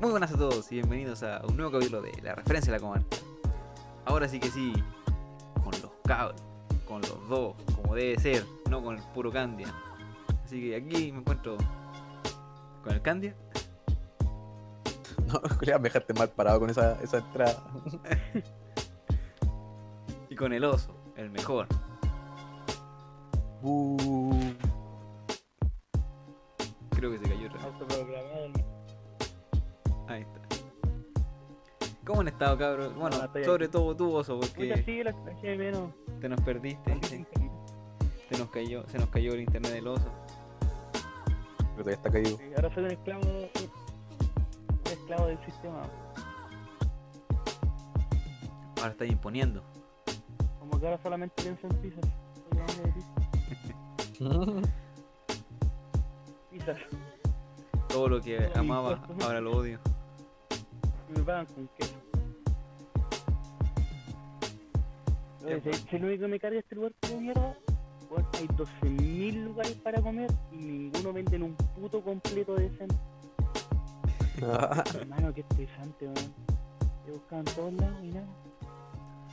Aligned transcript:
Muy 0.00 0.12
buenas 0.12 0.32
a 0.32 0.38
todos 0.38 0.72
y 0.72 0.76
bienvenidos 0.76 1.22
a 1.22 1.42
un 1.46 1.58
nuevo 1.58 1.72
capítulo 1.72 2.00
de 2.00 2.12
La 2.22 2.34
Referencia 2.34 2.72
de 2.72 2.78
la 2.78 2.82
Comarca. 2.82 3.18
Ahora 4.06 4.26
sí 4.28 4.40
que 4.40 4.48
sí, 4.48 4.72
con 5.62 5.72
los 5.72 5.90
cabros, 6.06 6.40
con 6.88 7.02
los 7.02 7.28
dos, 7.28 7.54
como 7.76 7.94
debe 7.94 8.18
ser, 8.18 8.46
no 8.70 8.82
con 8.82 8.96
el 8.96 9.02
puro 9.12 9.30
Candia. 9.30 9.66
Así 10.42 10.58
que 10.58 10.76
aquí 10.76 11.12
me 11.12 11.18
encuentro 11.18 11.58
con 12.82 12.94
el 12.94 13.02
Candia 13.02 13.36
No, 15.26 15.38
Julián, 15.58 15.82
me 15.82 15.90
dejaste 15.90 16.14
mal 16.14 16.30
parado 16.30 16.60
con 16.60 16.70
esa, 16.70 16.98
esa 17.02 17.18
entrada. 17.18 17.62
y 20.30 20.34
con 20.34 20.54
el 20.54 20.64
oso, 20.64 20.96
el 21.14 21.28
mejor. 21.28 21.66
Uh, 23.60 24.50
Creo 26.96 27.10
que 27.10 27.18
se 27.18 27.24
cayó 27.24 27.48
otra 27.48 27.86
vez. 27.86 28.59
Ahí 30.10 30.22
está. 30.22 30.40
¿Cómo 32.04 32.22
han 32.22 32.28
estado, 32.28 32.58
cabros? 32.58 32.92
Bueno, 32.96 33.16
sobre 33.44 33.66
aquí. 33.66 33.72
todo 33.72 33.94
tú, 33.94 34.12
oso, 34.12 34.40
porque 34.40 34.82
sí, 34.84 35.04
la 35.04 35.12
de 35.12 35.56
menos. 35.56 35.92
te 36.20 36.28
nos 36.28 36.40
perdiste. 36.40 36.98
Se, 37.02 37.24
se 38.28 38.38
nos 38.38 38.50
cayó, 38.50 38.84
se 38.88 38.98
nos 38.98 39.08
cayó 39.10 39.34
el 39.34 39.42
internet 39.42 39.72
del 39.72 39.86
oso. 39.86 40.10
pero 41.76 41.84
todavía 41.84 41.94
está 41.94 42.10
caído. 42.10 42.36
Sí, 42.38 42.44
ahora 42.56 42.74
soy 42.74 42.84
un 42.84 42.90
esclavo. 42.90 43.22
Un 43.22 44.86
esclavo 44.90 45.26
del 45.26 45.44
sistema. 45.44 45.82
Ahora 48.78 48.90
está 48.90 49.04
imponiendo. 49.04 49.62
Como 50.58 50.80
que 50.80 50.86
ahora 50.86 51.00
solamente 51.04 51.40
pienso 51.40 51.68
en 51.68 51.76
pizzas. 51.76 52.10
Pizzas. 56.50 56.78
Todo 57.88 58.08
lo 58.08 58.20
que 58.20 58.50
amaba, 58.56 59.00
ahora 59.22 59.40
lo 59.40 59.52
odio. 59.52 59.78
Me 61.14 61.22
pagan 61.22 61.46
con 61.46 61.68
queso. 61.76 61.94
Oye, 65.44 65.60
si, 65.62 65.72
si 65.88 65.98
lo 65.98 66.06
único 66.06 66.22
que 66.22 66.28
me 66.28 66.38
carga 66.40 66.58
este 66.58 66.74
lugar 66.74 66.92
como 67.00 67.20
mierda, 67.20 67.56
weón, 68.10 68.26
hay 68.34 68.46
12.000 68.48 69.44
lugares 69.44 69.72
para 69.76 70.00
comer 70.02 70.30
y 70.52 70.56
ninguno 70.56 71.12
venden 71.12 71.42
un 71.42 71.54
puto 71.54 72.02
completo 72.02 72.54
decente. 72.54 72.94
Hermano, 74.94 75.34
qué 75.34 75.40
estresante, 75.40 76.06
weón. 76.06 76.34
He 77.06 77.10
buscado 77.12 77.40
en 77.40 77.44
todos 77.56 77.72
lados 77.74 78.04
y 78.04 78.08
nada. 78.08 78.26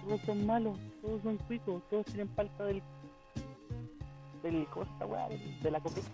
Todos 0.04 0.22
son 0.22 0.46
malos, 0.46 0.80
todos 1.02 1.22
son 1.22 1.38
cuicos, 1.38 1.84
todos 1.90 2.06
tienen 2.06 2.30
falta 2.30 2.64
del. 2.66 2.82
del. 4.42 4.66
¿cómo 4.68 4.86
se 4.86 4.92
llama, 4.94 5.06
weá? 5.06 5.28
Del- 5.30 5.60
De 5.60 5.72
la 5.72 5.80
copeta. 5.82 6.08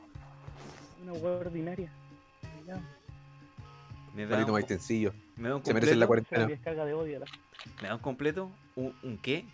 Una 1.04 1.14
weá 1.14 1.38
ordinaria. 1.38 1.92
Me 4.14 4.28
da, 4.28 4.46
un, 4.46 4.52
más 4.52 4.66
sencillo. 4.66 5.14
me 5.36 5.50
da 5.50 5.56
un 5.56 5.66
Se 5.66 5.74
merece 5.74 5.96
la 5.96 6.06
completo. 6.06 6.30
Se 6.30 6.36
me 6.36 6.38
cuarentena. 6.38 6.48
descarga 6.48 6.86
de 6.86 6.94
odio 6.94 7.20
la. 7.20 7.26
¿Me 7.82 7.88
da 7.88 7.96
un 7.96 8.02
completo? 8.02 8.52
¿Un, 8.76 8.96
un 9.02 9.18
qué? 9.18 9.46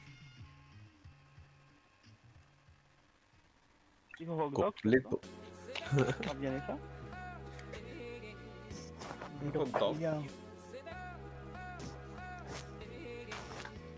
Completo. 4.53 5.21
Un. 9.41 10.27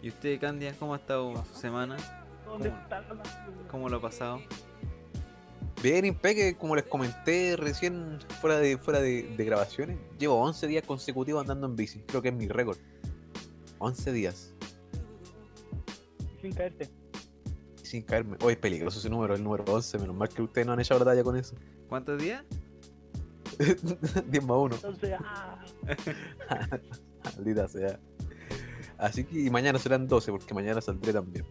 ¿Y 0.04 0.10
usted, 0.10 0.40
Candia, 0.40 0.76
cómo 0.78 0.94
ha 0.94 0.98
estado 0.98 1.44
su 1.46 1.56
semana? 1.56 1.98
¿Dónde 2.46 2.70
¿Cómo? 2.70 2.82
está 2.82 3.02
la 3.02 3.24
¿Cómo 3.70 3.90
lo 3.90 3.98
ha 3.98 4.02
pasado? 4.02 4.42
Bien, 5.82 6.06
Impeque, 6.06 6.56
como 6.58 6.76
les 6.76 6.86
comenté 6.86 7.56
recién 7.58 8.20
fuera 8.40 8.58
de 8.60 8.78
fuera 8.78 9.00
de, 9.00 9.24
de 9.24 9.46
grabaciones, 9.46 9.98
llevo 10.20 10.36
11 10.36 10.68
días 10.68 10.84
consecutivos 10.86 11.42
andando 11.42 11.66
en 11.66 11.76
bici. 11.76 12.04
Creo 12.08 12.22
que 12.22 12.30
es 12.30 12.36
mi 12.36 12.48
récord. 12.48 12.78
11 13.80 14.12
días. 14.12 14.54
Sin 16.40 16.54
caerte. 16.54 16.90
Sin 17.82 18.04
caerme. 18.04 18.38
Hoy 18.42 18.54
es 18.54 18.60
peligroso 18.60 19.00
ese 19.00 19.10
número, 19.10 19.34
el 19.34 19.44
número 19.44 19.64
11. 19.66 19.98
Menos 20.00 20.16
mal 20.16 20.30
que 20.30 20.44
ustedes 20.44 20.68
no 20.68 20.74
han 20.74 20.80
hecho 20.80 20.98
batalla 21.00 21.24
con 21.24 21.36
eso. 21.36 21.56
¿Cuántos 21.90 22.22
días? 22.22 22.44
10 24.28 24.44
más 24.44 24.58
1. 24.58 24.76
Entonces, 24.76 25.16
ah, 25.20 25.64
Maldita 27.24 27.68
sea. 27.68 28.00
Así 28.98 29.24
que 29.24 29.40
y 29.40 29.50
mañana 29.50 29.80
serán 29.80 30.08
12, 30.08 30.32
porque 30.32 30.54
mañana 30.54 30.80
saldré 30.80 31.12
también. 31.12 31.46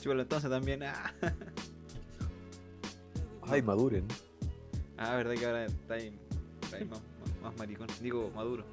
Chúpalo 0.00 0.22
entonces 0.22 0.50
también. 0.50 0.82
Ah, 0.84 1.12
Ay, 3.52 3.62
maduren. 3.62 4.06
Ah, 4.96 5.16
verdad 5.16 5.34
que 5.34 5.46
ahora 5.46 5.64
está 5.66 5.94
ahí, 5.94 6.18
está 6.62 6.76
ahí 6.76 6.84
más, 6.84 7.00
más- 7.42 7.56
maricón. 7.58 7.86
Digo, 8.00 8.30
maduro. 8.34 8.64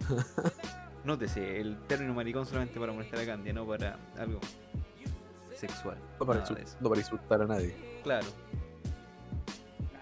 Nótese, 1.04 1.60
el 1.60 1.78
término 1.86 2.14
maricón 2.14 2.46
solamente 2.46 2.78
para 2.78 2.92
molestar 2.92 3.20
a 3.20 3.26
Candia, 3.26 3.52
no 3.52 3.66
para 3.66 3.98
algo 4.18 4.40
sexual. 5.54 5.98
No 6.20 6.26
para, 6.26 6.44
no 6.80 6.94
insultar 6.96 7.42
a 7.42 7.46
nadie. 7.46 7.74
Claro. 8.02 8.26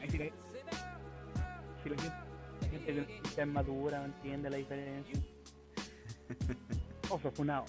ay, 0.01 0.11
si 0.11 0.19
la, 0.19 0.25
si 1.83 1.89
la 1.89 1.97
gente, 2.03 2.17
la 2.61 2.69
gente 2.69 2.93
que 3.07 3.31
ya 3.37 3.43
es 3.43 3.49
madura 3.49 3.99
no 4.01 4.05
entiende 4.07 4.51
la 4.51 4.57
diferencia. 4.57 5.21
Oso 7.11 7.31
funado. 7.31 7.65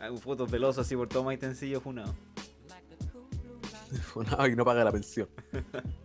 Hago 0.00 0.16
fotos 0.18 0.50
del 0.50 0.64
oso 0.64 0.82
así 0.82 0.94
por 0.94 1.08
todo 1.08 1.24
más 1.24 1.38
sencillo 1.40 1.80
funado. 1.80 2.14
Y 4.50 4.56
no 4.56 4.64
paga 4.64 4.84
la 4.84 4.92
pensión. 4.92 5.28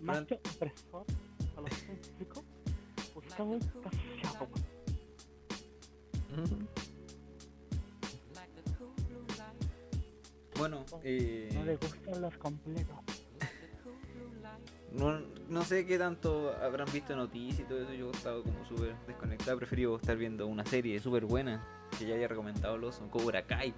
Macho 0.00 0.34
opresor 0.54 1.06
a 1.56 1.60
los 1.62 1.70
céntricos 1.70 2.44
buscamos 3.14 3.64
casiado. 3.82 4.48
Bueno, 10.58 10.84
eh, 11.02 11.50
No 11.54 11.64
le 11.64 11.76
gustan 11.76 12.20
los 12.20 12.36
completos. 12.36 12.96
no, 14.92 15.20
no 15.48 15.64
sé 15.64 15.84
qué 15.86 15.98
tanto 15.98 16.52
habrán 16.62 16.90
visto 16.92 17.16
noticias 17.16 17.60
y 17.60 17.64
todo 17.64 17.82
eso. 17.82 17.92
Yo 17.94 18.08
he 18.08 18.12
estado 18.12 18.42
como 18.42 18.64
súper 18.66 18.94
desconectado. 19.06 19.54
He 19.54 19.58
preferido 19.58 19.96
estar 19.96 20.16
viendo 20.16 20.46
una 20.46 20.64
serie 20.64 21.00
súper 21.00 21.24
buena 21.24 21.66
que 21.98 22.06
ya 22.06 22.14
había 22.14 22.28
recomendado 22.28 22.76
el 22.76 22.84
oso, 22.84 23.08
Cobra 23.10 23.46
Kai. 23.46 23.74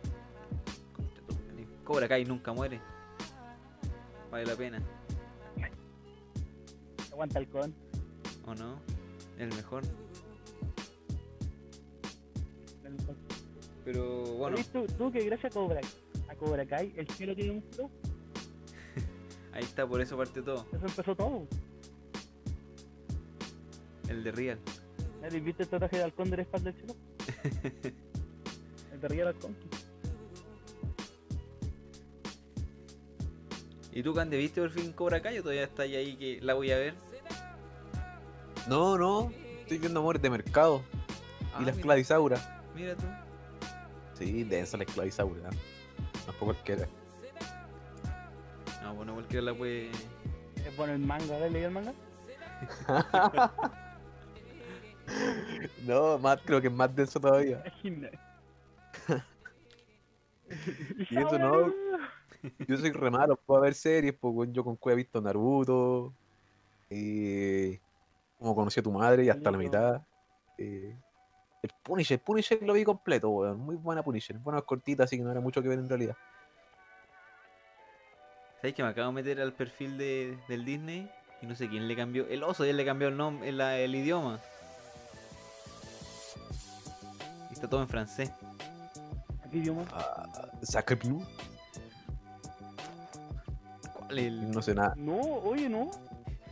Cobra 1.87 2.09
Kai 2.09 2.25
nunca 2.25 2.53
muere. 2.53 2.81
Vale 4.29 4.45
la 4.45 4.57
pena, 4.57 4.83
Aguanta 7.13 7.39
el 7.39 7.49
con. 7.49 7.73
¿o 8.45 8.55
no? 8.57 8.81
El 9.39 9.49
mejor. 9.55 9.85
Pero 13.85 14.25
bueno, 14.35 14.57
¿Viste 14.57 14.85
tú, 14.85 14.93
tú 14.99 15.13
que 15.13 15.25
gracias 15.25 15.55
a 15.55 15.61
Cobra, 15.61 15.81
a 16.29 16.35
Cobra 16.35 16.67
Kai, 16.67 16.93
el 16.97 17.09
cielo 17.09 17.37
tiene 17.37 17.53
un 17.53 17.63
flow? 17.63 17.89
ahí 19.53 19.63
está, 19.63 19.87
por 19.87 20.01
eso 20.01 20.17
parte 20.17 20.43
todo. 20.43 20.67
Eso 20.73 20.87
empezó 20.87 21.15
todo. 21.15 21.47
El 24.09 24.25
de 24.25 24.33
Real. 24.33 24.59
¿Nadie 25.23 25.39
viste 25.39 25.63
el 25.63 25.69
traje 25.69 25.99
de 25.99 26.03
halcón 26.03 26.31
de 26.31 26.37
la 26.37 26.43
espalda 26.43 26.73
del 26.73 26.81
cielo? 26.81 26.97
el 28.93 29.01
de 29.01 29.09
Real 29.09 29.29
Halcón. 29.29 29.57
¿Y 33.97 34.03
tú, 34.03 34.13
Cande, 34.13 34.37
viste 34.37 34.61
por 34.61 34.69
fin 34.69 34.93
Cobra 34.93 35.23
Kai 35.23 35.39
o 35.39 35.43
todavía 35.43 35.65
está 35.65 35.85
ahí, 35.85 36.17
que 36.17 36.39
la 36.43 36.53
voy 36.53 36.71
a 36.71 36.77
ver? 36.77 36.93
No, 38.69 38.99
no. 38.99 39.33
Estoy 39.61 39.79
viendo 39.79 40.01
amores 40.01 40.21
de 40.21 40.29
mercado. 40.29 40.83
Ah, 41.55 41.61
y 41.61 41.61
la 41.61 41.61
mira, 41.61 41.73
esclavizaura. 41.73 42.61
Mira 42.75 42.95
tú. 42.95 43.07
Sí, 44.13 44.45
densa 44.45 44.77
la 44.77 44.85
esclavizaura. 44.85 45.49
Tampoco 46.27 46.53
cualquiera. 46.53 46.87
No, 48.83 48.95
bueno, 48.97 49.15
cualquiera 49.15 49.47
la 49.47 49.55
puede. 49.55 49.91
Es 50.57 50.77
bueno 50.77 50.93
el 50.93 50.99
manga, 50.99 51.35
¿has 51.43 51.51
leído 51.51 51.69
el 51.69 51.75
manga? 51.75 51.95
No, 55.87 56.19
más, 56.19 56.39
creo 56.45 56.61
que 56.61 56.67
es 56.67 56.73
más 56.73 56.95
denso 56.95 57.19
todavía. 57.19 57.65
Y 61.11 61.17
eso 61.17 61.39
no. 61.39 61.86
Yo 62.69 62.77
soy 62.77 62.93
re 62.93 63.11
malo, 63.11 63.37
puedo 63.37 63.61
ver 63.63 63.75
series, 63.75 64.15
pues 64.15 64.49
yo 64.53 64.63
con 64.65 64.77
Cueva 64.77 64.95
he 64.95 65.03
visto 65.03 65.21
Naruto, 65.21 66.13
eh, 66.91 67.81
como 68.39 68.55
conocí 68.55 68.81
a 68.81 68.83
tu 68.83 68.93
madre 68.93 69.25
y 69.25 69.29
hasta 69.29 69.51
la 69.51 69.59
mitad. 69.59 70.03
eh, 70.59 70.95
el 71.63 71.71
Punisher, 71.83 72.21
Punisher 72.21 72.63
lo 72.63 72.75
vi 72.75 72.85
completo, 72.85 73.29
weón, 73.31 73.59
muy 73.59 73.75
buena 73.77 74.03
Punisher, 74.03 74.39
bueno, 74.39 74.59
es 74.59 74.65
cortita, 74.65 75.05
así 75.05 75.17
que 75.17 75.25
no 75.25 75.31
era 75.33 75.41
mucho 75.41 75.63
que 75.63 75.69
ver 75.69 75.79
en 75.79 75.89
realidad. 75.89 76.17
¿Sabes 78.61 78.75
que 78.75 78.83
me 78.83 78.89
acabo 78.91 79.09
de 79.09 79.15
meter 79.15 79.41
al 79.41 79.53
perfil 79.53 79.99
de, 79.99 80.39
del 80.49 80.65
Disney? 80.65 81.11
Y 81.43 81.47
no 81.47 81.55
sé 81.55 81.69
quién 81.69 81.87
le 81.87 81.95
cambió. 81.95 82.27
El 82.29 82.43
oso 82.43 82.65
ya 82.65 82.73
le 82.73 82.85
cambió 82.85 83.09
el 83.09 83.17
nombre, 83.17 83.49
el, 83.49 83.61
el 83.61 83.95
idioma. 83.95 84.41
Y 87.51 87.53
está 87.53 87.69
todo 87.69 87.83
en 87.83 87.89
francés. 87.89 88.31
¿A 89.45 89.49
qué 89.51 89.59
idioma? 89.59 89.85
Ah, 89.93 90.49
Sacre 90.63 90.97
Blue, 90.97 91.23
¿Cuál 91.23 91.49
es 91.51 91.56
el- 94.11 94.51
No 94.51 94.63
sé 94.63 94.75
nada. 94.75 94.95
No, 94.97 95.19
oye, 95.21 95.69
no. 95.69 95.91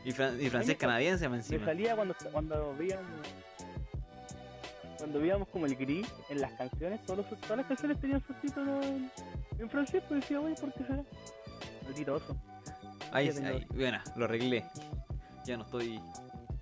Y, 0.04 0.12
fran- 0.12 0.38
y 0.40 0.50
francés 0.50 0.76
canadiense 0.76 1.28
Me 1.28 1.36
encima. 1.36 1.64
salía 1.64 1.94
cuando, 1.96 2.14
cuando 2.32 2.74
veíamos. 2.76 3.06
Cuando 4.98 5.20
veíamos 5.20 5.48
como 5.48 5.66
el 5.66 5.76
gris 5.76 6.06
en 6.30 6.40
las 6.40 6.52
canciones, 6.52 7.02
todos 7.04 7.18
los- 7.30 7.40
todas 7.40 7.58
las 7.58 7.66
canciones 7.66 8.00
tenían 8.00 8.22
subtítulos 8.26 8.84
en, 8.86 9.10
en 9.58 9.70
francés, 9.70 10.02
pues 10.08 10.20
decía, 10.20 10.40
oye, 10.40 10.54
¿por 10.54 10.72
qué 10.72 10.84
será? 10.84 11.02
Maldito 11.84 12.14
oso. 12.14 12.36
Ahí, 13.12 13.28
ahí, 13.28 13.66
bueno, 13.74 13.98
lo 14.16 14.24
arreglé. 14.24 14.64
Ya 15.44 15.56
no 15.56 15.64
estoy 15.64 16.00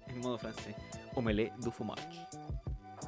en 0.09 0.21
modo 0.21 0.39
francés. 0.39 0.75
Omelette 1.15 1.55
du 1.59 1.71
fromage. 1.71 2.03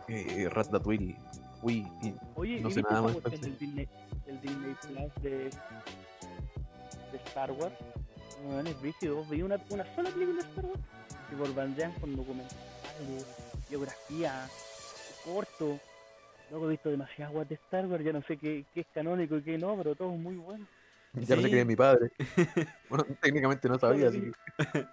Eh, 0.08 0.48
Ratatouille. 0.50 1.16
Uy, 1.62 1.86
Oye, 2.34 2.60
No 2.60 2.68
¿y 2.68 2.72
sé 2.72 2.82
nada 2.82 3.00
más 3.02 3.16
Disney, 3.58 3.88
del 4.26 4.40
Disney 4.40 4.74
Plus 4.82 5.22
de, 5.22 5.50
de 7.18 7.24
Star 7.28 7.52
Wars? 7.52 7.74
Bueno, 8.44 8.68
es 8.68 8.80
rígido. 8.80 9.24
Vi 9.26 9.42
una, 9.42 9.58
una 9.70 9.84
sola 9.94 10.10
película 10.10 10.42
de 10.42 10.48
Star 10.48 10.64
Wars 10.66 10.80
y 11.32 11.34
por 11.36 11.54
bandean 11.54 11.92
con 11.92 12.14
documentales, 12.16 12.60
biografía, 13.70 14.46
corto. 15.24 15.78
Luego 16.50 16.66
he 16.66 16.70
visto 16.70 16.90
demasiadas 16.90 17.32
guas 17.32 17.48
de 17.48 17.54
Star 17.54 17.86
Wars, 17.86 18.04
ya 18.04 18.12
no 18.12 18.22
sé 18.22 18.36
qué, 18.36 18.64
qué 18.74 18.80
es 18.80 18.86
canónico 18.94 19.36
y 19.36 19.42
qué 19.42 19.56
no, 19.58 19.76
pero 19.76 19.94
todo 19.94 20.12
es 20.12 20.20
muy 20.20 20.36
bueno. 20.36 20.66
ya 21.14 21.36
no 21.36 21.42
sé 21.42 21.48
Sí. 21.48 21.48
quién 21.48 21.58
es 21.60 21.66
mi 21.66 21.76
padre. 21.76 22.10
bueno, 22.90 23.06
técnicamente 23.20 23.68
no 23.68 23.78
sabía, 23.78 24.08
así 24.08 24.20
que. 24.20 24.32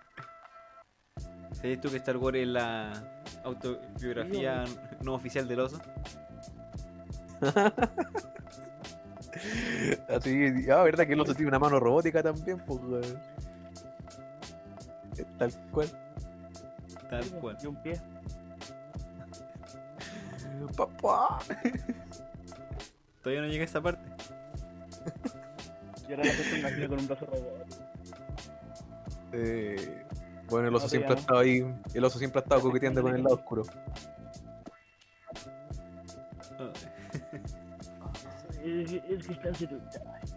¿Sabías 1.53 1.81
tú 1.81 1.89
que 1.91 1.97
Star 1.97 2.17
Wars 2.17 2.37
es 2.37 2.47
la 2.47 3.23
autobiografía 3.43 4.63
no 5.03 5.13
oficial 5.15 5.47
del 5.47 5.59
oso? 5.59 5.81
Así, 10.09 10.69
ah, 10.69 10.83
verdad 10.83 11.07
que 11.07 11.13
el 11.13 11.19
oso 11.19 11.33
tiene 11.33 11.49
una 11.49 11.59
mano 11.59 11.79
robótica 11.79 12.21
también, 12.21 12.59
pues. 12.59 12.79
Tal 15.37 15.51
cual. 15.71 15.89
Tal 17.09 17.25
cual. 17.39 17.57
Y 17.61 17.67
un 17.67 17.81
pie. 17.81 18.01
Papá. 20.77 21.39
Todavía 23.21 23.41
no 23.41 23.47
llega 23.47 23.63
a 23.63 23.65
esa 23.65 23.81
parte. 23.81 24.01
Y 26.07 26.13
ahora 26.13 26.23
la 26.25 26.57
imagina 26.59 26.87
con 26.87 26.99
un 26.99 27.07
brazo 27.07 27.25
robot. 27.25 27.65
Eh, 29.33 30.03
bueno, 30.49 30.67
el 30.67 30.75
oso 30.75 30.85
No, 30.85 30.89
siempre 30.89 31.13
ha 31.13 31.17
estado 31.17 31.39
ahí. 31.39 31.65
El 31.93 32.03
oso 32.03 32.19
siempre 32.19 32.39
ha 32.39 32.43
estado 32.43 32.61
coqueteando 32.61 33.01
con 33.01 33.15
el 33.15 33.23
lado 33.23 33.35
oscuro. 33.35 33.63
Es, 38.63 38.91
que- 38.91 39.03
es 39.13 39.27
que 39.27 39.33
está 39.33 39.49
en 39.49 39.55
situ- 39.55 39.81
Ay. 40.13 40.29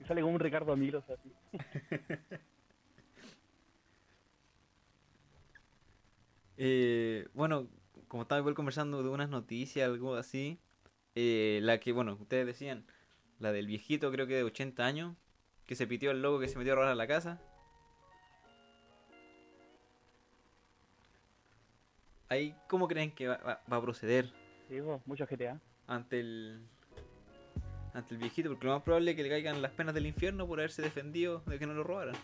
Y 0.00 0.04
sale 0.04 0.20
como 0.20 0.34
un 0.34 0.40
Ricardo 0.40 0.72
Amilos 0.72 1.04
así. 1.08 1.32
Eh, 6.56 7.26
bueno, 7.34 7.68
como 8.08 8.22
estaba 8.22 8.38
igual 8.40 8.54
conversando 8.54 9.02
de 9.02 9.08
unas 9.08 9.28
noticias, 9.28 9.86
algo 9.88 10.14
así. 10.14 10.58
eh, 11.16 11.60
la 11.62 11.78
que, 11.80 11.92
bueno, 11.92 12.16
ustedes 12.20 12.46
decían, 12.46 12.84
la 13.38 13.52
del 13.52 13.66
viejito, 13.66 14.10
creo 14.10 14.26
que 14.26 14.34
de 14.34 14.42
80 14.44 14.84
años, 14.84 15.16
que 15.66 15.74
se 15.76 15.86
pitió 15.86 16.10
el 16.10 16.22
loco 16.22 16.40
que 16.40 16.48
se 16.48 16.58
metió 16.58 16.72
a 16.72 16.76
robar 16.76 16.90
a 16.90 16.94
la 16.96 17.06
casa. 17.06 17.40
Ahí, 22.28 22.54
¿cómo 22.68 22.88
creen 22.88 23.12
que 23.14 23.28
va, 23.28 23.36
va- 23.38 23.62
va 23.72 23.76
a 23.76 23.82
proceder 23.82 24.32
Sí, 24.68 24.80
vos, 24.80 25.00
GTA. 25.06 25.60
ante 25.86 26.20
el 26.20 26.66
ante 27.92 28.14
el 28.14 28.20
viejito? 28.20 28.48
Porque 28.50 28.66
lo 28.66 28.74
más 28.74 28.82
probable 28.82 29.12
es 29.12 29.16
que 29.16 29.22
le 29.22 29.28
caigan 29.28 29.62
las 29.62 29.72
penas 29.72 29.94
del 29.94 30.06
infierno 30.06 30.46
por 30.46 30.58
haberse 30.58 30.82
defendido 30.82 31.42
de 31.46 31.58
que 31.58 31.66
no 31.66 31.74
lo 31.74 31.84
robaran. 31.84 32.16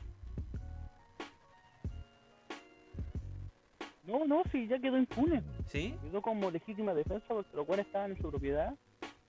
No, 4.04 4.26
no, 4.26 4.42
sí, 4.50 4.66
ya 4.66 4.80
quedó 4.80 4.98
impune. 4.98 5.42
¿Sí? 5.68 5.94
Quedó 6.02 6.20
como 6.20 6.50
legítima 6.50 6.92
defensa 6.94 7.26
porque 7.28 7.56
los 7.56 7.64
cuales 7.64 7.86
estaban 7.86 8.10
en 8.10 8.16
su 8.16 8.28
propiedad 8.28 8.74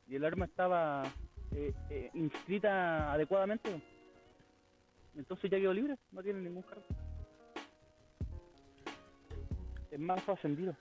y 0.07 0.15
el 0.15 0.25
arma 0.25 0.45
estaba 0.45 1.03
eh, 1.51 1.73
eh, 1.91 2.09
inscrita 2.15 3.13
adecuadamente. 3.13 3.79
Entonces 5.15 5.51
ya 5.51 5.57
quedó 5.57 5.73
libre, 5.73 5.97
no 6.11 6.23
tiene 6.23 6.41
ningún 6.41 6.63
cargo. 6.63 6.85
Es 9.91 9.99
más, 9.99 10.23
fue 10.23 10.33
ascendido. 10.33 10.75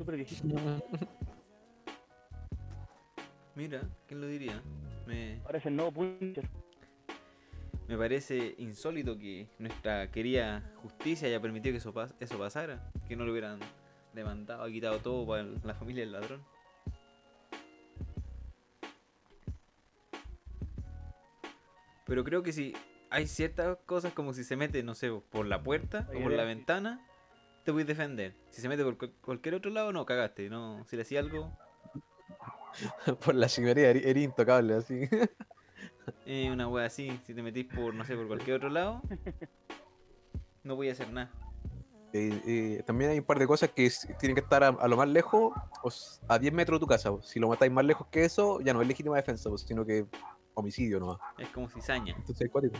A 0.00 0.02
super 0.02 0.16
viejito. 0.16 0.42
Mira, 3.54 3.82
¿quién 4.06 4.20
lo 4.22 4.26
diría? 4.26 4.62
Me, 5.06 5.42
es 5.52 5.66
el 5.66 5.76
nuevo 5.76 5.92
Punisher. 5.92 6.48
Me 7.86 7.98
parece 7.98 8.54
insólito 8.56 9.18
que 9.18 9.46
nuestra 9.58 10.10
querida 10.10 10.62
justicia 10.82 11.28
haya 11.28 11.40
permitido 11.40 11.74
que 11.74 11.78
eso, 11.78 11.92
pas- 11.92 12.14
eso 12.18 12.38
pasara, 12.38 12.90
que 13.08 13.16
no 13.16 13.24
lo 13.26 13.32
hubieran 13.32 13.58
demandado, 14.14 14.66
quitado 14.68 14.98
todo 15.00 15.26
para 15.26 15.42
la 15.42 15.74
familia 15.74 16.04
del 16.04 16.12
ladrón. 16.12 16.40
Pero 22.06 22.24
creo 22.24 22.42
que 22.42 22.52
si 22.52 22.74
hay 23.10 23.26
ciertas 23.26 23.76
cosas 23.86 24.12
como 24.12 24.32
si 24.32 24.44
se 24.44 24.56
mete, 24.56 24.82
no 24.82 24.94
sé, 24.94 25.10
por 25.30 25.46
la 25.46 25.62
puerta 25.62 26.06
o 26.08 26.22
por 26.22 26.32
la 26.32 26.44
ventana, 26.44 27.06
te 27.64 27.72
puedes 27.72 27.86
defender. 27.88 28.34
Si 28.50 28.60
se 28.60 28.68
mete 28.68 28.84
por 28.84 28.96
cual- 28.98 29.12
cualquier 29.20 29.54
otro 29.56 29.70
lado, 29.70 29.92
no, 29.92 30.04
cagaste. 30.06 30.48
No, 30.50 30.84
si 30.86 30.96
le 30.96 31.02
hacía 31.02 31.20
algo, 31.20 31.52
Por 33.24 33.34
la 33.34 33.48
chimería, 33.48 33.90
eres 33.90 34.16
intocable, 34.24 34.74
así. 34.74 35.08
eh, 36.26 36.50
una 36.50 36.68
wea 36.68 36.86
así, 36.86 37.10
si 37.26 37.34
te 37.34 37.42
metís 37.42 37.66
por, 37.66 37.94
no 37.94 38.04
sé, 38.04 38.14
por 38.16 38.26
cualquier 38.28 38.56
otro 38.56 38.68
lado, 38.70 39.02
no 40.62 40.76
voy 40.76 40.88
a 40.88 40.92
hacer 40.92 41.10
nada. 41.12 41.30
Eh, 42.12 42.40
eh, 42.46 42.82
también 42.86 43.10
hay 43.12 43.18
un 43.18 43.24
par 43.24 43.38
de 43.38 43.46
cosas 43.46 43.70
que 43.70 43.88
tienen 44.18 44.34
que 44.34 44.40
estar 44.40 44.64
a, 44.64 44.68
a 44.68 44.88
lo 44.88 44.96
más 44.96 45.08
lejos, 45.08 45.52
o 45.82 45.88
s- 45.88 46.20
a 46.28 46.38
10 46.38 46.52
metros 46.52 46.78
de 46.78 46.84
tu 46.84 46.86
casa. 46.88 47.10
po. 47.10 47.22
Si 47.22 47.38
lo 47.38 47.48
matáis 47.48 47.70
más 47.70 47.84
lejos 47.84 48.06
que 48.08 48.24
eso, 48.24 48.60
ya 48.60 48.72
no 48.72 48.82
es 48.82 48.88
legítima 48.88 49.16
defensa, 49.16 49.48
po, 49.50 49.58
sino 49.58 49.84
que 49.84 50.06
homicidio 50.54 50.98
nomás. 50.98 51.18
Es 51.38 51.48
como 51.50 51.68
cizaña. 51.68 52.14
Entonces 52.16 52.46
es 52.46 52.50
cuático. 52.50 52.76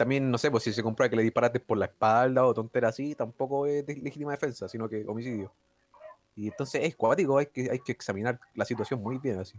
También, 0.00 0.30
no 0.30 0.38
sé, 0.38 0.50
pues 0.50 0.62
si 0.62 0.72
se 0.72 0.82
comprueba 0.82 1.10
que 1.10 1.16
le 1.16 1.22
disparaste 1.22 1.60
por 1.60 1.76
la 1.76 1.84
espalda 1.84 2.46
o 2.46 2.54
tontera 2.54 2.88
así, 2.88 3.14
tampoco 3.14 3.66
es 3.66 3.84
de- 3.84 3.96
legítima 3.96 4.30
defensa, 4.30 4.66
sino 4.66 4.88
que 4.88 5.04
homicidio. 5.06 5.52
Y 6.34 6.48
entonces 6.48 6.84
es 6.84 6.96
cuático, 6.96 7.36
hay 7.36 7.44
que, 7.44 7.70
hay 7.70 7.80
que 7.80 7.92
examinar 7.92 8.40
la 8.54 8.64
situación 8.64 9.02
muy 9.02 9.18
bien 9.18 9.40
así. 9.40 9.58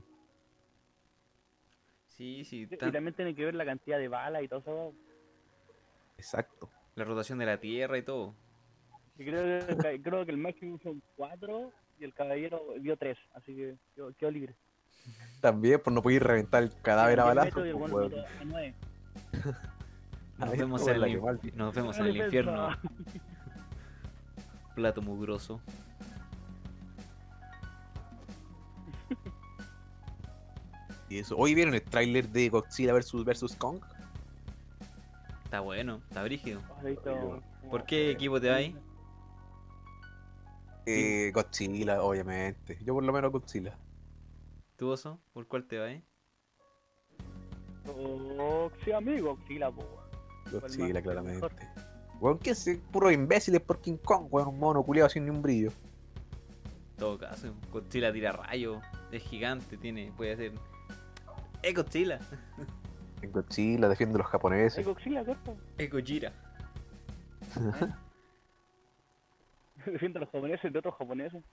Sí, 2.07 2.43
sí, 2.43 2.67
Y 2.71 2.75
también 2.75 3.13
tiene 3.13 3.35
que 3.35 3.45
ver 3.45 3.53
la 3.53 3.65
cantidad 3.65 3.99
de 3.99 4.07
balas 4.07 4.41
y 4.41 4.47
todo 4.47 4.59
eso. 4.61 4.93
Exacto. 6.17 6.71
la 6.95 7.03
rotación 7.03 7.37
de 7.37 7.45
la 7.45 7.59
tierra 7.59 7.99
y 7.99 8.01
todo. 8.01 8.33
Y 9.19 9.25
creo, 9.25 9.77
que, 9.77 10.01
creo 10.01 10.25
que 10.25 10.31
el 10.31 10.37
máximo 10.37 10.79
son 10.81 11.03
cuatro 11.15 11.71
y 11.99 12.03
el 12.03 12.15
caballero 12.15 12.63
vio 12.79 12.97
tres, 12.97 13.19
así 13.35 13.55
que 13.55 13.77
quedó, 13.93 14.11
quedó 14.13 14.31
libre. 14.31 14.55
También, 15.39 15.79
por 15.79 15.93
no 15.93 16.01
poder 16.01 16.23
reventar 16.23 16.63
el 16.63 16.73
cadáver 16.81 17.19
a 17.19 17.25
balazo. 17.25 17.59
pues, 17.59 17.73
bueno 17.75 18.09
Nos 20.41 20.57
vemos, 20.57 20.87
en 20.87 20.99
la 20.99 21.07
el, 21.07 21.13
que 21.13 21.21
mal. 21.21 21.39
inf- 21.39 21.53
nos 21.53 21.75
vemos 21.75 21.97
en 21.99 22.05
el 22.07 22.17
infierno. 22.17 22.69
Plato 24.75 25.01
mugroso. 25.01 25.61
Y 31.09 31.19
eso. 31.19 31.35
Hoy 31.37 31.53
vieron 31.55 31.73
el 31.73 31.83
tráiler 31.83 32.29
de 32.29 32.49
Godzilla 32.49 32.93
vs 32.93 33.25
versus 33.25 33.55
Kong. 33.55 33.81
Está 35.43 35.59
bueno, 35.59 36.01
está 36.07 36.23
brígido. 36.23 36.61
¿Por 37.69 37.85
qué 37.85 38.11
equipo 38.11 38.39
te 38.39 38.49
va 38.49 38.55
ahí? 38.55 38.75
Eh, 40.85 41.31
Godzilla, 41.33 42.01
obviamente. 42.01 42.79
Yo 42.83 42.93
por 42.93 43.03
lo 43.03 43.11
menos 43.11 43.31
Godzilla. 43.31 43.77
¿Tu 44.77 44.87
oso? 44.87 45.19
¿Por 45.33 45.47
cuál 45.47 45.65
te 45.65 45.77
va 45.77 45.87
ahí? 45.87 46.03
Oh, 47.87 48.71
sí, 48.85 48.91
amigo, 48.93 49.37
sí, 49.47 49.59
la 49.59 49.69
po. 49.69 50.00
Godzilla, 50.51 50.93
más? 50.93 51.03
claramente. 51.03 51.47
Weón, 52.19 52.39
¿qué 52.39 52.51
es? 52.51 52.69
Puro 52.91 53.11
imbéciles 53.11 53.61
por 53.61 53.81
King 53.81 53.97
Kong, 53.97 54.27
weón, 54.29 54.49
un 54.49 54.59
mono 54.59 54.83
culiado 54.83 55.09
sin 55.09 55.25
ni 55.25 55.31
un 55.31 55.41
brillo. 55.41 55.71
En 56.91 56.97
todo 56.97 57.17
caso, 57.17 57.53
Godzilla 57.71 58.13
tira 58.13 58.31
rayos, 58.31 58.83
es 59.11 59.23
gigante, 59.23 59.77
tiene, 59.77 60.11
puede 60.15 60.33
hacer. 60.33 60.51
¡Es 61.63 61.73
Godzilla! 61.73 62.19
En 63.21 63.31
Godzilla 63.31 63.87
defiende 63.87 64.15
a 64.15 64.19
los 64.19 64.27
japoneses. 64.27 64.85
Godzilla, 64.85 65.23
corto. 65.23 65.55
¡Es 65.77 65.91
Gojira! 65.91 66.33
Defiende 69.85 70.19
a 70.19 70.21
los 70.21 70.29
japoneses 70.29 70.71
de 70.71 70.79
otros 70.79 70.95
japoneses. 70.95 71.43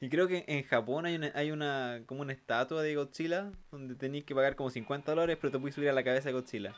Y 0.00 0.08
creo 0.08 0.28
que 0.28 0.44
en 0.48 0.64
Japón 0.64 1.04
hay 1.04 1.16
una, 1.16 1.30
hay 1.34 1.50
una 1.50 2.00
como 2.06 2.22
una 2.22 2.32
estatua 2.32 2.82
de 2.82 2.94
Godzilla 2.94 3.52
donde 3.70 3.94
tenéis 3.94 4.24
que 4.24 4.34
pagar 4.34 4.56
como 4.56 4.70
50 4.70 5.12
dólares, 5.12 5.36
pero 5.38 5.50
te 5.50 5.58
puedes 5.58 5.74
subir 5.74 5.90
a 5.90 5.92
la 5.92 6.02
cabeza 6.02 6.30
de 6.30 6.32
Godzilla. 6.32 6.74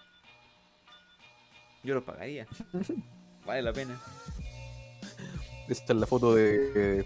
Yo 1.82 1.94
lo 1.94 2.04
pagaría. 2.04 2.46
Vale 3.46 3.62
la 3.62 3.72
pena. 3.72 4.00
Esta 5.68 5.92
es 5.92 5.98
la 5.98 6.06
foto 6.06 6.34
de, 6.34 7.00
eh, 7.00 7.04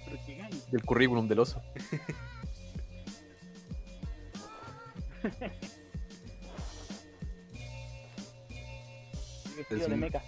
del 0.70 0.82
currículum 0.84 1.28
del 1.28 1.38
oso. 1.40 1.62
Vestido 9.56 9.88
de 9.88 9.96
meca. 9.96 10.22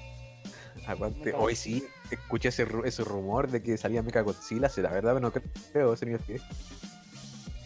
Aguante. 0.87 1.33
Hoy 1.35 1.55
sí, 1.55 1.85
escuché 2.11 2.49
ese, 2.49 2.67
ese 2.85 3.05
rumor 3.05 3.49
de 3.51 3.63
que 3.63 3.77
salía 3.77 4.03
Mecha 4.03 4.23
Godzilla. 4.23 4.69
Si 4.69 4.81
la 4.81 4.91
verdad, 4.91 5.15
pero 5.15 5.21
no 5.21 5.33
creo, 5.73 5.93
ese 5.93 6.07
nivel 6.07 6.23
que 6.23 6.41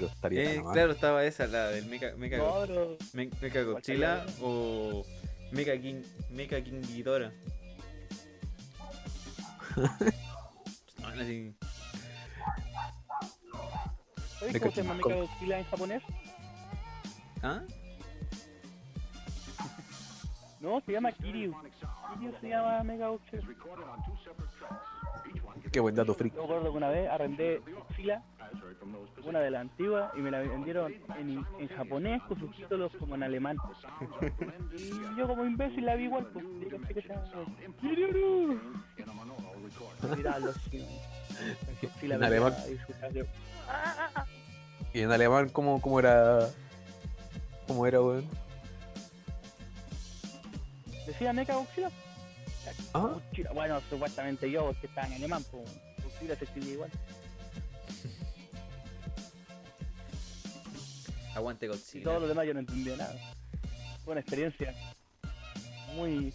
estaría 0.04 0.54
Eh, 0.54 0.62
claro, 0.72 0.92
estaba 0.92 1.24
esa, 1.24 1.46
la 1.46 1.68
del 1.68 1.86
Mecha, 1.86 2.12
Mecha, 2.16 2.38
No, 2.38 2.54
pero 2.66 2.96
Me- 3.12 3.30
Mecha 3.40 3.62
Godzilla 3.62 4.26
o 4.40 5.04
Mecha 5.52 5.78
King, 5.78 6.02
Mecha 6.30 6.60
King 6.62 6.80
Ghidorah. 6.80 7.30
Así. 11.04 11.54
¿sabes 14.38 14.58
cómo 14.58 14.72
se 14.72 14.82
llama. 14.82 14.94
Mecha 14.94 15.14
Godzilla 15.14 15.58
en 15.58 15.64
japonés? 15.66 16.02
¿Ah? 17.42 17.60
No, 20.60 20.80
se 20.80 20.92
llama 20.92 21.12
Kiryu. 21.12 21.54
Kiryu 22.14 22.32
se 22.40 22.48
llama 22.48 22.82
Mega 22.82 23.08
Godzilla. 23.08 23.42
Qué 25.72 25.80
buen 25.80 25.94
dato 25.94 26.14
freak. 26.14 26.34
Yo 26.34 26.42
recuerdo 26.42 26.70
que 26.70 26.76
una 26.76 26.88
vez 26.90 27.08
arrendé 27.08 27.60
Godzilla, 27.60 28.22
una 29.24 29.40
de 29.40 29.50
las 29.50 29.62
antiguas, 29.62 30.12
y 30.14 30.20
me 30.20 30.30
la 30.30 30.40
vendieron 30.40 30.92
en, 31.18 31.46
en 31.58 31.68
japonés 31.68 32.20
con 32.24 32.38
subtítulos 32.38 32.92
como 32.98 33.14
en 33.14 33.22
alemán. 33.22 33.56
Y 34.76 34.90
yo 35.18 35.26
como 35.26 35.44
imbécil 35.46 35.86
la 35.86 35.94
vi 35.96 36.04
igual, 36.04 36.26
pues. 36.26 36.44
Godzilla 41.90 42.16
En 42.16 42.22
alemán. 42.22 42.54
y 44.92 45.00
en 45.00 45.10
alemán, 45.10 45.48
¿cómo, 45.48 45.80
cómo 45.80 45.98
era? 46.00 46.48
¿Cómo 47.66 47.86
era, 47.86 48.02
weón? 48.02 48.28
¿Decía 51.06 51.32
Mecha 51.32 51.54
Godzilla? 51.54 51.90
Ah. 52.94 53.18
Bueno, 53.54 53.80
supuestamente 53.88 54.50
yo, 54.50 54.66
porque 54.66 54.86
estaba 54.86 55.06
en 55.06 55.14
alemán, 55.14 55.42
pues 55.50 55.64
Godzilla 56.02 56.36
se 56.36 56.44
escribía 56.44 56.72
igual. 56.74 56.90
Aguante 61.34 61.66
Y 61.66 61.68
Godzilla. 61.68 62.04
todo 62.04 62.20
lo 62.20 62.28
demás 62.28 62.46
yo 62.46 62.54
no 62.54 62.60
entendía 62.60 62.96
nada. 62.96 63.14
Fue 64.04 64.12
una 64.12 64.20
experiencia 64.20 64.74
muy 65.94 66.32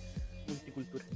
multicultural. 0.47 1.07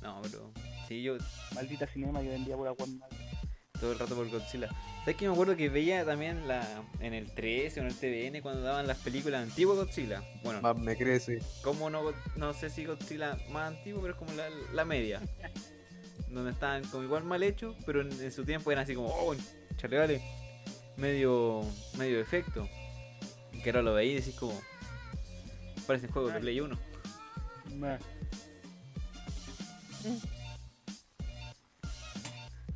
No, 0.00 0.20
pero. 0.22 0.50
Sí, 0.88 1.02
yo 1.02 1.16
Maldita 1.54 1.86
cinema 1.86 2.20
que 2.20 2.28
vendía 2.28 2.56
pura 2.56 2.72
guan 2.72 3.00
todo 3.78 3.92
el 3.92 3.98
rato 3.98 4.16
por 4.16 4.28
Godzilla. 4.28 4.68
¿Sabes 5.02 5.16
que 5.16 5.26
me 5.26 5.32
acuerdo 5.32 5.56
que 5.56 5.68
veía 5.68 6.04
también 6.04 6.46
la 6.46 6.64
en 7.00 7.12
el 7.12 7.32
13 7.32 7.80
o 7.80 7.82
en 7.82 7.88
el 7.88 7.96
TVN 7.96 8.40
cuando 8.40 8.62
daban 8.62 8.86
las 8.86 8.98
películas 8.98 9.42
antiguas 9.42 9.76
Godzilla? 9.76 10.22
Bueno, 10.44 10.62
más 10.62 10.78
me 10.78 10.96
crece. 10.96 11.40
como 11.64 11.90
no, 11.90 12.12
no 12.36 12.54
sé 12.54 12.70
si 12.70 12.84
Godzilla 12.84 13.36
más 13.50 13.72
antiguo, 13.72 14.00
pero 14.00 14.12
es 14.12 14.18
como 14.20 14.32
la, 14.34 14.48
la 14.72 14.84
media. 14.84 15.20
Donde 16.28 16.52
estaban 16.52 16.84
como 16.84 17.02
igual 17.02 17.24
mal 17.24 17.42
hechos, 17.42 17.74
pero 17.84 18.02
en, 18.02 18.12
en 18.12 18.30
su 18.30 18.44
tiempo 18.44 18.70
eran 18.70 18.84
así 18.84 18.94
como, 18.94 19.08
oh, 19.08 19.34
chale, 19.76 19.98
vale, 19.98 20.22
medio, 20.96 21.62
medio 21.98 22.20
efecto. 22.20 22.68
Que 23.64 23.70
ahora 23.70 23.82
lo 23.82 23.94
veí 23.94 24.12
y 24.12 24.14
decís 24.14 24.36
como, 24.36 24.58
parecen 25.84 26.12
juegos 26.12 26.32
de 26.32 26.38
Play 26.38 26.60
1. 26.60 26.78
Nah. 27.74 27.98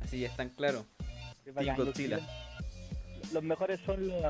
Así 0.01 0.19
ya 0.19 0.27
están 0.27 0.49
claros. 0.49 0.83
Qué 1.47 1.53
bacán, 1.53 1.75
Team 1.77 1.87
Godzilla. 1.87 2.19
Los 3.31 3.41
mejores 3.41 3.79
son 3.85 4.05
los, 4.05 4.21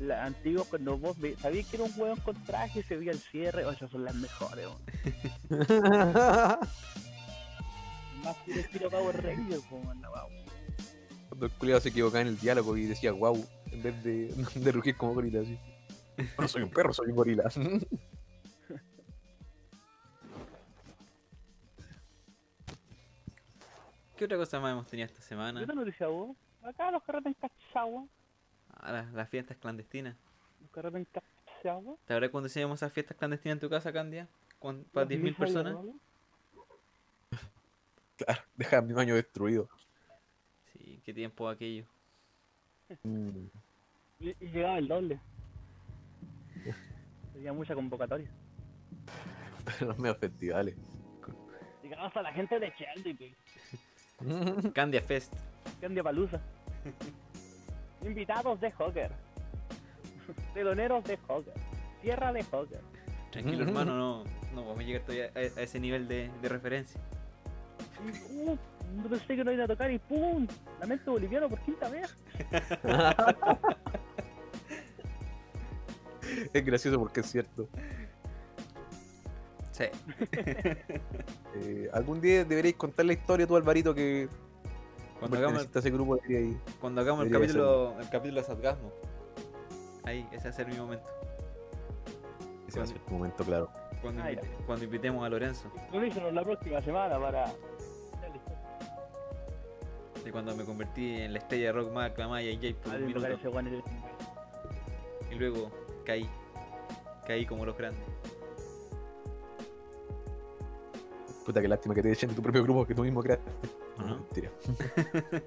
los 0.00 0.16
antiguos 0.16 0.66
cuando 0.66 0.98
vos 0.98 1.16
ve- 1.20 1.36
sabías 1.40 1.66
que 1.68 1.76
era 1.76 1.84
un 1.84 1.92
hueón 1.96 2.18
con 2.18 2.34
traje 2.42 2.80
y 2.80 2.82
se 2.82 2.96
veía 2.96 3.12
el 3.12 3.20
cierre. 3.20 3.64
Oh, 3.64 3.70
esas 3.70 3.88
son 3.92 4.04
las 4.04 4.16
mejores. 4.16 4.66
Más 8.24 8.36
puro 8.44 8.58
estilo 8.58 8.90
Power 8.90 9.22
Ranger, 9.22 9.60
como 9.70 9.88
anda, 9.88 10.08
wow. 10.08 10.28
Cuando 11.28 11.46
el 11.46 11.52
culiado 11.52 11.80
se 11.80 11.90
equivocaba 11.90 12.22
en 12.22 12.26
el 12.28 12.40
diálogo 12.40 12.76
y 12.76 12.86
decía 12.86 13.12
wow, 13.12 13.46
en 13.70 13.82
vez 13.84 14.02
de, 14.02 14.34
de 14.60 14.72
rugir 14.72 14.96
como 14.96 15.14
gorila 15.14 15.42
así. 15.42 15.56
No 16.40 16.48
soy 16.48 16.62
un 16.62 16.70
perro, 16.70 16.92
soy 16.92 17.10
un 17.10 17.14
gorila. 17.16 17.44
¿Qué 24.16 24.24
otra 24.24 24.36
cosa 24.36 24.60
más 24.60 24.72
hemos 24.72 24.86
tenido 24.86 25.06
esta 25.06 25.20
semana? 25.20 25.60
¿Qué 25.60 25.64
otra 25.64 25.74
noticia 25.74 26.06
vos? 26.06 26.36
Acá 26.62 26.90
los 26.90 27.02
carretes 27.02 27.26
en 27.26 27.48
Cachagua. 27.48 28.06
Ah, 28.74 28.92
las, 28.92 29.12
las 29.12 29.28
fiestas 29.28 29.56
clandestinas. 29.58 30.16
Los 30.60 30.70
carretes 30.70 30.98
en 31.00 31.04
Cachagua. 31.06 31.96
¿Te 32.06 32.12
acuerdas 32.14 32.30
cuando 32.30 32.46
hacíamos 32.46 32.78
esas 32.78 32.92
fiestas 32.92 33.16
clandestinas 33.16 33.56
en 33.56 33.60
tu 33.60 33.68
casa, 33.70 33.92
Candia? 33.92 34.28
Con- 34.58 34.84
Para 34.84 35.04
Los 35.04 35.10
10.000 35.10 35.20
mismos 35.22 35.38
personas. 35.38 35.72
diablos. 35.74 35.94
claro, 38.16 38.42
deja 38.56 38.80
mi 38.82 38.92
baño 38.94 39.14
destruido. 39.14 39.68
Sí, 40.72 41.00
qué 41.04 41.12
tiempo 41.12 41.48
aquello. 41.48 41.84
Mm, 43.02 43.46
Y, 44.20 44.28
y 44.30 44.48
llegaba 44.48 44.78
el 44.78 44.88
doble. 44.88 45.20
Había 47.34 47.52
mucha 47.52 47.74
convocatoria. 47.74 48.30
Los 49.80 49.98
medios 49.98 50.18
festivales. 50.18 50.74
Llegaba 51.82 52.06
hasta 52.06 52.22
la 52.22 52.32
gente 52.32 52.58
de 52.58 52.72
Sheldon, 52.76 53.18
Candia 54.74 55.02
Fest. 55.02 55.34
Candia 55.80 56.02
Palusa. 56.02 56.40
Invitados 58.02 58.60
de 58.60 58.72
Hogger. 58.78 59.10
Teloneros 60.54 61.04
de 61.04 61.18
Hogger. 61.28 61.54
Tierra 62.02 62.32
de 62.32 62.44
Hogger. 62.50 62.80
Tranquilo, 63.30 63.64
hermano, 63.64 63.96
no, 63.96 64.24
no 64.54 64.64
vamos 64.64 64.80
a 64.80 64.82
llegar 64.82 65.02
todavía 65.02 65.30
a, 65.34 65.38
a 65.38 65.62
ese 65.62 65.80
nivel 65.80 66.08
de, 66.08 66.30
de 66.40 66.48
referencia. 66.48 67.00
Uh, 68.30 68.56
no 68.96 69.08
pensé 69.08 69.36
que 69.36 69.44
no 69.44 69.52
iba 69.52 69.64
a 69.64 69.66
tocar 69.66 69.90
y 69.90 69.98
¡pum! 69.98 70.46
Lamento 70.80 71.12
boliviano 71.12 71.48
por 71.48 71.60
quinta 71.60 71.88
vez. 71.88 72.14
es 76.52 76.64
gracioso 76.64 76.98
porque 76.98 77.20
es 77.20 77.26
cierto. 77.26 77.68
Sí. 79.76 79.84
Eh, 81.58 81.88
algún 81.94 82.20
día 82.20 82.44
deberéis 82.44 82.74
contar 82.76 83.06
la 83.06 83.14
historia 83.14 83.46
tú, 83.46 83.56
Alvarito, 83.56 83.94
que 83.94 84.28
Cuando 85.18 85.38
hagamos, 85.38 85.66
ese 85.74 85.90
grupo 85.90 86.18
cuando 86.82 87.00
el 87.00 87.30
capítulo, 87.30 87.98
el 87.98 88.08
capítulo 88.10 88.40
de 88.42 88.46
Sadgasmo. 88.46 88.92
Ahí, 90.04 90.28
ese 90.32 90.44
va 90.44 90.50
a 90.50 90.52
ser 90.52 90.66
mi 90.66 90.76
momento. 90.76 91.06
Ese 92.68 92.78
va 92.78 92.84
a 92.84 92.88
ser 92.88 92.98
tu 92.98 93.14
momento, 93.14 93.42
claro. 93.42 93.70
Cuando, 94.02 94.22
Ah, 94.22 94.30
invite- 94.32 94.48
cuando 94.66 94.84
invitemos 94.84 95.24
a 95.24 95.28
Lorenzo. 95.30 95.72
Introducísenos 95.86 96.34
la 96.34 96.44
próxima 96.44 96.82
semana 96.82 97.18
para. 97.18 97.46
De 100.22 100.30
cuando 100.32 100.54
me 100.56 100.64
convertí 100.64 101.22
en 101.22 101.32
la 101.32 101.38
estrella 101.38 101.66
de 101.68 101.72
rock 101.72 101.92
más 101.92 102.10
aclamada 102.10 102.42
y 102.42 102.54
Jay 102.58 102.74
por 102.74 102.94
un 102.94 103.06
minuto. 103.06 103.26
Y 105.30 105.34
luego 105.36 105.70
caí. 106.04 106.28
Caí 107.26 107.46
como 107.46 107.64
los 107.64 107.76
grandes. 107.78 108.02
Puta, 111.46 111.62
qué 111.62 111.68
lástima 111.68 111.94
que 111.94 112.02
te 112.02 112.10
echen 112.10 112.28
de 112.30 112.34
tu 112.34 112.42
propio 112.42 112.64
grupo 112.64 112.84
que 112.84 112.92
tú 112.94 113.02
mismo 113.04 113.22
creaste. 113.22 113.48
¿O 113.98 114.02
no? 114.02 114.16
mentira. 114.16 114.50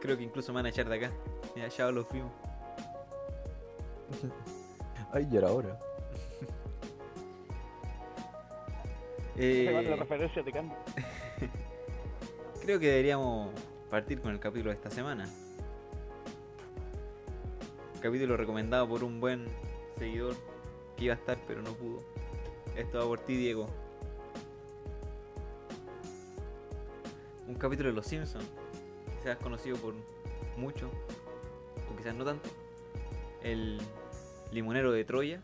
Creo 0.00 0.16
que 0.16 0.24
incluso 0.24 0.52
me 0.52 0.56
van 0.56 0.66
a 0.66 0.70
echar 0.70 0.88
de 0.88 0.96
acá. 0.96 1.12
Ya, 1.54 1.68
ya 1.68 1.90
los 1.92 2.10
vimos. 2.10 2.32
Ay, 5.12 5.28
ya 5.30 5.38
era 5.38 5.52
hora. 5.52 5.78
Esa 9.36 9.70
es 9.80 9.86
la 9.86 9.92
Eh, 9.92 9.96
referencia 9.96 10.42
de 10.42 10.52
Candia. 10.52 10.76
creo 12.62 12.80
que 12.80 12.86
deberíamos 12.88 13.50
partir 13.90 14.20
con 14.20 14.32
el 14.32 14.40
capítulo 14.40 14.70
de 14.70 14.76
esta 14.76 14.90
semana. 14.90 15.28
Capítulo 18.00 18.36
recomendado 18.36 18.88
por 18.88 19.04
un 19.04 19.20
buen 19.20 19.46
seguidor 19.98 20.34
que 20.96 21.04
iba 21.04 21.14
a 21.14 21.18
estar 21.18 21.38
pero 21.46 21.62
no 21.62 21.72
pudo. 21.74 22.02
Esto 22.76 22.98
va 22.98 23.06
por 23.06 23.20
ti, 23.20 23.34
Diego. 23.36 23.66
Un 27.48 27.54
capítulo 27.54 27.88
de 27.88 27.94
Los 27.94 28.06
Simpsons. 28.06 28.44
Quizás 29.18 29.38
conocido 29.38 29.78
por 29.78 29.94
mucho, 30.58 30.90
o 31.90 31.96
quizás 31.96 32.14
no 32.14 32.24
tanto. 32.26 32.50
El 33.42 33.80
limonero 34.52 34.92
de 34.92 35.04
Troya. 35.06 35.40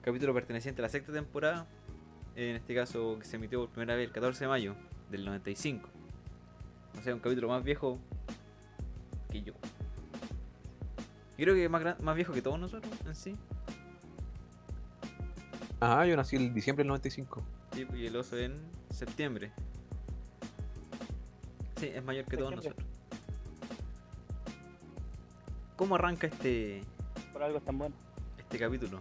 Capítulo 0.00 0.32
perteneciente 0.32 0.80
a 0.80 0.84
la 0.84 0.88
sexta 0.88 1.12
temporada. 1.12 1.66
En 2.34 2.56
este 2.56 2.74
caso 2.74 3.18
que 3.18 3.26
se 3.26 3.36
emitió 3.36 3.60
por 3.60 3.68
primera 3.68 3.94
vez 3.94 4.06
el 4.06 4.12
14 4.14 4.44
de 4.44 4.48
mayo 4.48 4.74
del 5.10 5.26
95. 5.26 5.90
O 6.98 7.02
sea, 7.02 7.12
un 7.12 7.20
capítulo 7.20 7.48
más 7.48 7.62
viejo 7.62 7.98
que 9.30 9.42
yo. 9.42 9.52
Creo 11.36 11.54
que 11.54 11.68
más, 11.68 12.00
más 12.00 12.16
viejo 12.16 12.32
que 12.32 12.40
todos 12.40 12.58
nosotros 12.58 12.90
en 13.04 13.14
sí. 13.14 13.36
Ajá, 15.82 16.06
yo 16.06 16.14
nací 16.14 16.36
el 16.36 16.54
diciembre 16.54 16.84
del 16.84 16.88
95. 16.90 17.42
Sí, 17.72 17.84
pues, 17.84 17.98
y 17.98 18.06
el 18.06 18.14
oso 18.14 18.38
en 18.38 18.56
septiembre. 18.90 19.50
Sí, 21.74 21.90
es 21.92 22.04
mayor 22.04 22.24
que 22.24 22.36
todos 22.36 22.54
nosotros. 22.54 22.86
¿Cómo 25.74 25.96
arranca 25.96 26.28
este, 26.28 26.82
Por 27.32 27.42
algo 27.42 27.58
es 27.58 27.64
tan 27.64 27.78
bueno. 27.78 27.96
este 28.38 28.60
capítulo? 28.60 29.00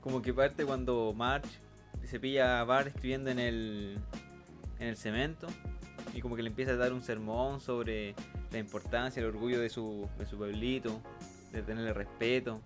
Como 0.00 0.22
que 0.22 0.32
parte 0.32 0.64
cuando 0.64 1.12
Marge 1.16 1.50
se 2.04 2.20
pilla 2.20 2.60
a 2.60 2.64
Bart 2.64 2.86
escribiendo 2.86 3.28
en 3.30 3.40
el, 3.40 3.98
en 4.78 4.86
el 4.86 4.96
cemento 4.96 5.48
y 6.14 6.20
como 6.20 6.36
que 6.36 6.44
le 6.44 6.50
empieza 6.50 6.70
a 6.70 6.76
dar 6.76 6.92
un 6.92 7.02
sermón 7.02 7.60
sobre 7.60 8.14
la 8.52 8.58
importancia, 8.58 9.18
el 9.18 9.26
orgullo 9.26 9.58
de 9.58 9.68
su, 9.68 10.08
de 10.16 10.26
su 10.26 10.38
pueblito, 10.38 11.00
de 11.50 11.60
tenerle 11.62 11.92
respeto. 11.92 12.60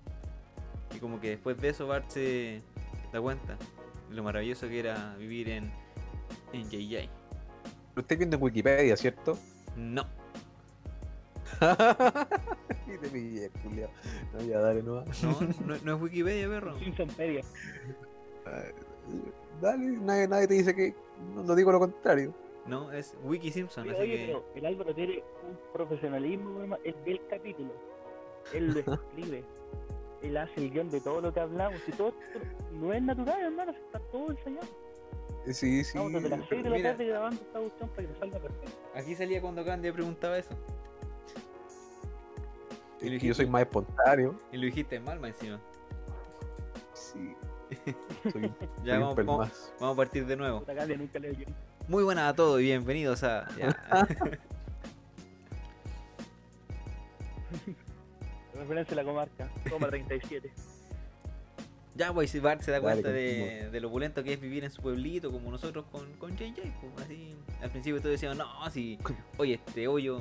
Y 0.94 0.98
como 0.98 1.20
que 1.20 1.30
después 1.30 1.60
de 1.60 1.68
eso 1.70 1.86
Bart 1.86 2.08
se 2.08 2.62
da 3.12 3.20
cuenta 3.20 3.56
de 4.08 4.14
lo 4.14 4.22
maravilloso 4.22 4.68
que 4.68 4.78
era 4.78 5.16
vivir 5.16 5.48
en, 5.48 5.72
en 6.52 6.70
JJ. 6.70 7.08
Lo 7.94 8.02
estoy 8.02 8.16
viendo 8.16 8.36
en 8.36 8.42
Wikipedia, 8.42 8.96
¿cierto? 8.96 9.38
No, 9.76 10.06
y 12.86 12.98
te 12.98 13.08
pillé, 13.08 13.50
culiao. 13.62 13.90
No, 14.32 14.40
ya 14.42 14.60
dale, 14.60 14.82
no. 14.82 15.04
no, 15.04 15.40
no, 15.66 15.76
no 15.82 15.96
es 15.96 16.02
Wikipedia, 16.02 16.48
perro. 16.48 16.78
Simpsonpedia. 16.78 17.42
Dale, 19.60 19.84
nadie, 20.00 20.28
nadie 20.28 20.48
te 20.48 20.54
dice 20.54 20.74
que. 20.74 20.94
No, 21.34 21.42
no 21.42 21.54
digo 21.54 21.72
lo 21.72 21.78
contrario. 21.78 22.34
No, 22.66 22.90
es 22.92 23.14
Wiki 23.22 23.52
Simpson, 23.52 23.84
Oye, 23.84 23.92
así 23.92 24.02
oye, 24.02 24.16
que... 24.16 24.26
pero 24.26 24.44
el 24.54 24.66
Álvaro 24.66 24.94
tiene 24.94 25.22
un 25.46 25.58
profesionalismo. 25.72 26.78
Él 26.82 26.96
ve 27.04 27.12
el 27.12 27.26
capítulo, 27.28 27.74
él 28.54 28.72
lo 28.72 28.80
escribe, 28.94 29.44
él 30.28 30.36
hace 30.36 30.60
el 30.60 30.70
guion 30.70 30.90
de 30.90 31.00
todo 31.00 31.20
lo 31.20 31.32
que 31.32 31.40
hablamos. 31.40 31.80
Y 31.86 31.92
todo 31.92 32.08
esto 32.08 32.40
no 32.72 32.92
es 32.92 33.02
natural, 33.02 33.40
hermano, 33.40 33.72
está 33.72 33.98
todo 34.10 34.30
ensayado. 34.30 34.66
Sí, 35.46 35.52
sí. 35.52 35.80
Estamos 35.80 36.12
desde 36.12 36.28
las 36.30 36.48
6 36.48 36.64
de 36.64 36.70
la 36.70 36.76
mira. 36.76 36.90
tarde 36.92 37.06
grabando 37.06 37.40
esta 37.42 37.58
cuestión 37.58 37.88
para 37.90 38.08
que 38.08 38.14
salga 38.18 38.38
perfecto. 38.38 38.72
Aquí 38.94 39.14
salía 39.14 39.40
cuando 39.42 39.64
Candy 39.64 39.92
preguntaba 39.92 40.38
eso. 40.38 40.54
Es 43.00 43.20
que 43.20 43.26
yo 43.26 43.34
soy 43.34 43.46
más 43.46 43.62
espontáneo. 43.62 44.40
Y 44.50 44.56
lo 44.56 44.64
dijiste 44.64 44.98
mal, 45.00 45.20
más 45.20 45.30
encima. 45.30 45.60
Sí. 46.94 47.34
Soy, 48.32 48.42
Ya 48.84 48.94
soy 48.94 49.02
vamos, 49.02 49.16
vamos, 49.16 49.38
más. 49.38 49.74
vamos 49.80 49.94
a 49.94 49.96
partir 49.96 50.26
de 50.26 50.36
nuevo. 50.36 50.64
Muy 51.88 52.04
buenas 52.04 52.32
a 52.32 52.34
todos 52.34 52.60
y 52.60 52.64
bienvenidos 52.64 53.22
a. 53.24 53.46
Referencia 58.64 58.94
a 58.94 58.96
la 58.96 59.04
comarca, 59.04 59.50
toma 59.68 59.88
37. 59.88 60.50
Ya, 61.96 62.12
pues 62.12 62.28
si 62.30 62.40
Bart 62.40 62.60
se 62.60 62.72
da 62.72 62.80
Dale, 62.80 63.02
cuenta 63.02 63.12
de, 63.12 63.70
de 63.70 63.80
lo 63.80 63.86
opulento 63.86 64.24
que 64.24 64.32
es 64.32 64.40
vivir 64.40 64.64
en 64.64 64.70
su 64.72 64.82
pueblito, 64.82 65.30
como 65.30 65.48
nosotros 65.52 65.84
con, 65.92 66.12
con 66.14 66.36
JJ. 66.36 66.60
Pues, 66.80 67.04
así, 67.06 67.36
al 67.62 67.70
principio 67.70 68.00
todos 68.00 68.10
decían, 68.10 68.36
no, 68.36 68.48
si, 68.72 68.98
oye, 69.38 69.54
este 69.64 69.86
hoyo 69.86 70.20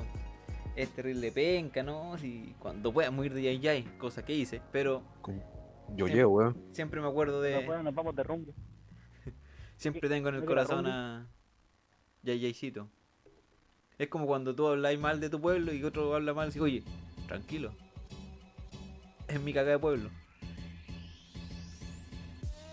es 0.76 0.88
terrible 0.90 1.32
penca, 1.32 1.82
¿no? 1.82 2.16
Si 2.18 2.54
cuando 2.60 2.92
puedas 2.92 3.12
ir 3.24 3.34
de 3.34 3.58
JJ, 3.58 3.98
cosa 3.98 4.24
que 4.24 4.34
hice, 4.34 4.62
pero 4.70 5.02
Yo 5.96 6.06
llevo, 6.06 6.36
weón. 6.36 6.56
siempre 6.70 7.00
me 7.00 7.08
acuerdo 7.08 7.42
de. 7.42 7.66
bueno, 7.66 7.82
nos 7.82 7.94
vamos 7.94 8.14
de 8.14 8.22
rumbo. 8.22 8.52
Siempre 9.76 10.08
tengo 10.08 10.28
en 10.28 10.36
el 10.36 10.40
¿No 10.42 10.46
corazón 10.46 10.86
a 10.86 11.26
JJcito. 12.22 12.88
Es 13.98 14.06
como 14.06 14.26
cuando 14.26 14.54
tú 14.54 14.68
hablas 14.68 14.96
mal 14.96 15.18
de 15.18 15.28
tu 15.28 15.40
pueblo 15.40 15.72
y 15.72 15.82
otro 15.82 16.14
habla 16.14 16.34
mal 16.34 16.46
y 16.46 16.50
dice, 16.50 16.60
oye, 16.60 16.84
tranquilo. 17.26 17.72
Es 19.34 19.40
mi 19.40 19.52
caga 19.52 19.72
de 19.72 19.78
pueblo. 19.80 20.10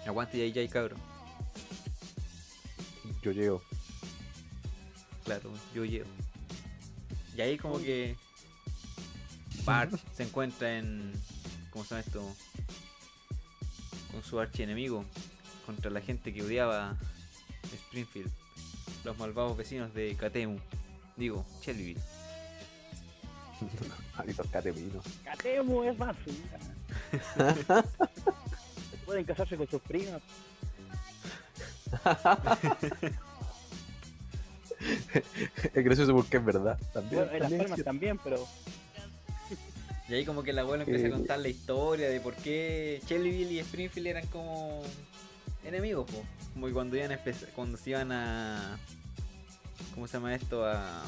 Aguante 0.06 0.38
JJ, 0.38 0.70
cabro. 0.72 0.96
Yo 3.24 3.32
llevo. 3.32 3.64
Claro, 5.26 5.52
yo 5.74 5.86
llevo. 5.86 6.08
Y 7.36 7.42
ahí 7.42 7.58
como 7.58 7.80
que 7.80 8.16
Bart 9.66 9.92
se 10.14 10.22
encuentra 10.22 10.78
en. 10.78 11.12
¿Cómo 11.72 11.84
se 11.84 11.96
llama 11.96 12.06
esto? 12.06 12.36
Con 14.12 14.24
su 14.24 14.40
archienemigo. 14.40 15.04
Contra 15.66 15.90
la 15.90 16.02
gente 16.02 16.32
que 16.32 16.44
odiaba 16.44 16.96
Springfield. 17.74 18.32
Los 19.04 19.18
malvados 19.18 19.58
vecinos 19.58 19.96
de 19.96 20.16
Katemu. 20.16 20.60
Digo, 21.18 21.44
Shelbyville. 21.64 22.21
Malditos 24.18 24.48
cateminos. 24.48 25.06
Catemo 25.24 25.84
es 25.84 25.98
más. 25.98 26.16
sí. 26.26 26.44
Pueden 29.06 29.26
casarse 29.26 29.58
con 29.58 29.68
sus 29.68 29.82
primas. 29.82 30.22
Es 35.74 35.84
gracioso 35.84 36.14
porque 36.16 36.38
es 36.38 36.46
verdad. 36.46 36.78
También. 36.94 37.28
Bueno, 37.30 37.32
en 37.34 37.40
las 37.40 37.50
también 37.50 37.62
palmas 37.62 37.80
es 37.80 37.86
también, 37.86 38.18
pero 38.24 38.48
Y 40.10 40.14
ahí 40.16 40.26
como 40.26 40.42
que 40.44 40.50
el 40.52 40.60
abuelo 40.60 40.84
empieza 40.84 41.06
a 41.06 41.10
Eh, 41.10 41.12
contar 41.12 41.40
la 41.40 41.50
historia 41.50 42.10
de 42.10 42.20
por 42.20 42.34
qué 42.36 43.00
Shelbyville 43.08 43.52
y 43.54 43.60
Springfield 43.60 44.08
eran 44.08 44.26
como 44.28 44.82
enemigos, 45.64 46.10
po. 46.10 46.24
como 46.54 46.68
que 46.68 46.74
cuando 46.74 46.98
iban 46.98 47.12
a 47.12 47.20
cuando 47.56 47.78
se 47.78 47.92
iban 47.92 48.12
a 48.12 48.80
¿cómo 49.94 50.08
se 50.08 50.14
llama 50.14 50.34
esto? 50.34 50.66
a 50.66 51.04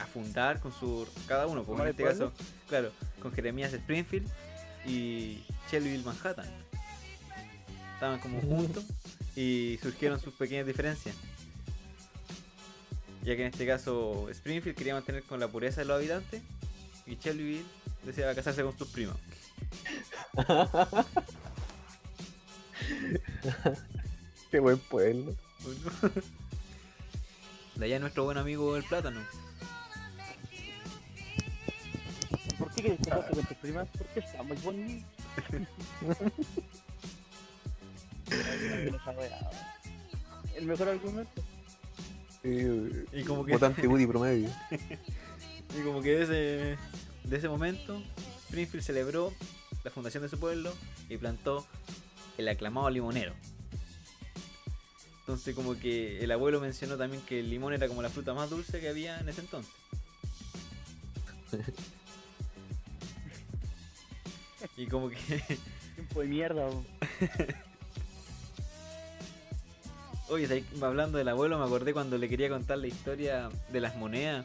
a 0.00 0.06
fundar 0.06 0.60
con 0.60 0.72
su 0.72 1.06
cada 1.26 1.46
uno, 1.46 1.62
porque 1.64 1.82
en 1.82 1.86
¿Formar 1.86 1.86
el 1.86 1.90
este 1.92 2.02
pueblo? 2.04 2.30
caso, 2.30 2.44
claro, 2.68 2.92
con 3.20 3.32
Jeremías 3.32 3.72
Springfield 3.72 4.28
y 4.86 5.42
Shelbyville 5.70 6.04
Manhattan. 6.04 6.46
Estaban 7.94 8.20
como 8.20 8.40
juntos 8.40 8.84
y 9.34 9.78
surgieron 9.82 10.20
sus 10.20 10.34
pequeñas 10.34 10.66
diferencias. 10.66 11.16
Ya 13.22 13.34
que 13.34 13.42
en 13.42 13.48
este 13.48 13.66
caso 13.66 14.28
Springfield 14.30 14.76
quería 14.76 14.94
mantener 14.94 15.22
con 15.24 15.40
la 15.40 15.48
pureza 15.48 15.80
de 15.80 15.86
los 15.86 15.96
habitantes 15.96 16.42
y 17.06 17.16
Shelbyville 17.16 17.64
deseaba 18.04 18.34
casarse 18.34 18.62
con 18.62 18.76
sus 18.76 18.88
primas. 18.88 19.16
Qué 24.50 24.60
buen 24.60 24.78
pueblo. 24.78 25.34
De 27.76 27.84
allá 27.86 27.98
nuestro 27.98 28.24
buen 28.24 28.38
amigo 28.38 28.76
el 28.76 28.84
plátano. 28.84 29.20
¿Por 32.76 32.76
qué 32.76 32.82
quieres 32.82 33.00
casarse 33.06 33.34
con 33.34 33.44
tus 33.44 33.56
primas? 33.56 33.88
Porque 33.96 34.20
está 34.20 34.42
muy 34.42 34.56
bonito. 34.58 35.06
El 40.56 40.66
mejor 40.66 40.88
argumento. 40.88 41.42
Y 42.42 43.22
como 43.24 43.44
que, 43.44 43.52
Votante 43.52 43.86
Woody 43.86 44.06
promedio. 44.06 44.50
y 45.78 45.82
como 45.82 46.00
que 46.00 46.16
de 46.16 46.22
ese, 46.22 46.78
de 47.24 47.36
ese 47.36 47.48
momento, 47.48 48.02
Springfield 48.44 48.84
celebró 48.84 49.32
la 49.84 49.90
fundación 49.90 50.22
de 50.22 50.28
su 50.28 50.38
pueblo 50.38 50.72
y 51.08 51.16
plantó 51.16 51.66
el 52.38 52.48
aclamado 52.48 52.88
limonero. 52.90 53.34
Entonces 55.20 55.54
como 55.56 55.76
que 55.76 56.22
el 56.22 56.30
abuelo 56.30 56.60
mencionó 56.60 56.96
también 56.96 57.20
que 57.22 57.40
el 57.40 57.50
limón 57.50 57.74
era 57.74 57.88
como 57.88 58.00
la 58.00 58.10
fruta 58.10 58.32
más 58.32 58.48
dulce 58.48 58.80
que 58.80 58.88
había 58.88 59.18
en 59.18 59.28
ese 59.28 59.40
entonces. 59.40 59.72
y 64.76 64.86
como 64.86 65.08
que 65.08 65.16
Tiempo 65.94 66.20
de 66.20 66.26
mierda. 66.26 66.68
Oye, 70.28 70.64
hablando 70.82 71.18
del 71.18 71.28
abuelo, 71.28 71.56
me 71.58 71.64
acordé 71.64 71.92
cuando 71.94 72.18
le 72.18 72.28
quería 72.28 72.48
contar 72.48 72.78
la 72.78 72.88
historia 72.88 73.48
de 73.72 73.80
las 73.80 73.94
monedas. 73.96 74.44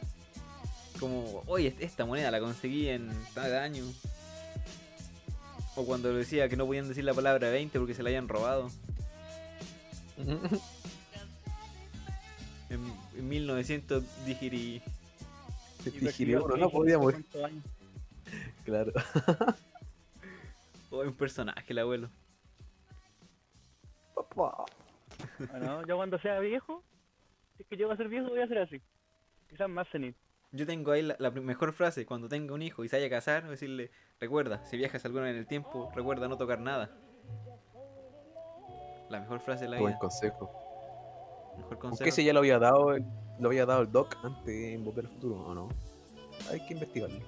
Como, 1.00 1.42
oye, 1.46 1.74
esta 1.80 2.06
moneda 2.06 2.30
la 2.30 2.38
conseguí 2.38 2.88
en 2.88 3.10
tal 3.34 3.52
año. 3.56 3.82
O 5.74 5.84
cuando 5.84 6.12
le 6.12 6.18
decía 6.18 6.48
que 6.48 6.56
no 6.56 6.66
podían 6.66 6.86
decir 6.88 7.02
la 7.04 7.14
palabra 7.14 7.50
20 7.50 7.76
porque 7.80 7.94
se 7.94 8.04
la 8.04 8.10
habían 8.10 8.28
robado. 8.28 8.70
En, 12.70 12.80
en 13.18 13.28
1900 13.28 14.02
digiri... 14.24 14.80
Seis, 15.84 16.20
no 16.56 16.70
podía 16.70 16.94
no 16.94 17.00
sé 17.00 17.04
morir. 17.04 17.26
cuántos 17.26 17.44
años. 17.44 17.64
Claro. 18.64 18.92
Oh, 21.02 21.08
un 21.08 21.14
personaje 21.16 21.72
el 21.72 21.78
abuelo. 21.78 22.08
Papá. 24.14 24.64
Bueno, 25.50 25.86
yo 25.86 25.96
cuando 25.96 26.18
sea 26.18 26.38
viejo, 26.40 26.82
si 27.56 27.62
es 27.62 27.68
que 27.68 27.76
llego 27.76 27.90
a 27.92 27.96
ser 27.96 28.08
viejo, 28.08 28.28
voy 28.28 28.40
a 28.40 28.46
ser 28.48 28.58
así. 28.58 28.80
Quizás 29.48 29.68
más 29.68 29.86
senil. 29.88 30.14
Yo 30.52 30.66
tengo 30.66 30.92
ahí 30.92 31.02
la, 31.02 31.16
la 31.18 31.30
mejor 31.30 31.72
frase, 31.72 32.04
cuando 32.04 32.28
tenga 32.28 32.54
un 32.54 32.62
hijo 32.62 32.84
y 32.84 32.88
se 32.88 32.96
vaya 32.96 33.06
a 33.06 33.10
casar, 33.10 33.48
decirle, 33.48 33.90
recuerda, 34.20 34.64
si 34.66 34.76
viajas 34.76 35.04
alguna 35.04 35.24
vez 35.24 35.32
en 35.32 35.38
el 35.38 35.46
tiempo, 35.46 35.90
recuerda 35.94 36.28
no 36.28 36.36
tocar 36.36 36.60
nada. 36.60 36.90
La 39.08 39.20
mejor 39.20 39.40
frase 39.40 39.64
de 39.64 39.70
la 39.70 39.76
Qué 39.76 39.82
buen 39.82 39.92
vida. 39.94 40.00
consejo. 40.00 40.50
Mejor 41.56 41.72
Aunque 41.72 41.78
consejo. 41.78 42.08
ese 42.08 42.24
ya 42.24 42.32
lo 42.32 42.40
había 42.40 42.58
dado 42.58 42.94
el- 42.94 43.04
lo 43.38 43.48
había 43.48 43.66
dado 43.66 43.82
el 43.82 43.90
doc 43.92 44.14
antes 44.22 44.44
de 44.44 44.78
Volver 44.78 45.06
al 45.06 45.12
Futuro, 45.12 45.36
¿o 45.46 45.54
no? 45.54 45.68
Hay 46.50 46.64
que 46.66 46.74
investigarlo. 46.74 47.18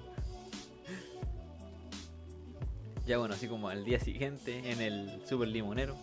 Ya 3.05 3.19
bueno, 3.19 3.35
así 3.35 3.47
como 3.47 3.69
al 3.69 3.85
día 3.85 3.99
siguiente 3.99 4.71
en 4.71 4.81
el 4.81 5.21
Super 5.27 5.47
Limonero, 5.47 5.95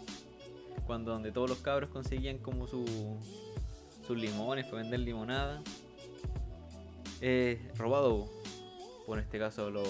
cuando 0.87 1.11
donde 1.11 1.33
todos 1.33 1.51
los 1.51 1.59
cabros 1.59 1.91
conseguían 1.91 2.39
como 2.39 2.69
su, 2.69 2.85
su 4.07 4.07
sus 4.07 4.17
limones 4.17 4.67
para 4.67 4.83
vender 4.83 5.01
limonada. 5.01 5.63
Robado 7.77 8.29
por 9.07 9.19
este 9.19 9.39
caso 9.39 9.71
los... 9.71 9.89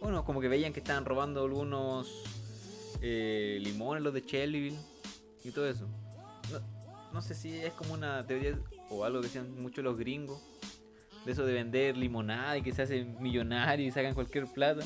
Bueno, 0.00 0.24
como 0.24 0.40
que 0.40 0.48
veían 0.48 0.74
que 0.74 0.80
estaban 0.80 1.06
robando 1.06 1.42
algunos 1.42 2.22
eh, 3.00 3.58
limones, 3.62 4.02
los 4.02 4.12
de 4.12 4.20
Shelbyville 4.20 4.78
y 5.42 5.50
todo 5.50 5.66
eso. 5.66 5.86
No, 6.52 6.60
no 7.14 7.22
sé 7.22 7.34
si 7.34 7.56
es 7.56 7.72
como 7.72 7.94
una 7.94 8.26
teoría 8.26 8.58
o 8.90 9.04
algo 9.04 9.20
que 9.20 9.28
decían 9.28 9.60
mucho 9.62 9.80
los 9.80 9.96
gringos. 9.96 10.42
De 11.24 11.32
eso 11.32 11.46
de 11.46 11.54
vender 11.54 11.96
limonada 11.96 12.58
y 12.58 12.62
que 12.62 12.72
se 12.72 12.82
hacen 12.82 13.16
millonarios 13.22 13.88
y 13.88 13.90
sacan 13.90 14.12
cualquier 14.12 14.46
plata. 14.46 14.84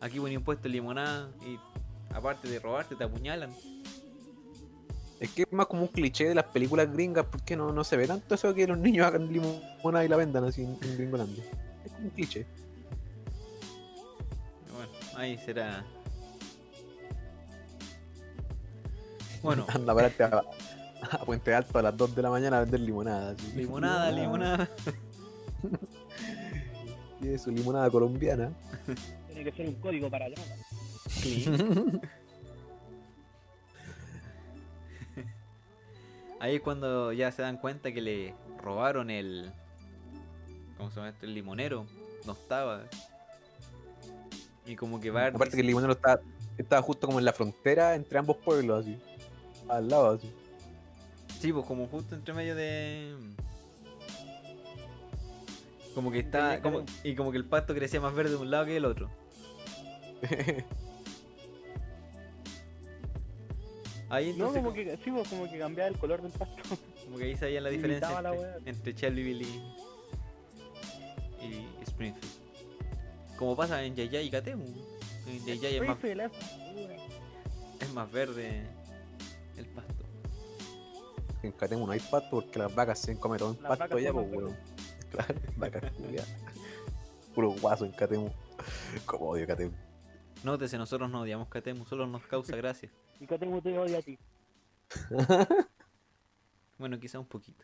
Aquí 0.00 0.18
ponen 0.18 0.34
impuesto 0.34 0.68
limonada 0.68 1.30
y 1.46 1.58
aparte 2.14 2.48
de 2.48 2.58
robarte 2.58 2.96
te 2.96 3.04
apuñalan. 3.04 3.50
Es 5.20 5.30
que 5.32 5.42
es 5.42 5.52
más 5.52 5.66
como 5.66 5.82
un 5.82 5.88
cliché 5.88 6.26
de 6.26 6.34
las 6.34 6.46
películas 6.46 6.90
gringas, 6.90 7.26
porque 7.30 7.54
no, 7.54 7.70
no 7.72 7.84
se 7.84 7.98
ve 7.98 8.06
tanto 8.06 8.34
eso 8.34 8.54
que 8.54 8.66
los 8.66 8.78
niños 8.78 9.06
hagan 9.06 9.30
limonada 9.30 10.02
y 10.02 10.08
la 10.08 10.16
vendan 10.16 10.44
así 10.44 10.62
en, 10.62 10.78
en 10.80 10.96
Gringolandia. 10.96 11.44
Es 11.84 11.92
como 11.92 12.04
un 12.04 12.10
cliché. 12.10 12.46
Bueno, 14.74 14.90
ahí 15.16 15.36
será. 15.36 15.84
Bueno, 19.42 19.66
Anda, 19.74 19.94
pararte 19.94 20.24
a, 20.24 20.42
a 21.10 21.18
Puente 21.26 21.54
Alto 21.54 21.78
a 21.78 21.82
las 21.82 21.94
2 21.94 22.14
de 22.14 22.22
la 22.22 22.30
mañana 22.30 22.56
a 22.56 22.60
vender 22.60 22.80
limonada. 22.80 23.32
así. 23.32 23.52
limonada, 23.54 24.10
limonada. 24.12 24.70
Y 27.20 27.36
su 27.36 27.50
limonada 27.50 27.90
colombiana. 27.90 28.50
Tiene 29.40 29.52
que 29.52 29.56
ser 29.56 29.68
un 29.68 29.76
código 29.80 30.10
para 30.10 30.26
allá. 30.26 30.36
Ahí 36.40 36.56
es 36.56 36.60
cuando 36.60 37.14
ya 37.14 37.32
se 37.32 37.40
dan 37.40 37.56
cuenta 37.56 37.90
que 37.90 38.02
le 38.02 38.34
robaron 38.58 39.08
el. 39.08 39.50
¿Cómo 40.76 40.90
se 40.90 40.96
llama 40.96 41.08
esto? 41.08 41.24
El 41.24 41.32
limonero. 41.32 41.86
No 42.26 42.34
estaba. 42.34 42.82
Y 44.66 44.76
como 44.76 45.00
que 45.00 45.10
Bart. 45.10 45.34
Aparte 45.34 45.54
que 45.54 45.62
el 45.62 45.68
limonero 45.68 45.94
estaba, 45.94 46.20
estaba 46.58 46.82
justo 46.82 47.06
como 47.06 47.18
en 47.18 47.24
la 47.24 47.32
frontera 47.32 47.94
entre 47.94 48.18
ambos 48.18 48.36
pueblos, 48.36 48.82
así. 48.82 48.98
Al 49.70 49.88
lado, 49.88 50.10
así. 50.10 50.30
Sí, 51.40 51.50
pues 51.50 51.64
como 51.64 51.86
justo 51.86 52.14
entre 52.14 52.34
medio 52.34 52.54
de. 52.54 53.14
Como 55.94 56.12
que 56.12 56.18
está. 56.18 56.60
Como, 56.60 56.84
y 57.04 57.14
como 57.14 57.32
que 57.32 57.38
el 57.38 57.46
pasto 57.46 57.74
crecía 57.74 58.02
más 58.02 58.14
verde 58.14 58.32
de 58.32 58.36
un 58.36 58.50
lado 58.50 58.66
que 58.66 58.72
del 58.74 58.84
otro. 58.84 59.08
Ahí 64.10 64.34
No, 64.36 64.52
como 64.52 64.72
que, 64.72 64.96
sí, 65.04 65.10
pues, 65.10 65.28
como 65.28 65.48
que 65.48 65.58
cambiaba 65.58 65.88
el 65.88 65.96
color 65.96 66.20
del 66.20 66.32
pasto. 66.32 66.62
Como 67.04 67.18
que 67.18 67.24
ahí 67.24 67.36
sabían 67.36 67.64
la 67.64 67.70
diferencia 67.70 68.06
Imitaba 68.06 68.36
la 68.36 68.58
entre, 68.64 68.92
entre 68.92 69.10
y, 69.20 69.60
y 71.42 71.82
Springfield. 71.82 72.32
Como 73.36 73.56
pasa 73.56 73.82
en 73.82 73.96
Yaya 73.96 74.20
y 74.20 74.30
Katemu. 74.30 74.64
En 75.26 75.44
Yaya 75.44 75.68
es 75.70 75.82
más, 75.82 75.98
es 77.80 77.92
más 77.92 78.12
verde 78.12 78.62
el 79.56 79.66
pasto. 79.66 80.04
En 81.42 81.50
Catemu 81.50 81.84
no 81.86 81.92
hay 81.92 81.98
pasto 81.98 82.28
porque 82.30 82.60
las 82.60 82.72
vacas 82.72 83.00
se 83.00 83.18
comen 83.18 83.38
todo 83.38 83.54
en 83.54 83.62
Las 83.62 83.76
pasto 83.76 83.98
ya, 83.98 84.12
pues, 84.12 84.26
weón. 84.30 84.56
Claro, 85.10 85.34
vacas 85.56 85.90
culiadas. 85.92 86.28
Puro 87.34 87.50
guaso 87.60 87.84
en 87.84 87.90
Catemu. 87.90 88.30
Como 89.04 89.30
odio 89.30 89.48
Catemu. 89.48 89.72
Nótese, 90.44 90.78
nosotros 90.78 91.10
no 91.10 91.20
odiamos 91.22 91.48
Katemu, 91.48 91.84
solo 91.86 92.06
nos 92.06 92.22
causa 92.26 92.56
gracia. 92.56 92.90
Y 93.20 93.26
tengo 93.26 93.60
te 93.60 93.78
odia 93.78 93.98
a 93.98 94.02
ti. 94.02 94.18
Bueno, 96.78 96.98
quizá 96.98 97.18
un 97.18 97.26
poquito. 97.26 97.62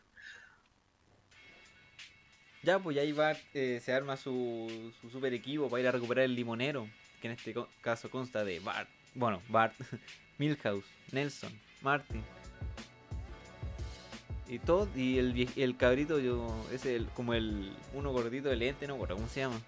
Ya, 2.62 2.78
pues 2.78 2.94
ya 2.96 3.00
ahí 3.02 3.12
Bart 3.12 3.38
eh, 3.54 3.80
se 3.82 3.92
arma 3.94 4.18
su, 4.18 4.92
su 5.00 5.08
super 5.08 5.32
equipo 5.32 5.70
para 5.70 5.80
ir 5.80 5.88
a 5.88 5.92
recuperar 5.92 6.24
el 6.26 6.34
limonero. 6.34 6.86
Que 7.22 7.28
en 7.28 7.32
este 7.32 7.54
co- 7.54 7.68
caso 7.80 8.10
consta 8.10 8.44
de 8.44 8.60
Bart. 8.60 8.90
Bueno, 9.14 9.40
Bart, 9.48 9.72
Milhouse, 10.38 10.84
Nelson, 11.12 11.58
Martin. 11.80 12.22
Y 14.48 14.58
todo, 14.58 14.86
y 14.94 15.16
el, 15.18 15.48
el 15.56 15.76
cabrito, 15.78 16.18
yo, 16.18 16.46
es 16.70 16.84
el, 16.84 17.06
como 17.08 17.32
el 17.32 17.72
uno 17.94 18.12
gordito 18.12 18.50
de 18.50 18.56
lente, 18.56 18.86
no 18.86 18.98
cómo 18.98 19.26
se 19.28 19.40
llama. 19.40 19.58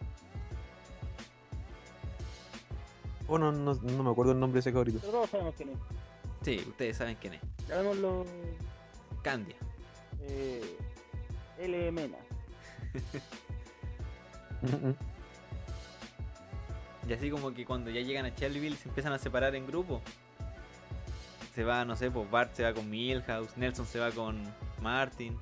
Oh, 3.28 3.38
no, 3.38 3.52
no, 3.52 3.74
no 3.74 4.02
me 4.02 4.10
acuerdo 4.10 4.32
el 4.32 4.40
nombre 4.40 4.56
de 4.56 4.60
ese 4.60 4.72
cabrito. 4.72 4.98
Pero 5.00 5.12
todos 5.12 5.30
sabemos 5.30 5.54
quién 5.56 5.68
es. 5.70 5.76
Sí, 6.42 6.64
ustedes 6.68 6.96
saben 6.96 7.16
quién 7.20 7.34
es. 7.34 7.40
Llamémoslo 7.68 8.24
Candia. 9.22 9.56
eh, 10.22 10.76
L. 11.58 11.92
Mena. 11.92 12.16
Y 17.08 17.12
así 17.12 17.30
como 17.30 17.52
que 17.54 17.64
cuando 17.64 17.90
ya 17.90 18.00
llegan 18.00 18.26
a 18.26 18.30
Shelbyville 18.30 18.76
se 18.76 18.88
empiezan 18.88 19.12
a 19.12 19.18
separar 19.18 19.54
en 19.54 19.66
grupos. 19.66 20.02
Se 21.54 21.64
va, 21.64 21.84
no 21.84 21.96
sé, 21.96 22.10
pues 22.10 22.30
Bart 22.30 22.54
se 22.54 22.62
va 22.62 22.72
con 22.72 22.88
Milhouse, 22.88 23.56
Nelson 23.56 23.86
se 23.86 23.98
va 23.98 24.10
con 24.10 24.42
Martin. 24.80 25.36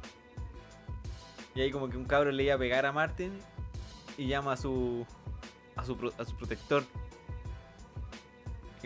Y 1.55 1.61
ahí 1.61 1.70
como 1.70 1.88
que 1.88 1.96
un 1.96 2.05
cabro 2.05 2.31
le 2.31 2.44
iba 2.44 2.55
a 2.55 2.59
pegar 2.59 2.87
a 2.87 2.92
Martin 2.92 3.33
y 4.16 4.27
llama 4.27 4.53
a 4.53 4.57
su 4.57 5.07
a 5.75 5.85
su, 5.85 6.12
a 6.18 6.25
su 6.25 6.37
protector. 6.37 6.85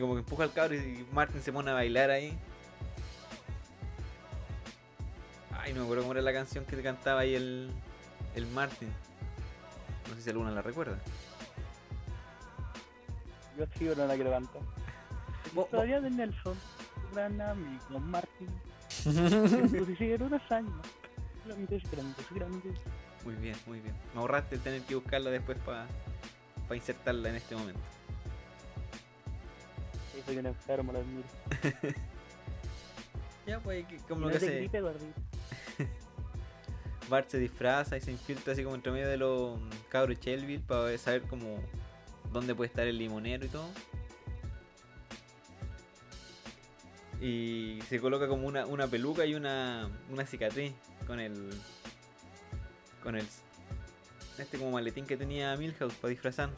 Como 0.00 0.14
que 0.14 0.20
empuja 0.20 0.44
al 0.44 0.52
cabro 0.52 0.74
y 0.74 1.06
Martin 1.12 1.42
se 1.42 1.52
pone 1.52 1.70
a 1.70 1.74
bailar 1.74 2.10
ahí. 2.10 2.36
Ay, 5.58 5.72
no 5.72 5.80
me 5.80 5.84
acuerdo 5.84 6.04
cómo 6.04 6.12
era 6.12 6.22
la 6.22 6.32
canción 6.32 6.64
que 6.64 6.80
cantaba 6.82 7.20
ahí 7.20 7.34
el, 7.34 7.70
el 8.34 8.46
Martin. 8.48 8.88
No 10.08 10.14
sé 10.16 10.22
si 10.22 10.30
alguna 10.30 10.50
la 10.50 10.62
recuerda. 10.62 10.98
Yo 13.58 13.66
sí, 13.78 13.84
no 13.96 14.06
la 14.06 14.14
quiero 14.14 14.30
cantar. 14.30 14.62
Historia 15.56 16.00
de 16.00 16.10
Nelson, 16.10 16.56
gran 17.12 17.40
amigo 17.40 18.00
siguen 19.96 20.22
unos 20.22 20.42
años. 20.50 20.72
Grandes, 21.44 21.90
grandes, 21.90 22.26
grandes. 22.30 22.80
Muy 23.24 23.34
bien, 23.34 23.56
muy 23.66 23.80
bien. 23.80 23.94
Me 24.14 24.20
ahorraste 24.20 24.58
tener 24.58 24.82
que 24.82 24.94
buscarla 24.94 25.30
después 25.30 25.58
para 25.58 25.86
insertarla 26.74 27.30
en 27.30 27.36
este 27.36 27.54
momento. 27.56 27.80
Soy 30.26 30.38
un 30.38 30.46
enfermo, 30.46 30.92
lo 30.92 30.98
admiro. 30.98 31.28
Ya, 33.46 33.58
pues, 33.58 33.84
como 34.06 34.26
no 34.26 34.38
que 34.38 34.38
gripe, 34.38 34.80
gordito. 34.80 35.20
Bart 37.08 37.28
se 37.28 37.38
disfraza 37.38 37.96
y 37.96 38.00
se 38.00 38.12
infiltra 38.12 38.52
así 38.52 38.62
como 38.62 38.76
entre 38.76 38.92
medio 38.92 39.08
de 39.08 39.16
los 39.16 39.58
mm, 39.58 39.70
cabros 39.88 40.20
Shelbyville 40.20 40.62
para 40.62 40.96
saber 40.98 41.22
como 41.22 41.58
dónde 42.32 42.54
puede 42.54 42.68
estar 42.68 42.86
el 42.86 42.98
limonero 42.98 43.44
y 43.44 43.48
todo. 43.48 43.68
Y 47.20 47.80
se 47.88 48.00
coloca 48.00 48.28
como 48.28 48.46
una, 48.46 48.66
una 48.66 48.86
peluca 48.86 49.26
y 49.26 49.34
una, 49.34 49.90
una 50.10 50.24
cicatriz 50.26 50.72
con 51.06 51.18
el. 51.20 51.50
con 53.02 53.16
el. 53.16 53.26
este 54.38 54.58
como 54.58 54.70
maletín 54.70 55.06
que 55.06 55.16
tenía 55.16 55.56
Milhouse 55.56 55.94
para 55.94 56.10
disfrazar. 56.10 56.50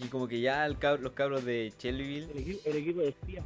Y 0.00 0.06
como 0.08 0.28
que 0.28 0.40
ya 0.40 0.64
el 0.66 0.78
cab- 0.78 1.00
los 1.00 1.12
cabros 1.12 1.44
de 1.44 1.72
Shelbyville 1.78 2.30
El, 2.32 2.38
equi- 2.46 2.60
el 2.64 2.76
equipo 2.76 3.00
de 3.00 3.08
espía. 3.08 3.42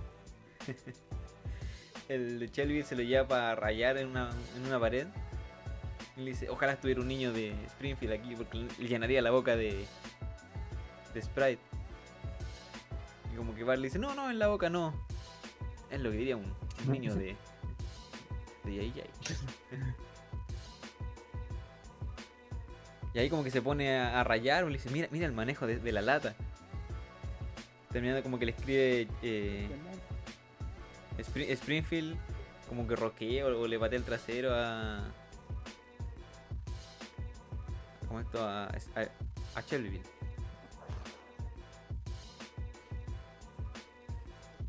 el 2.08 2.38
de 2.40 2.48
Shelby 2.48 2.82
se 2.82 2.94
lo 2.96 3.02
lleva 3.02 3.26
para 3.26 3.54
rayar 3.54 3.96
en 3.96 4.08
una, 4.08 4.30
en 4.56 4.66
una 4.66 4.78
pared. 4.78 5.06
Y 6.16 6.20
le 6.20 6.30
dice, 6.32 6.50
ojalá 6.50 6.72
estuviera 6.74 7.00
un 7.00 7.08
niño 7.08 7.32
de 7.32 7.52
Springfield 7.66 8.12
aquí 8.12 8.34
porque 8.36 8.66
le 8.78 8.88
llenaría 8.88 9.22
la 9.22 9.30
boca 9.30 9.56
de, 9.56 9.86
de 11.14 11.22
Sprite. 11.22 11.58
Y 13.32 13.36
como 13.36 13.54
que 13.54 13.64
Bart 13.64 13.80
le 13.80 13.86
dice, 13.88 13.98
no, 13.98 14.14
no, 14.14 14.30
en 14.30 14.38
la 14.38 14.48
boca 14.48 14.68
no. 14.68 14.92
Es 15.90 16.00
lo 16.00 16.10
que 16.10 16.18
diría 16.18 16.36
un, 16.36 16.52
un 16.86 16.92
niño 16.92 17.14
de... 17.14 17.34
de 18.64 18.74
Yay 18.76 18.92
Y 23.14 23.18
ahí 23.18 23.28
como 23.28 23.44
que 23.44 23.50
se 23.50 23.60
pone 23.60 23.98
a, 23.98 24.24
rayar, 24.24 24.64
le 24.64 24.72
dice, 24.72 24.90
mira, 24.90 25.08
mira 25.10 25.26
el 25.26 25.32
manejo 25.32 25.66
de, 25.66 25.92
la 25.92 26.00
lata. 26.00 26.34
Terminando 27.90 28.22
como 28.22 28.38
que 28.38 28.46
le 28.46 28.52
escribe... 28.52 29.08
eh, 29.22 29.68
Spring- 31.18 31.50
Springfield 31.50 32.16
como 32.68 32.88
que 32.88 32.96
roquea 32.96 33.46
o, 33.46 33.60
o 33.60 33.66
le 33.66 33.78
patea 33.78 33.98
el 33.98 34.04
trasero 34.04 34.50
a. 34.54 35.12
¿Cómo 38.08 38.20
esto? 38.20 38.42
A, 38.46 38.64
a, 38.64 38.70
a 39.54 39.60
Shelbyville. 39.60 40.02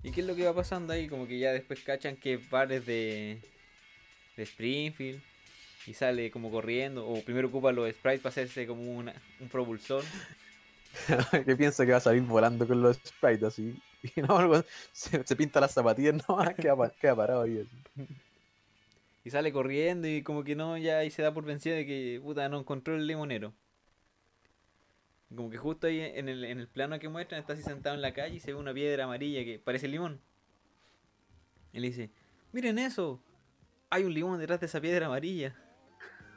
¿Y 0.04 0.12
qué 0.12 0.20
es 0.20 0.28
lo 0.28 0.36
que 0.36 0.46
va 0.46 0.54
pasando 0.54 0.92
ahí? 0.92 1.08
Como 1.08 1.28
que 1.28 1.40
ya 1.40 1.54
después 1.54 1.80
cachan 1.82 2.18
que 2.18 2.36
Bart 2.36 2.72
es 2.72 2.86
de. 2.86 3.42
de 4.36 4.44
Springfield. 4.44 5.22
Y 5.86 5.94
sale 5.94 6.32
como 6.32 6.50
corriendo. 6.52 7.08
O 7.08 7.22
primero 7.24 7.48
ocupa 7.50 7.72
los 7.72 7.90
sprites 7.92 8.22
para 8.22 8.30
hacerse 8.32 8.66
como 8.68 8.84
una- 8.84 9.14
un 9.40 9.50
propulsor. 9.50 10.04
que 11.46 11.56
piensa 11.56 11.86
que 11.86 11.92
va 11.92 11.98
a 11.98 12.02
salir 12.02 12.22
volando 12.24 12.68
con 12.68 12.82
los 12.82 12.98
sprites 12.98 13.44
así. 13.44 13.76
Y 14.16 14.22
no, 14.22 14.38
algo- 14.38 14.66
se, 14.92 15.26
se 15.26 15.36
pinta 15.36 15.62
las 15.62 15.72
zapatillas 15.74 16.16
nomás, 16.28 16.54
queda, 16.56 16.76
queda 17.00 17.16
parado 17.16 17.44
ahí. 17.44 17.60
así. 17.96 18.08
Y 19.26 19.30
sale 19.30 19.54
corriendo 19.54 20.08
y 20.10 20.22
como 20.24 20.44
que 20.44 20.56
no, 20.56 20.78
ya 20.78 20.98
ahí 20.98 21.10
se 21.10 21.22
da 21.22 21.34
por 21.34 21.46
vencido 21.46 21.76
de 21.78 21.86
que 21.86 22.20
puta 22.22 22.50
no 22.50 22.60
encontró 22.60 22.96
el 22.96 23.08
limonero. 23.08 23.54
Y 25.32 25.36
Como 25.36 25.50
que 25.50 25.58
justo 25.58 25.88
ahí 25.88 26.02
en 26.02 26.28
el, 26.28 26.44
en 26.44 26.60
el 26.60 26.68
plano 26.68 27.00
que 27.00 27.08
muestran 27.08 27.40
está 27.40 27.54
así 27.54 27.64
sentado 27.64 27.96
en 27.96 28.02
la 28.02 28.14
calle 28.14 28.36
y 28.36 28.40
se 28.42 28.52
ve 28.52 28.60
una 28.60 28.74
piedra 28.74 29.06
amarilla 29.06 29.46
que 29.46 29.58
parece 29.60 29.88
limón. 29.88 30.20
Y 31.72 31.80
le 31.80 31.88
dice, 31.88 32.10
miren 32.52 32.78
eso, 32.80 33.22
hay 33.90 34.04
un 34.04 34.14
limón 34.14 34.38
detrás 34.40 34.60
de 34.60 34.66
esa 34.66 34.82
piedra 34.82 35.06
amarilla. 35.06 35.56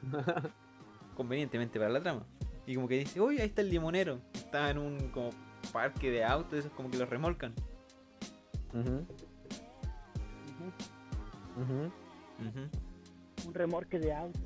Convenientemente 1.15 1.79
para 1.79 1.91
la 1.91 2.01
trama. 2.01 2.25
Y 2.65 2.75
como 2.75 2.87
que 2.87 2.99
dice, 2.99 3.19
uy, 3.21 3.39
ahí 3.39 3.47
está 3.47 3.61
el 3.61 3.69
limonero. 3.69 4.19
Está 4.33 4.69
en 4.69 4.77
un 4.77 5.09
como 5.09 5.29
parque 5.71 6.11
de 6.11 6.23
autos, 6.23 6.59
esos 6.59 6.71
como 6.73 6.89
que 6.91 6.97
los 6.97 7.09
remolcan. 7.09 7.53
Un 13.45 13.53
remorque 13.53 13.99
de 13.99 14.13
auto. 14.13 14.39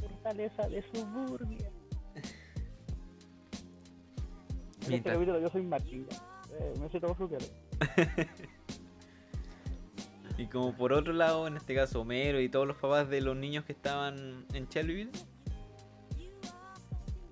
Fortaleza 0.00 0.68
de 0.68 0.82
suburbia. 0.92 1.70
En 2.16 2.22
este 4.80 4.88
Mientras- 4.90 5.14
capítulo 5.16 5.40
yo 5.40 5.48
soy 5.50 5.62
Martín. 5.62 6.06
Eh, 6.58 6.74
me 6.80 6.88
sé 6.88 7.00
todo 7.00 7.14
su 7.16 7.28
cara. 7.28 7.44
Y 10.38 10.46
como 10.48 10.74
por 10.76 10.92
otro 10.92 11.12
lado, 11.12 11.46
en 11.46 11.56
este 11.56 11.74
caso 11.74 12.02
Homero 12.02 12.40
y 12.40 12.48
todos 12.48 12.66
los 12.66 12.76
papás 12.76 13.08
de 13.08 13.20
los 13.22 13.36
niños 13.36 13.64
que 13.64 13.72
estaban 13.72 14.44
en 14.52 14.66
Shelbyville 14.68 15.10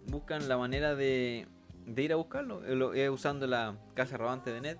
buscan 0.07 0.49
la 0.49 0.57
manera 0.57 0.95
de, 0.95 1.47
ir 1.97 2.13
a 2.13 2.17
buscarlo, 2.17 2.65
eh, 2.65 3.03
eh, 3.05 3.11
usando 3.11 3.47
la 3.47 3.77
casa 3.95 4.17
rodante 4.17 4.53
de 4.53 4.61
Ned. 4.61 4.77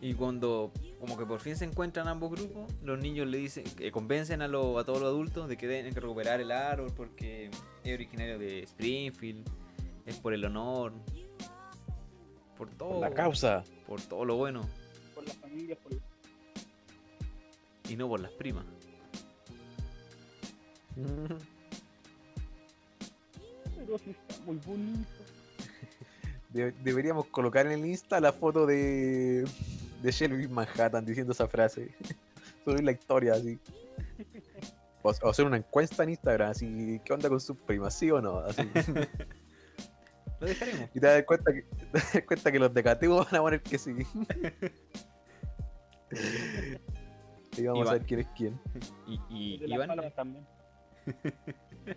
Y 0.00 0.14
cuando 0.14 0.70
como 1.00 1.16
que 1.16 1.24
por 1.24 1.40
fin 1.40 1.56
se 1.56 1.64
encuentran 1.64 2.08
ambos 2.08 2.30
grupos, 2.32 2.72
los 2.82 2.98
niños 2.98 3.26
le 3.28 3.38
dicen, 3.38 3.64
que 3.76 3.90
convencen 3.92 4.42
a, 4.42 4.48
lo- 4.48 4.78
a 4.78 4.84
todos 4.84 5.00
los 5.00 5.08
adultos 5.08 5.48
de 5.48 5.56
que 5.56 5.66
tienen 5.68 5.94
que 5.94 6.00
recuperar 6.00 6.40
el 6.40 6.50
árbol 6.50 6.92
porque 6.94 7.50
es 7.84 7.94
originario 7.94 8.38
de 8.38 8.64
Springfield, 8.64 9.48
es 10.06 10.16
por 10.18 10.34
el 10.34 10.44
honor, 10.44 10.92
por 12.56 12.68
todo 12.70 13.00
la 13.00 13.10
causa. 13.10 13.62
Por 13.88 14.00
todo 14.02 14.24
lo 14.24 14.36
bueno 14.36 14.68
Por 15.14 15.26
la 15.26 15.34
familia, 15.34 15.76
por 15.76 15.92
y 17.90 17.96
no 17.96 18.06
por 18.06 18.20
las 18.20 18.30
primas. 18.32 18.66
Pero 23.76 23.98
sí 23.98 24.10
está 24.10 24.36
muy 24.44 24.56
bonito. 24.66 25.08
De- 26.50 26.72
deberíamos 26.82 27.26
colocar 27.26 27.66
en 27.66 27.72
el 27.72 27.86
Insta 27.86 28.20
la 28.20 28.32
foto 28.32 28.66
de, 28.66 29.46
de 30.02 30.10
Shelby 30.12 30.48
Manhattan 30.48 31.04
diciendo 31.06 31.32
esa 31.32 31.48
frase. 31.48 31.94
Subir 32.64 32.84
la 32.84 32.92
historia 32.92 33.34
así. 33.34 33.58
O, 35.02 35.10
o 35.22 35.28
hacer 35.30 35.46
una 35.46 35.56
encuesta 35.56 36.02
en 36.02 36.10
Instagram, 36.10 36.50
así, 36.50 37.00
¿qué 37.04 37.12
onda 37.12 37.28
con 37.30 37.40
sus 37.40 37.56
primas? 37.56 37.94
¿Sí 37.94 38.10
o 38.10 38.20
no? 38.20 38.40
Así. 38.40 38.62
Lo 40.40 40.46
dejaremos. 40.46 40.88
Y 40.94 41.00
te 41.00 41.06
das 41.06 41.24
cuenta 41.24 41.52
que, 41.52 41.62
te 41.92 41.98
das 41.98 42.22
cuenta 42.26 42.52
que 42.52 42.58
los 42.58 42.72
de 42.72 42.82
Cateo 42.82 43.16
van 43.16 43.34
a 43.34 43.40
poner 43.40 43.62
que 43.62 43.78
sí. 43.78 43.90
y 47.56 47.66
vamos 47.66 47.80
Iván. 47.82 47.88
a 47.88 47.92
ver 47.92 48.02
quién 48.06 48.20
es 48.20 48.28
quién. 48.36 48.60
Y, 49.06 49.20
y 49.28 49.58
de 49.58 49.68
las 49.68 49.86
Iván. 49.86 50.12
también. 50.14 50.46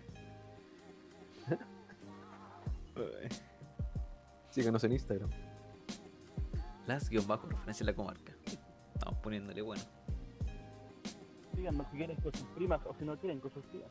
Síganos 4.50 4.84
en 4.84 4.92
Instagram. 4.92 5.30
Las 6.86 7.08
guion 7.08 7.26
bajo 7.26 7.46
referencia 7.46 7.84
a 7.84 7.86
la 7.86 7.94
comarca. 7.94 8.34
Estamos 8.94 9.18
poniéndole 9.20 9.62
bueno. 9.62 9.82
Díganos 11.54 11.86
si 11.90 11.96
quieren 11.96 12.16
con 12.20 12.34
sus 12.34 12.48
primas 12.48 12.80
o 12.84 12.94
si 12.94 13.04
no 13.04 13.18
quieren 13.18 13.40
con 13.40 13.52
sus 13.52 13.64
primas. 13.66 13.90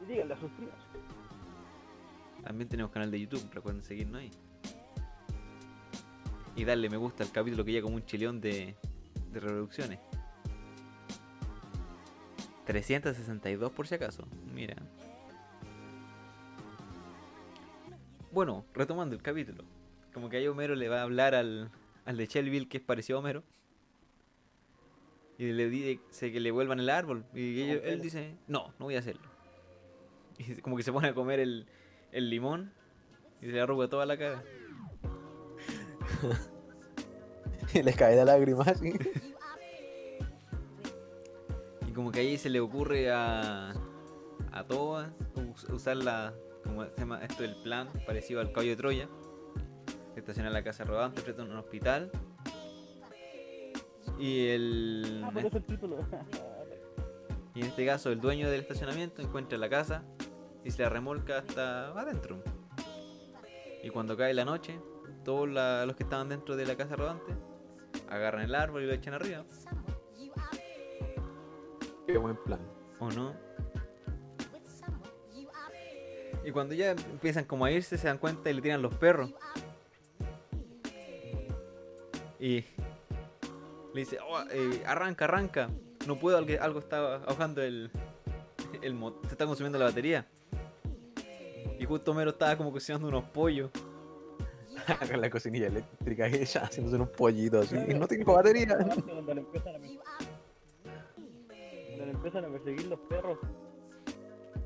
Y 0.00 0.04
díganle 0.04 0.34
a 0.34 0.40
sus 0.40 0.50
primas. 0.52 0.76
También 2.42 2.68
tenemos 2.68 2.92
canal 2.92 3.10
de 3.10 3.20
YouTube, 3.20 3.46
recuerden 3.52 3.82
seguirnos 3.82 4.20
ahí. 4.20 4.30
Y 6.56 6.64
darle 6.64 6.88
me 6.88 6.96
gusta 6.96 7.22
al 7.24 7.30
capítulo 7.30 7.64
que 7.64 7.72
ya 7.72 7.82
como 7.82 7.96
un 7.96 8.04
chileón 8.04 8.40
de, 8.40 8.74
de 9.32 9.40
reproducciones. 9.40 9.98
362 12.66 13.72
por 13.72 13.86
si 13.86 13.94
acaso. 13.94 14.26
Mira. 14.54 14.76
Bueno, 18.32 18.64
retomando 18.74 19.14
el 19.14 19.22
capítulo. 19.22 19.64
Como 20.12 20.28
que 20.28 20.36
ahí 20.38 20.46
Homero 20.48 20.74
le 20.74 20.88
va 20.88 21.00
a 21.00 21.02
hablar 21.02 21.34
al, 21.34 21.70
al 22.04 22.16
de 22.16 22.26
Shelbyville 22.26 22.68
que 22.68 22.78
es 22.78 22.82
parecido 22.82 23.18
a 23.18 23.20
Homero. 23.20 23.42
Y 25.38 25.52
le 25.52 25.68
dice 25.70 26.32
que 26.32 26.40
le 26.40 26.50
vuelvan 26.50 26.80
el 26.80 26.90
árbol. 26.90 27.24
Y 27.34 27.62
ellos- 27.62 27.82
él 27.84 28.00
dice, 28.02 28.34
no, 28.48 28.74
no 28.78 28.86
voy 28.86 28.96
a 28.96 29.00
hacerlo. 29.00 29.22
Y 30.38 30.54
como 30.60 30.76
que 30.76 30.82
se 30.84 30.92
pone 30.92 31.08
a 31.08 31.14
comer 31.14 31.40
el, 31.40 31.66
el 32.12 32.30
limón 32.30 32.72
y 33.40 33.46
se 33.46 33.52
le 33.52 33.60
arruga 33.60 33.88
toda 33.88 34.06
la 34.06 34.16
cara. 34.18 34.42
Y 37.74 37.82
les 37.82 37.96
cae 37.96 38.16
la 38.16 38.24
lágrima 38.24 38.62
así. 38.64 38.94
Y 41.86 41.92
como 41.92 42.10
que 42.10 42.20
ahí 42.20 42.38
se 42.38 42.48
le 42.48 42.60
ocurre 42.60 43.10
a, 43.10 43.72
a 44.52 44.64
Toa 44.66 45.10
us- 45.52 45.64
usar 45.68 45.98
la, 45.98 46.32
como 46.64 46.84
se 46.84 46.90
llama 46.96 47.22
esto, 47.22 47.44
el 47.44 47.56
plan 47.56 47.88
parecido 48.06 48.40
al 48.40 48.52
caballo 48.52 48.70
de 48.70 48.76
Troya. 48.76 49.08
Estacionar 50.16 50.52
la 50.52 50.64
casa 50.64 50.84
rodante 50.84 51.20
frente 51.20 51.42
a 51.42 51.44
un 51.44 51.56
hospital. 51.56 52.10
Y 54.18 54.48
el. 54.48 55.22
Ah, 55.24 55.30
por 55.30 55.44
eso 55.44 55.56
el 55.58 55.64
título. 55.64 55.98
Y 57.54 57.60
en 57.62 57.66
este 57.66 57.84
caso, 57.84 58.12
el 58.12 58.20
dueño 58.20 58.48
del 58.48 58.60
estacionamiento 58.60 59.20
encuentra 59.20 59.58
la 59.58 59.68
casa 59.68 60.04
y 60.64 60.70
se 60.70 60.82
la 60.82 60.88
remolca 60.88 61.38
hasta 61.38 61.88
adentro. 61.98 62.42
Y 63.82 63.90
cuando 63.90 64.16
cae 64.16 64.34
la 64.34 64.44
noche, 64.44 64.78
todos 65.24 65.48
la- 65.48 65.86
los 65.86 65.96
que 65.96 66.02
estaban 66.02 66.28
dentro 66.28 66.56
de 66.56 66.66
la 66.66 66.76
casa 66.76 66.96
rodante 66.96 67.32
agarran 68.08 68.42
el 68.42 68.54
árbol 68.54 68.82
y 68.82 68.86
lo 68.86 68.92
echan 68.92 69.14
arriba. 69.14 69.44
Qué 72.06 72.16
buen 72.18 72.36
plan. 72.36 72.60
¿O 73.00 73.10
no? 73.10 73.34
Y 76.44 76.50
cuando 76.50 76.74
ya 76.74 76.92
empiezan 76.92 77.44
como 77.44 77.66
a 77.66 77.70
irse, 77.70 77.98
se 77.98 78.06
dan 78.08 78.16
cuenta 78.18 78.48
y 78.50 78.54
le 78.54 78.62
tiran 78.62 78.80
los 78.80 78.94
perros. 78.94 79.30
Y 82.40 82.64
le 83.92 84.00
dice, 84.00 84.18
"Oh, 84.26 84.40
eh, 84.50 84.82
arranca, 84.86 85.26
arranca. 85.26 85.68
No 86.06 86.18
puedo, 86.18 86.38
algo, 86.38 86.78
está 86.78 87.16
ahogando 87.24 87.60
el, 87.62 87.90
el 88.80 88.98
se 89.26 89.32
está 89.32 89.44
consumiendo 89.44 89.78
la 89.78 89.86
batería. 89.86 90.26
Y 91.78 91.84
justo 91.84 92.12
Mero 92.14 92.30
estaba 92.30 92.56
como 92.56 92.72
cocinando 92.72 93.08
unos 93.08 93.24
pollos. 93.24 93.70
Con 95.10 95.20
la 95.20 95.28
cocinilla 95.30 95.66
eléctrica 95.66 96.26
ella 96.26 96.62
haciéndose 96.62 96.96
un 96.96 97.08
pollito 97.08 97.60
así. 97.60 97.76
No 97.94 98.06
tengo 98.06 98.34
batería. 98.34 98.76
Cuando 98.76 99.34
le 99.34 99.40
empiezan 99.40 99.74
a 99.74 99.78
perseguir- 99.78 100.00
cuando 101.88 102.04
le 102.06 102.10
empiezan 102.12 102.44
a 102.44 102.48
perseguir 102.48 102.86
los 102.86 102.98
perros. 103.00 103.38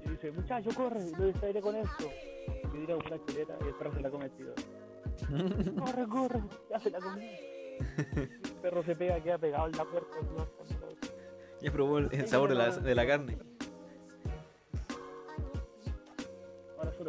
Y 0.04 0.10
dice, 0.10 0.30
muchacho, 0.32 0.70
corre, 0.76 1.00
lo 1.18 1.26
distraeré 1.26 1.60
con 1.60 1.76
esto. 1.76 2.04
Y 2.64 2.78
tira 2.78 2.96
una 2.96 3.24
chuleta 3.26 3.56
y 3.64 3.68
el 3.68 3.74
perro 3.74 3.94
se 3.94 4.00
la 4.00 4.10
come 4.10 4.28
tiro. 4.30 4.54
Corre, 5.78 6.06
corre, 6.08 6.40
ya 6.70 6.80
se 6.80 6.90
la 6.90 6.98
comió. 6.98 7.22
El 8.16 8.28
perro 8.60 8.82
se 8.82 8.96
pega, 8.96 9.22
queda 9.22 9.38
pegado 9.38 9.66
en 9.66 9.72
la 9.76 9.84
puerta. 9.84 10.16
Ya 11.60 11.70
probó 11.70 11.98
el, 11.98 12.08
el 12.12 12.26
sabor 12.26 12.48
de 12.48 12.54
la, 12.56 12.70
de 12.70 12.94
la 12.94 13.06
carne. 13.06 13.38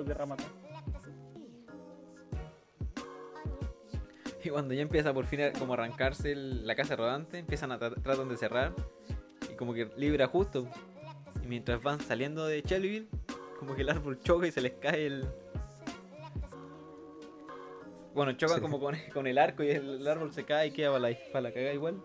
Querrá 0.05 0.25
matar. 0.25 0.47
Y 4.43 4.49
cuando 4.49 4.73
ya 4.73 4.81
empieza 4.81 5.13
por 5.13 5.25
fin 5.25 5.41
a 5.41 5.53
como 5.53 5.73
arrancarse 5.73 6.31
el- 6.33 6.67
la 6.67 6.75
casa 6.75 6.95
rodante, 6.95 7.37
empiezan 7.39 7.71
a 7.71 7.79
tra- 7.79 8.01
tratan 8.01 8.27
de 8.27 8.35
cerrar 8.37 8.73
y 9.51 9.55
como 9.55 9.73
que 9.73 9.89
libra 9.95 10.27
justo. 10.27 10.67
Y 11.43 11.47
mientras 11.47 11.81
van 11.81 11.99
saliendo 12.01 12.45
de 12.45 12.61
Shelbyville, 12.61 13.07
como 13.59 13.75
que 13.75 13.81
el 13.83 13.89
árbol 13.89 14.19
choca 14.19 14.47
y 14.47 14.51
se 14.51 14.59
les 14.61 14.73
cae 14.73 15.05
el. 15.05 15.25
Bueno, 18.13 18.33
chocan 18.33 18.57
Sí. 18.57 18.61
como 18.61 18.79
con, 18.79 18.95
con 19.13 19.27
el 19.27 19.37
arco 19.37 19.63
y 19.63 19.69
el, 19.71 20.01
el 20.01 20.07
árbol 20.07 20.31
se 20.33 20.43
cae 20.43 20.67
y 20.67 20.71
queda 20.71 20.89
para 20.91 21.09
la, 21.09 21.17
para 21.31 21.41
la 21.41 21.51
cagada 21.53 21.73
igual. 21.73 22.01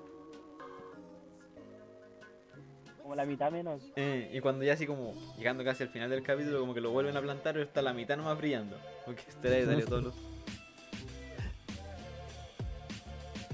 La 3.19 3.25
mitad 3.27 3.51
menos. 3.51 3.83
Eh, 3.97 4.31
y 4.33 4.41
cuando 4.41 4.65
ya 4.65 4.75
así 4.75 4.87
como 4.87 5.13
llegando 5.37 5.65
casi 5.65 5.83
al 5.83 5.89
final 5.89 6.09
del 6.09 6.23
capítulo, 6.23 6.61
como 6.61 6.73
que 6.73 6.81
lo 6.81 6.93
vuelven 6.93 7.17
a 7.17 7.21
plantar, 7.21 7.55
pero 7.55 7.65
está 7.65 7.83
la 7.83 7.93
mitad 7.93 8.17
nomás 8.17 8.39
brillando. 8.39 8.79
Porque 9.05 9.23
este 9.29 9.51
le 9.51 9.67
salió 9.67 9.87
todo 9.87 10.01
lo- 10.03 10.15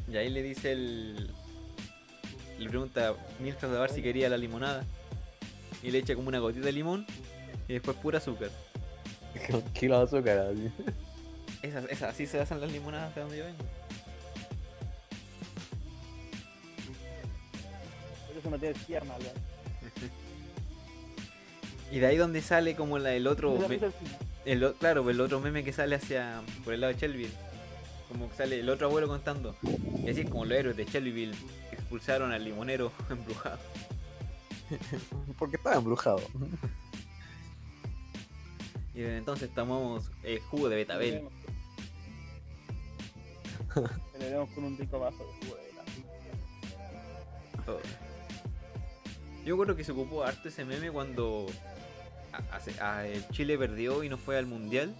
Y 0.06 0.16
ahí 0.18 0.28
le 0.28 0.42
dice 0.42 0.72
el. 0.72 1.30
Le 2.58 2.68
pregunta 2.68 3.08
a 3.08 3.14
Milka 3.42 3.66
a 3.66 3.80
ver 3.80 3.90
si 3.90 4.02
quería 4.02 4.28
la 4.28 4.36
limonada. 4.36 4.84
Y 5.82 5.90
le 5.90 5.98
echa 5.98 6.14
como 6.14 6.28
una 6.28 6.38
gotita 6.40 6.66
de 6.66 6.72
limón 6.72 7.06
y 7.66 7.72
después 7.72 7.96
pura 7.96 8.18
azúcar. 8.18 8.50
Kilo 9.72 9.98
de 9.98 10.04
azúcar, 10.04 10.38
así. 10.38 10.70
Esas, 11.62 11.84
esas, 11.86 12.10
así 12.10 12.26
se 12.26 12.38
hacen 12.38 12.60
las 12.60 12.70
limonadas 12.70 13.14
de 13.14 13.20
donde 13.22 13.38
yo 13.38 13.44
vengo. 13.46 13.64
Por 18.28 18.36
eso 18.36 18.50
no 18.50 18.58
tienes 18.58 18.78
piernas, 18.84 19.18
weón. 19.18 19.53
Y 21.90 21.98
de 21.98 22.06
ahí 22.06 22.16
donde 22.16 22.42
sale 22.42 22.74
como 22.74 22.98
la, 22.98 23.14
el 23.14 23.26
otro. 23.26 23.56
Me-. 23.68 23.80
El, 24.44 24.74
claro, 24.74 25.08
el 25.08 25.20
otro 25.20 25.40
meme 25.40 25.64
que 25.64 25.72
sale 25.72 25.96
hacia. 25.96 26.42
por 26.64 26.74
el 26.74 26.80
lado 26.80 26.92
de 26.92 26.98
Shelbyville. 26.98 27.34
Como 28.08 28.28
que 28.28 28.36
sale 28.36 28.60
el 28.60 28.68
otro 28.68 28.86
abuelo 28.88 29.08
contando. 29.08 29.56
Y 30.04 30.10
así 30.10 30.22
es 30.22 30.30
como 30.30 30.44
los 30.44 30.56
héroes 30.56 30.76
de 30.76 30.84
Shelbyville 30.84 31.34
expulsaron 31.72 32.32
al 32.32 32.44
limonero 32.44 32.92
embrujado. 33.10 33.58
Porque 35.38 35.56
estaba 35.56 35.76
embrujado. 35.76 36.20
Y 38.94 39.00
desde 39.00 39.18
entonces 39.18 39.52
tomamos 39.52 40.10
eh, 40.22 40.40
jugo 40.50 40.68
de 40.68 40.76
betabel. 40.76 41.28
Celebremos 44.12 44.50
con 44.50 44.64
un 44.64 44.78
rico 44.78 45.00
vaso 45.00 45.18
de 45.18 45.24
jugo 45.24 45.56
de 45.56 45.62
betabel. 45.64 46.04
Oh. 47.66 48.13
Yo 49.44 49.58
creo 49.58 49.76
que 49.76 49.84
se 49.84 49.92
ocupó 49.92 50.24
harto 50.24 50.48
ese 50.48 50.64
meme 50.64 50.90
cuando 50.90 51.46
a- 52.80 53.06
el 53.06 53.26
Chile 53.28 53.56
perdió 53.58 54.02
y 54.02 54.08
no 54.08 54.16
fue 54.18 54.38
al 54.38 54.46
mundial. 54.46 54.94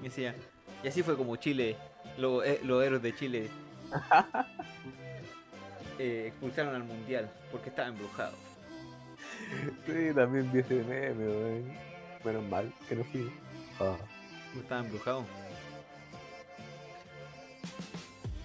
Y 0.00 0.04
decía, 0.04 0.34
y 0.82 0.88
así 0.88 1.02
fue 1.02 1.16
como 1.16 1.36
Chile, 1.36 1.76
lo- 2.18 2.42
eh, 2.44 2.60
los 2.64 2.82
héroes 2.84 3.02
de 3.02 3.14
Chile 3.14 3.48
eh, 5.98 6.26
expulsaron 6.28 6.74
al 6.74 6.84
mundial 6.84 7.30
porque 7.52 7.68
estaba 7.70 7.88
embrujado. 7.88 8.36
Sí, 9.86 10.14
también 10.14 10.50
vi 10.52 10.60
ese 10.60 10.74
meme, 10.84 11.26
weón. 11.26 11.72
Menos 12.24 12.44
mal 12.48 12.72
que 12.88 12.96
no 12.96 13.04
fui. 13.04 13.30
Ah, 13.80 13.96
Estaba 14.60 14.80
embrujado. 14.84 15.24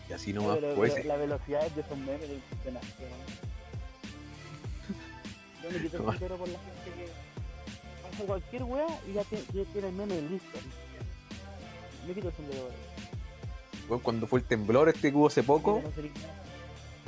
y 0.09 0.13
así 0.13 0.33
nomás, 0.33 0.57
Pero- 0.57 0.75
pues. 0.75 0.93
pero 0.93 1.07
La 1.07 1.17
velocidad 1.17 1.69
de 1.71 1.81
esos 1.81 1.97
memes 1.97 2.29
weón. 2.29 2.77
Yo 5.63 5.69
me 5.71 5.77
quito 5.79 5.97
el 5.97 6.03
sombrero 6.03 6.37
por 6.37 6.47
la 6.49 6.59
gente 6.59 6.91
que 6.95 8.13
hace 8.15 8.23
cualquier 8.25 8.63
wea 8.63 8.87
y 9.09 9.13
ya, 9.13 9.23
te- 9.23 9.43
ya 9.53 9.63
tiene 9.71 9.87
el 9.89 9.93
meme 9.93 10.21
listo. 10.21 10.59
Me 12.07 12.13
quito 12.13 12.27
el 12.29 12.33
sombrero, 12.35 12.61
weón. 12.63 12.73
weón, 13.89 13.99
cuando 14.01 14.27
fue 14.27 14.39
el 14.39 14.45
temblor 14.45 14.89
este 14.89 15.11
que 15.11 15.17
hubo 15.17 15.27
hace 15.27 15.41
poco, 15.43 15.81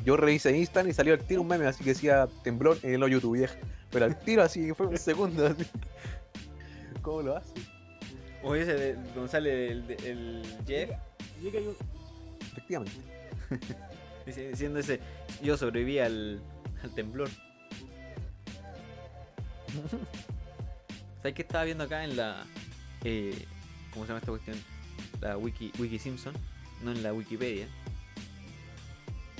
yo 0.06 0.16
revisé 0.18 0.56
Instagram 0.58 0.90
y 0.90 0.94
salió 0.94 1.14
al 1.14 1.20
tiro 1.24 1.42
un 1.42 1.48
meme 1.48 1.66
así 1.68 1.84
que 1.84 1.92
decía 1.92 2.28
temblor 2.44 2.78
en 2.84 2.94
el 2.96 3.04
hoyo 3.04 3.20
tu 3.20 3.32
vieja. 3.32 3.56
Pero 3.92 4.06
al 4.06 4.18
tiro 4.20 4.42
así, 4.44 4.74
fue 4.74 4.88
un 4.88 4.98
segundo 4.98 5.48
así. 5.48 5.66
¿Cómo 7.02 7.22
lo 7.22 7.38
hace? 7.38 7.54
O 8.44 8.56
ese 8.56 8.74
de, 8.74 8.94
donde 9.14 9.28
sale 9.30 9.72
el, 9.72 9.92
el 10.04 10.44
Jeff 10.68 10.92
Efectivamente. 12.52 12.94
diciendo 14.26 14.80
ese, 14.80 15.00
yo 15.44 15.56
sobreviví 15.58 16.00
al, 16.00 16.42
al 16.84 16.90
temblor. 16.96 17.30
¿Sabes 21.18 21.34
qué 21.34 21.42
estaba 21.42 21.64
viendo 21.64 21.84
acá 21.84 22.04
en 22.04 22.18
la... 22.18 22.46
eh, 23.04 23.46
¿Cómo 23.92 24.06
se 24.06 24.10
llama 24.10 24.20
esta 24.20 24.32
cuestión? 24.32 24.58
La 25.22 25.38
Wiki, 25.38 25.72
Wiki 25.80 25.98
Simpson, 26.00 26.34
no 26.84 26.92
en 26.92 27.02
la 27.04 27.14
Wikipedia. 27.14 27.68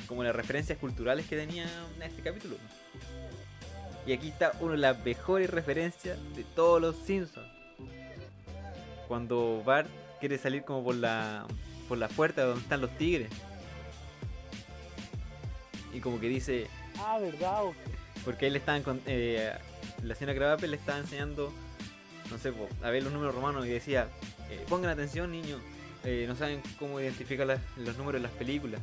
Como 0.08 0.24
las 0.24 0.36
referencias 0.36 0.78
culturales 0.78 1.26
que 1.28 1.36
tenía 1.36 1.66
en 1.96 2.04
este 2.04 2.22
capítulo. 2.22 2.56
Y 4.06 4.14
aquí 4.14 4.30
está 4.30 4.52
una 4.60 4.74
de 4.74 4.78
las 4.80 5.04
mejores 5.04 5.50
referencias 5.50 6.18
de 6.36 6.44
todos 6.44 6.80
los 6.82 6.96
Simpsons. 6.96 7.48
Cuando 9.08 9.62
Bart 9.66 9.90
quiere 10.20 10.38
salir 10.38 10.64
como 10.64 10.84
por 10.84 10.96
la 10.96 11.46
por 11.88 11.98
la 12.00 12.08
puerta 12.08 12.44
donde 12.44 12.62
están 12.62 12.82
los 12.82 12.96
tigres. 12.98 13.30
Y 15.94 16.00
como 16.00 16.20
que 16.20 16.28
dice, 16.28 16.68
Ah, 17.00 17.20
verdad, 17.20 17.62
porque 18.24 18.46
ahí 18.46 18.52
le 18.52 18.58
estaban 18.60 18.84
con, 18.84 19.02
eh, 19.06 19.52
la 20.06 20.16
señora 20.16 20.36
Cravape 20.38 20.68
le 20.68 20.78
estaba 20.78 21.00
enseñando, 21.00 21.52
no 22.32 22.38
sé, 22.38 22.52
po, 22.52 22.68
a 22.84 22.90
ver 22.90 23.04
los 23.04 23.12
números 23.14 23.36
romanos 23.36 23.66
y 23.66 23.70
decía, 23.70 24.08
eh, 24.50 24.64
pongan 24.70 24.92
atención 24.92 25.32
niños, 25.32 25.60
eh, 26.04 26.26
no 26.28 26.36
saben 26.36 26.62
cómo 26.80 27.00
identificar 27.00 27.46
las- 27.48 27.62
los 27.78 27.98
números 27.98 28.20
en 28.20 28.24
las 28.24 28.32
películas. 28.34 28.82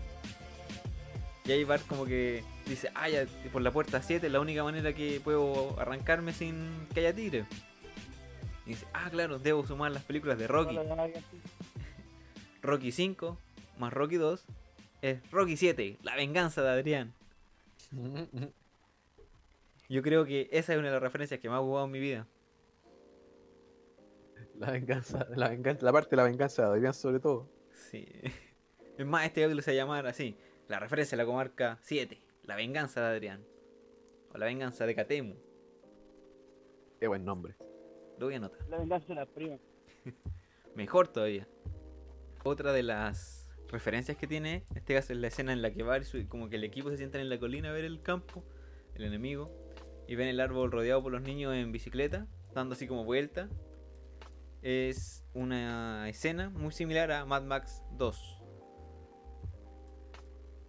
Y 1.44 1.52
ahí 1.52 1.64
Bart 1.64 1.84
como 1.86 2.04
que 2.04 2.44
dice, 2.66 2.90
ah, 2.94 3.08
ya, 3.08 3.26
por 3.52 3.62
la 3.62 3.72
puerta 3.72 4.00
7 4.02 4.26
es 4.26 4.32
la 4.32 4.38
única 4.40 4.62
manera 4.62 4.92
que 4.92 5.20
puedo 5.22 5.78
arrancarme 5.80 6.32
sin 6.32 6.86
que 6.94 7.00
haya 7.00 7.12
tigre. 7.14 7.46
Y 8.64 8.70
dice, 8.70 8.86
ah, 8.92 9.08
claro, 9.10 9.38
debo 9.40 9.66
sumar 9.66 9.90
las 9.90 10.04
películas 10.04 10.38
de 10.38 10.46
Rocky. 10.46 10.76
Rocky 12.62 12.92
5 12.92 13.38
más 13.78 13.92
Rocky 13.92 14.16
2 14.16 14.44
es 15.02 15.18
Rocky 15.32 15.56
7, 15.56 15.98
la 16.02 16.14
venganza 16.14 16.62
de 16.62 16.70
Adrián. 16.70 17.12
Yo 19.92 20.00
creo 20.00 20.24
que 20.24 20.48
esa 20.50 20.72
es 20.72 20.78
una 20.78 20.88
de 20.88 20.94
las 20.94 21.02
referencias 21.02 21.38
que 21.38 21.50
más 21.50 21.60
he 21.60 21.64
jugado 21.64 21.84
en 21.84 21.92
mi 21.92 22.00
vida. 22.00 22.26
La 24.58 24.70
venganza, 24.70 25.28
la 25.36 25.50
venganza, 25.50 25.84
la 25.84 25.92
parte 25.92 26.08
de 26.08 26.16
la 26.16 26.24
venganza 26.24 26.62
de 26.62 26.68
Adrián 26.68 26.94
sobre 26.94 27.20
todo. 27.20 27.46
Sí. 27.90 28.08
Es 28.96 29.06
más, 29.06 29.26
este 29.26 29.42
capítulo 29.42 29.60
se 29.60 29.72
va 29.72 29.74
a 29.74 29.76
llamar 29.76 30.06
así: 30.06 30.34
La 30.66 30.80
referencia 30.80 31.14
a 31.14 31.18
la 31.18 31.26
comarca 31.26 31.78
7, 31.82 32.18
la 32.44 32.56
venganza 32.56 33.02
de 33.02 33.06
Adrián. 33.08 33.44
O 34.32 34.38
la 34.38 34.46
venganza 34.46 34.86
de 34.86 34.94
Catemu. 34.94 35.34
Qué 36.98 37.06
buen 37.06 37.26
nombre. 37.26 37.54
Lo 38.18 38.26
voy 38.26 38.34
a 38.34 38.36
anotar. 38.38 38.66
La 38.70 38.78
venganza 38.78 39.08
de 39.08 39.14
la 39.14 39.26
prima. 39.26 39.58
Mejor 40.74 41.08
todavía. 41.08 41.46
Otra 42.44 42.72
de 42.72 42.82
las 42.82 43.50
referencias 43.68 44.16
que 44.16 44.26
tiene, 44.26 44.64
en 44.70 44.78
este 44.78 44.94
caso 44.94 45.12
es 45.12 45.18
la 45.18 45.26
escena 45.26 45.52
en 45.52 45.60
la 45.60 45.70
que 45.70 45.82
va 45.82 45.98
como 46.28 46.48
que 46.48 46.56
el 46.56 46.64
equipo 46.64 46.88
se 46.88 46.96
sienta 46.96 47.20
en 47.20 47.28
la 47.28 47.38
colina 47.38 47.68
a 47.68 47.72
ver 47.72 47.84
el 47.84 48.00
campo, 48.00 48.42
el 48.94 49.04
enemigo, 49.04 49.50
y 50.06 50.14
ven 50.14 50.28
el 50.28 50.40
árbol 50.40 50.70
rodeado 50.70 51.02
por 51.02 51.12
los 51.12 51.22
niños 51.22 51.54
en 51.54 51.72
bicicleta, 51.72 52.26
dando 52.54 52.74
así 52.74 52.86
como 52.86 53.04
vuelta. 53.04 53.48
Es 54.62 55.24
una 55.34 56.08
escena 56.08 56.50
muy 56.50 56.72
similar 56.72 57.10
a 57.10 57.24
Mad 57.24 57.42
Max 57.42 57.82
2, 57.92 58.42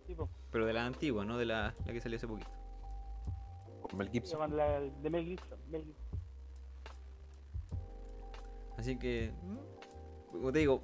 Tipo, 0.08 0.30
pero 0.52 0.66
de 0.66 0.74
la 0.74 0.86
antigua, 0.86 1.24
no 1.24 1.38
de 1.38 1.46
la, 1.46 1.74
la 1.86 1.94
que 1.94 2.02
salió 2.02 2.18
hace 2.18 2.28
poquito. 2.28 2.52
Con 3.82 3.98
Mel 3.98 4.10
Gibson. 4.10 4.56
la 4.56 4.82
de 4.82 5.10
Mel 5.10 5.26
Gibson. 5.26 5.60
Mel 5.70 5.84
Gibson. 5.86 6.20
Así 8.78 8.98
que, 8.98 9.32
mm, 9.42 10.32
como 10.32 10.52
te 10.52 10.60
digo, 10.60 10.84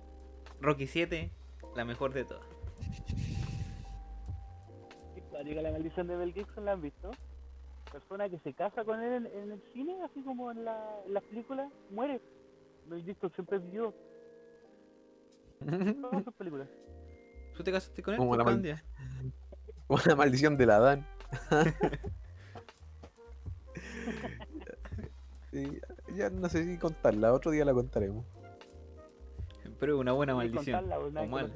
Rocky 0.61 0.87
7, 0.87 1.31
la 1.75 1.85
mejor 1.85 2.13
de 2.13 2.25
todas. 2.25 2.45
Histórica 5.15 5.61
la 5.61 5.71
maldición 5.71 6.07
de 6.07 6.15
Mel 6.15 6.33
Gibson, 6.33 6.65
¿la 6.65 6.73
han 6.73 6.81
visto? 6.81 7.11
Persona 7.91 8.29
que 8.29 8.39
se 8.39 8.53
casa 8.53 8.83
con 8.83 9.01
él 9.01 9.25
en, 9.25 9.25
en 9.25 9.51
el 9.51 9.61
cine, 9.73 10.01
así 10.03 10.21
como 10.21 10.51
en, 10.51 10.63
la, 10.63 11.01
en 11.05 11.13
las 11.13 11.23
películas, 11.23 11.71
muere. 11.89 12.21
Mel 12.89 13.03
Gibson 13.03 13.31
siempre 13.33 13.59
vivió 13.59 13.93
todas 16.01 16.23
sus 16.23 16.33
películas. 16.33 16.67
¿Tú 17.55 17.63
te 17.63 17.71
casaste 17.71 18.01
con 18.01 18.13
él? 18.13 18.17
Como 18.17 18.31
pues, 18.31 18.37
la 18.39 18.43
mal-? 18.45 18.83
Una 19.87 20.15
maldición 20.17 20.57
de 20.57 20.65
la 20.65 20.79
Dan. 20.79 21.07
Y 25.51 25.81
ya 26.15 26.29
no 26.29 26.49
sé 26.49 26.63
si 26.65 26.77
contarla, 26.77 27.33
otro 27.33 27.51
día 27.51 27.65
la 27.65 27.73
contaremos. 27.73 28.25
Pero 29.79 29.95
es 29.95 29.99
una 29.99 30.13
buena 30.13 30.35
maldición. 30.35 30.81
contarla, 30.81 30.99
pues, 30.99 31.15
O 31.15 31.27
mal. 31.27 31.53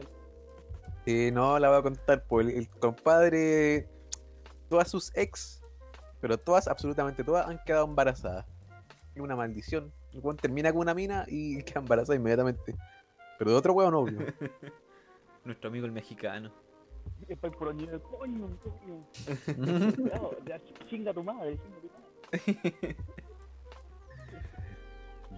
Eh, 1.05 1.31
no, 1.31 1.57
la 1.59 1.69
voy 1.69 1.79
a 1.79 1.81
contar 1.81 2.25
por 2.25 2.41
el, 2.41 2.51
el 2.51 2.69
compadre. 2.69 3.89
Todas 4.69 4.89
sus 4.89 5.15
ex, 5.15 5.62
pero 6.23 6.37
todas, 6.37 6.69
absolutamente 6.69 7.21
todas, 7.21 7.45
han 7.49 7.59
quedado 7.65 7.83
embarazadas. 7.83 8.45
Es 9.13 9.21
una 9.21 9.35
maldición. 9.35 9.91
El 10.13 10.21
weón 10.21 10.37
termina 10.37 10.71
con 10.71 10.79
una 10.79 10.93
mina 10.93 11.25
y 11.27 11.61
queda 11.65 11.81
embarazada 11.81 12.15
inmediatamente. 12.15 12.77
Pero 13.37 13.51
de 13.51 13.57
otro 13.57 13.73
weón, 13.73 13.93
obvio. 13.93 14.19
Nuestro 15.43 15.69
amigo 15.69 15.85
el 15.85 15.91
mexicano. 15.91 16.49
Es 17.27 17.37
para 17.37 17.53
el 17.53 17.59
coño, 17.59 18.01
coño. 18.03 18.57
Cuidado, 19.97 20.37
ya 20.45 20.61
chinga 20.87 21.13
tu 21.13 21.23
madre, 21.25 21.59
chinga 21.61 21.77
tu 21.81 21.89
madre. 21.91 22.95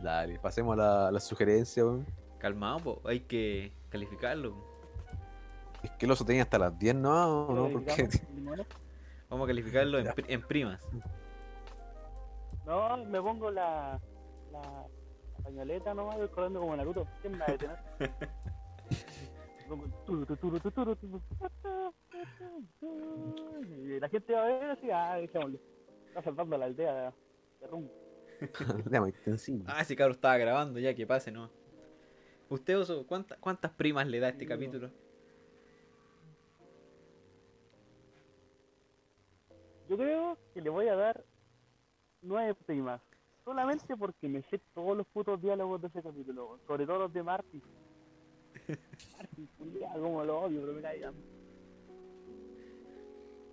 Dale, 0.04 0.38
pasemos 0.38 0.78
a 0.78 0.78
la, 0.78 1.12
la 1.14 1.20
sugerencia, 1.20 1.84
weón. 1.84 2.06
Calmado, 2.38 2.78
po, 2.78 3.02
hay 3.06 3.22
que 3.22 3.74
calificarlo. 3.90 4.54
Es 5.82 5.90
que 5.98 6.06
el 6.06 6.12
oso 6.12 6.24
tenía 6.24 6.44
hasta 6.44 6.60
las 6.60 6.78
10, 6.78 6.94
¿no? 6.94 7.48
¿O 7.48 7.56
¿no? 7.56 7.70
Porque. 7.72 8.08
Vamos 9.30 9.46
a 9.46 9.48
calificarlo 9.48 10.00
en, 10.00 10.08
en 10.28 10.42
primas. 10.42 10.88
No, 12.66 12.98
me 13.06 13.22
pongo 13.22 13.52
la, 13.52 14.00
la, 14.52 14.62
la 14.62 15.44
pañoleta 15.44 15.94
nomás, 15.94 16.18
voy 16.18 16.28
corriendo 16.30 16.60
como 16.60 16.76
Naruto. 16.76 17.08
¿Quién 17.22 17.34
me 17.34 17.40
va 17.40 17.46
a 17.48 17.52
detener? 17.52 17.78
Y 23.68 24.00
la 24.00 24.10
gente 24.10 24.34
va 24.34 24.44
a 24.44 24.46
ver 24.46 24.72
así, 24.72 24.90
ah, 24.92 25.16
dejémoslo. 25.16 25.60
Está 26.08 26.22
salvando 26.22 26.58
la 26.58 26.66
aldea 26.66 26.94
de, 26.94 27.12
de 27.62 27.68
rumbo. 27.68 27.92
Intensivo. 29.08 29.64
Ah, 29.68 29.82
ese 29.82 29.96
cabro 29.96 30.14
estaba 30.14 30.38
grabando 30.38 30.80
ya, 30.80 30.94
que 30.94 31.08
pase, 31.08 31.32
¿no? 31.32 31.50
¿Usted, 32.50 32.78
Oso, 32.80 33.06
cuánta- 33.08 33.38
cuántas 33.40 33.72
primas 33.72 34.08
le 34.08 34.20
da 34.20 34.28
a 34.28 34.30
este 34.32 34.46
capítulo? 34.46 34.92
Yo 39.90 39.98
creo 39.98 40.38
que 40.54 40.62
le 40.62 40.70
voy 40.70 40.88
a 40.88 40.96
dar 40.96 41.24
nueve 42.22 42.56
primas. 42.66 43.02
Solamente 43.44 43.96
porque 43.96 44.28
me 44.28 44.42
sé 44.44 44.60
todos 44.74 44.98
los 44.98 45.06
putos 45.08 45.40
diálogos 45.42 45.82
de 45.82 45.88
ese 45.90 46.02
capítulo. 46.02 46.60
Sobre 46.66 46.86
todo 46.88 47.00
los 47.00 47.14
de 47.14 47.22
Marty. 47.24 47.62
Marty, 49.18 49.48
como 49.94 50.24
lo 50.24 50.42
odio, 50.42 50.62
pero 50.62 50.74
me 50.74 50.82
cae 50.82 51.00
tan- 51.02 51.14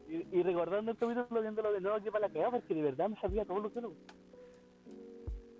y, 0.08 0.26
y 0.38 0.42
recordando 0.42 0.90
el 0.90 0.96
capítulo, 0.98 1.40
viéndolo 1.40 1.72
de 1.72 1.80
nuevo, 1.80 2.02
que 2.02 2.10
para 2.12 2.28
la 2.28 2.32
cagada, 2.32 2.50
porque 2.52 2.74
de 2.74 2.82
verdad 2.82 3.08
me 3.08 3.20
sabía 3.20 3.44
todos 3.44 3.62
los 3.62 3.72
diálogos. 3.72 3.96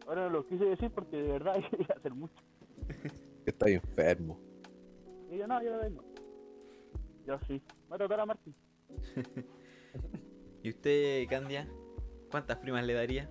Ahora 0.06 0.24
no 0.24 0.30
lo 0.30 0.46
quise 0.46 0.64
decir 0.64 0.90
porque 0.90 1.16
de 1.16 1.32
verdad 1.32 1.56
iba 1.78 1.94
a 1.94 1.98
hacer 1.98 2.14
mucho. 2.14 2.34
Estoy 3.46 3.72
enfermo. 3.74 4.38
Y 5.30 5.38
yo, 5.38 5.46
no, 5.46 5.62
yo 5.62 5.70
lo 5.70 5.80
tengo. 5.80 6.04
Yo 7.26 7.38
sí. 7.46 7.62
Voy 7.88 7.94
a 7.96 7.98
tratar 7.98 8.20
a 8.20 8.26
Marty. 8.26 8.54
¿Y 10.62 10.70
usted, 10.70 11.26
Candia? 11.28 11.68
¿Cuántas 12.30 12.58
primas 12.58 12.84
le 12.84 12.94
daría? 12.94 13.28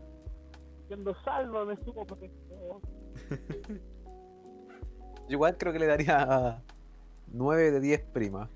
Siendo 0.88 1.16
salvo, 1.24 1.66
me 1.66 1.78
supo 1.78 2.06
porque... 2.06 2.30
Yo 5.30 5.36
igual 5.36 5.58
creo 5.58 5.72
que 5.72 5.80
le 5.80 5.86
daría 5.86 6.62
9 7.28 7.72
de 7.72 7.80
10 7.80 8.02
primas. 8.08 8.50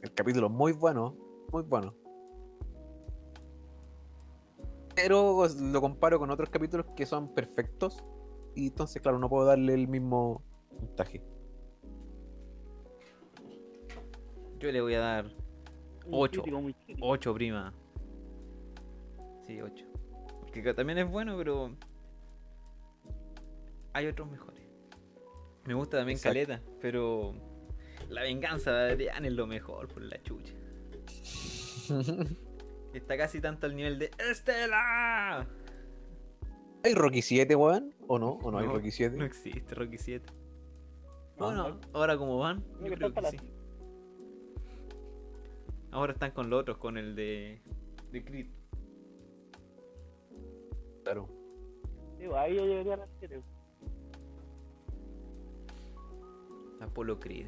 El 0.00 0.14
capítulo 0.14 0.46
es 0.46 0.52
muy 0.52 0.72
bueno, 0.72 1.16
muy 1.50 1.64
bueno. 1.64 1.94
Pero 4.94 5.48
lo 5.48 5.80
comparo 5.80 6.20
con 6.20 6.30
otros 6.30 6.50
capítulos 6.50 6.86
que 6.94 7.04
son 7.04 7.34
perfectos. 7.34 8.04
Y 8.54 8.68
entonces, 8.68 9.02
claro, 9.02 9.18
no 9.18 9.28
puedo 9.28 9.46
darle 9.46 9.74
el 9.74 9.88
mismo 9.88 10.42
puntaje. 10.78 11.20
Yo 14.58 14.70
le 14.70 14.80
voy 14.80 14.94
a 14.94 15.00
dar 15.00 15.41
un 16.06 16.14
Ocho. 16.14 16.42
crítico 16.42 16.60
muy 16.60 16.74
crítico. 16.74 17.06
8 17.08 17.34
primas. 17.34 17.74
Sí, 19.46 19.60
8. 19.60 19.84
Porque 20.40 20.62
que 20.62 20.74
también 20.74 20.98
es 20.98 21.08
bueno, 21.10 21.36
pero 21.36 21.74
hay 23.92 24.06
otros 24.06 24.30
mejores. 24.30 24.62
Me 25.64 25.74
gusta 25.74 25.98
también 25.98 26.16
Exacto. 26.16 26.34
Caleta, 26.40 26.62
pero 26.80 27.34
la 28.08 28.22
venganza 28.22 28.72
de 28.72 28.92
Adrián 28.92 29.24
es 29.24 29.32
lo 29.32 29.46
mejor 29.46 29.88
por 29.88 30.02
la 30.02 30.20
chucha. 30.22 30.52
Está 32.94 33.16
casi 33.16 33.40
tanto 33.40 33.66
al 33.66 33.74
nivel 33.74 33.98
de 33.98 34.10
¡Estela! 34.30 35.46
¿Hay 36.84 36.94
Rocky 36.94 37.22
7, 37.22 37.54
weón? 37.54 37.94
¿O 38.08 38.18
no? 38.18 38.32
¿O 38.42 38.50
no, 38.50 38.58
hay 38.58 38.66
No, 38.66 38.72
Rocky 38.74 38.90
7? 38.90 39.16
No 39.16 39.24
existe 39.24 39.74
Rocky 39.74 39.98
7. 39.98 40.26
No, 41.38 41.46
Bueno, 41.46 41.80
ahora 41.92 42.18
como 42.18 42.38
van, 42.38 42.60
Creo 42.60 42.84
yo 42.84 42.90
que 42.90 42.96
creo 42.96 43.14
que 43.14 43.30
sí. 43.30 43.36
Ahora 45.92 46.14
están 46.14 46.30
con 46.30 46.48
los 46.48 46.60
otros, 46.62 46.78
con 46.78 46.96
el 46.96 47.14
de, 47.14 47.60
de 48.10 48.24
Creed. 48.24 48.46
Claro. 51.04 51.28
Digo, 52.18 52.36
ahí 52.36 52.56
yo 52.56 52.64
llegaría 52.64 52.94
a 52.94 53.08
siete. 53.18 53.42
Apolo 56.80 57.20
Creed. 57.20 57.46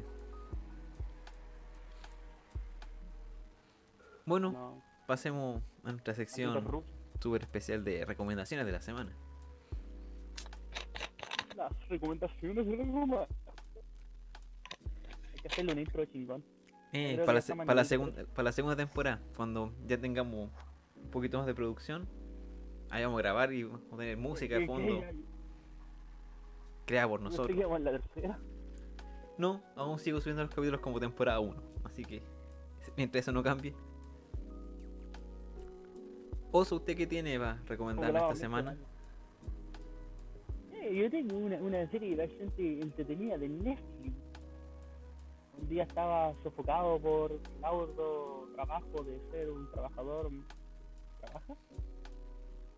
Bueno, 4.27 4.51
No, 4.51 4.83
pasemos 5.07 5.61
a 5.83 5.91
nuestra 5.91 6.13
sección 6.13 6.83
súper 7.19 7.41
especial 7.41 7.83
de 7.83 8.05
recomendaciones 8.05 8.65
de 8.67 8.71
la 8.71 8.81
semana. 8.81 9.11
Las 11.55 11.89
recomendaciones 11.89 12.65
de 12.65 12.77
la 12.77 12.85
mamá. 12.85 13.27
Hay 15.33 15.39
que 15.41 15.47
hacerle 15.47 15.73
un 15.73 15.79
intro 15.79 16.05
chingón. 16.05 16.54
Eh, 16.97 17.17
para, 17.25 17.39
la, 17.39 17.41
para, 17.41 17.55
la 17.57 17.65
mañana. 17.65 17.83
segun- 17.83 18.25
para 18.33 18.43
la 18.43 18.51
segunda 18.51 18.75
temporada, 18.75 19.21
cuando 19.35 19.73
ya 19.85 19.97
tengamos 19.97 20.49
un 20.95 21.09
poquito 21.11 21.37
más 21.37 21.45
de 21.47 21.53
producción, 21.53 22.07
ahí 22.89 23.03
vamos 23.03 23.19
a 23.19 23.21
grabar 23.21 23.51
y 23.51 23.63
vamos 23.63 23.81
a 23.91 23.97
tener 23.97 24.17
música 24.17 24.55
de 24.55 24.61
¿Qué- 24.61 24.67
fondo 24.67 25.01
creada 26.85 27.07
por 27.09 27.19
No 27.21 27.29
nosotros. 27.29 27.57
en 27.59 27.83
la 27.83 27.91
tercera. 27.91 28.39
No, 29.37 29.61
aún 29.75 29.99
sigo 29.99 30.21
subiendo 30.21 30.43
los 30.43 30.49
capítulos 30.51 30.79
como 30.79 30.99
temporada 30.99 31.39
1, 31.41 31.61
así 31.83 32.05
que 32.05 32.21
mientras 32.95 33.23
eso 33.25 33.31
no 33.33 33.43
cambie. 33.43 33.73
Oso, 36.51 36.77
¿usted 36.77 36.95
qué 36.95 37.05
tiene 37.05 37.37
para 37.37 37.59
recomendarme 37.67 38.19
esta 38.19 38.35
semana? 38.35 38.77
Eh, 40.71 40.95
yo 40.95 41.09
tengo 41.09 41.37
una, 41.37 41.57
una 41.57 41.85
serie 41.87 42.15
bastante 42.15 42.79
entretenida 42.81 43.37
de 43.37 43.49
Netflix. 43.49 44.15
Un 45.65 45.69
día 45.69 45.81
estaba 45.81 46.31
sofocado 46.43 46.99
por 46.99 47.31
el 47.31 47.63
arduo 47.63 48.47
trabajo 48.53 49.03
de 49.03 49.19
ser 49.31 49.49
un 49.49 49.67
trabajador. 49.71 50.29
¿Trabaja? 51.19 51.55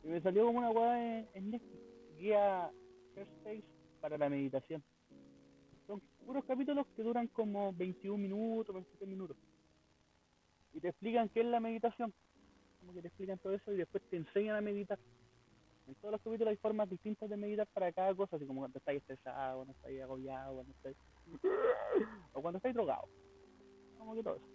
Y 0.06 0.08
me 0.08 0.22
salió 0.22 0.46
como 0.46 0.60
una 0.60 0.70
weá 0.70 1.20
en, 1.34 1.52
Netflix. 1.52 1.82
Guía 2.18 2.72
Headspace 3.14 3.66
para 4.00 4.18
la 4.18 4.30
meditación. 4.30 4.82
Son 5.86 6.02
puros 6.26 6.46
capítulos 6.46 6.88
que 6.96 7.04
duran 7.04 7.28
como 7.28 7.74
21 7.74 8.18
minutos, 8.18 8.74
23 8.74 9.10
minutos. 9.10 9.36
Y 10.72 10.80
te 10.80 10.88
explican 10.88 11.28
qué 11.28 11.42
es 11.42 11.48
la 11.48 11.60
meditación. 11.60 12.14
Como 12.80 12.94
que 12.94 13.02
te 13.02 13.10
explican 13.10 13.38
todo 13.40 13.54
eso 13.54 13.74
y 13.74 13.76
después 13.76 14.02
te 14.10 14.16
enseñan 14.16 14.56
a 14.56 14.62
meditar. 14.62 14.98
En 15.90 15.96
todos 15.96 16.14
los 16.14 16.22
capítulos 16.22 16.52
hay 16.52 16.58
formas 16.58 16.90
distintas 16.90 17.30
de 17.30 17.36
meditar 17.36 17.68
para 17.68 17.92
cada 17.92 18.16
cosa, 18.16 18.38
así 18.38 18.46
como 18.46 18.62
cuando 18.62 18.80
estáis 18.80 19.02
estresado, 19.02 19.58
cuando 19.58 19.74
estáis 19.74 20.02
agobiado, 20.02 20.54
cuando 20.54 20.72
estáis... 20.72 20.96
o 22.34 22.42
cuando 22.42 22.58
estáis 22.58 22.76
drogado. 22.76 23.08
Como 23.98 24.16
que 24.16 24.24
todo 24.24 24.36
eso. 24.36 24.48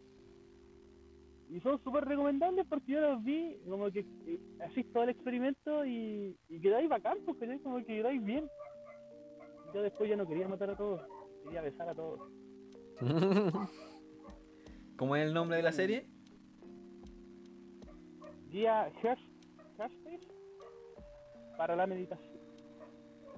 Y 1.49 1.61
son 1.61 1.83
súper 1.85 2.05
recomendables 2.07 2.66
porque 2.66 2.93
yo 2.93 3.01
los 3.01 3.23
vi, 3.23 3.59
como 3.68 3.91
que 3.91 4.07
eh, 4.27 4.41
hacís 4.64 4.91
todo 4.91 5.03
el 5.03 5.11
experimento 5.11 5.85
y, 5.85 6.35
y 6.49 6.61
quedáis 6.61 6.89
bacán, 6.89 7.18
porque 7.27 7.61
como 7.62 7.77
que 7.79 7.85
quedáis 7.85 8.25
bien. 8.25 8.49
Yo 9.75 9.83
después 9.83 10.09
ya 10.09 10.16
no 10.16 10.27
quería 10.27 10.49
matar 10.49 10.70
a 10.70 10.77
todos, 10.77 11.03
quería 11.45 11.61
besar 11.61 11.91
a 11.91 11.95
todos. 11.95 12.20
¿Cómo 14.97 15.16
es 15.16 15.27
el 15.27 15.35
nombre 15.35 15.57
de 15.59 15.62
la 15.62 15.73
serie? 15.73 16.07
Guía 18.49 18.91
Headspace 19.03 20.29
para 21.57 21.77
la 21.77 21.87
meditación. 21.87 22.39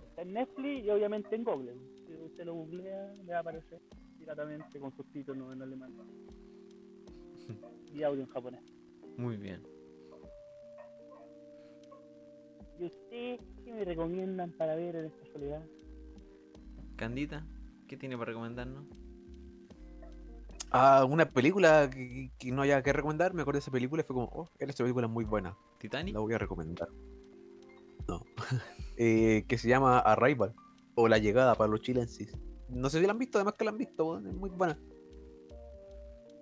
Está 0.09 0.23
en 0.23 0.35
Netflix 0.35 0.85
y 0.85 0.91
obviamente 0.91 1.35
en 1.35 1.45
Google. 1.45 1.94
Usted 2.35 2.47
lo 2.47 2.55
googlea, 2.55 3.15
le 3.25 3.31
va 3.31 3.37
a 3.37 3.41
aparecer 3.43 3.81
piratamente 4.19 4.81
con 4.81 4.91
subtítulos 4.91 5.53
en 5.53 5.63
alemán 5.63 5.95
y 7.93 8.03
audio 8.03 8.23
en 8.23 8.29
japonés. 8.29 8.65
Muy 9.17 9.37
bien. 9.37 9.63
¿Y 12.81 12.87
usted 12.87 13.39
qué 13.65 13.73
me 13.73 13.85
recomiendan 13.85 14.51
para 14.51 14.75
ver 14.75 14.97
en 14.97 15.05
esta 15.05 15.25
soledad? 15.33 15.65
Candita, 16.97 17.47
¿qué 17.87 17.97
tiene 17.97 18.17
para 18.17 18.31
recomendarnos? 18.31 18.85
Ah, 20.73 21.07
una 21.09 21.31
película 21.31 21.89
que, 21.89 22.33
que 22.37 22.51
no 22.51 22.63
haya 22.63 22.83
que 22.83 22.93
recomendar. 22.93 23.33
Me 23.33 23.43
acuerdo 23.43 23.59
de 23.59 23.63
esa 23.63 23.71
película 23.71 24.03
y 24.03 24.05
fue 24.05 24.15
como, 24.17 24.29
oh, 24.33 24.49
esta 24.59 24.83
película 24.83 25.07
es 25.07 25.13
muy 25.13 25.25
buena. 25.25 25.57
¿Titanic? 25.79 26.15
La 26.15 26.21
voy 26.21 26.35
a 26.35 26.39
recomendar. 26.39 26.89
No. 28.09 28.23
Eh, 28.97 29.45
que 29.49 29.59
se 29.59 29.69
llama 29.69 29.99
Arrival. 29.99 30.55
O 30.95 31.09
La 31.09 31.19
Llegada 31.19 31.55
para 31.55 31.71
los 31.71 31.81
chilenses. 31.81 32.37
No 32.69 32.89
sé 32.89 33.01
si 33.01 33.07
la 33.07 33.13
han 33.13 33.19
visto, 33.19 33.39
además 33.39 33.55
que 33.55 33.65
la 33.65 33.71
han 33.71 33.79
visto, 33.79 34.19
es 34.19 34.35
muy 34.35 34.51
buena. 34.51 34.79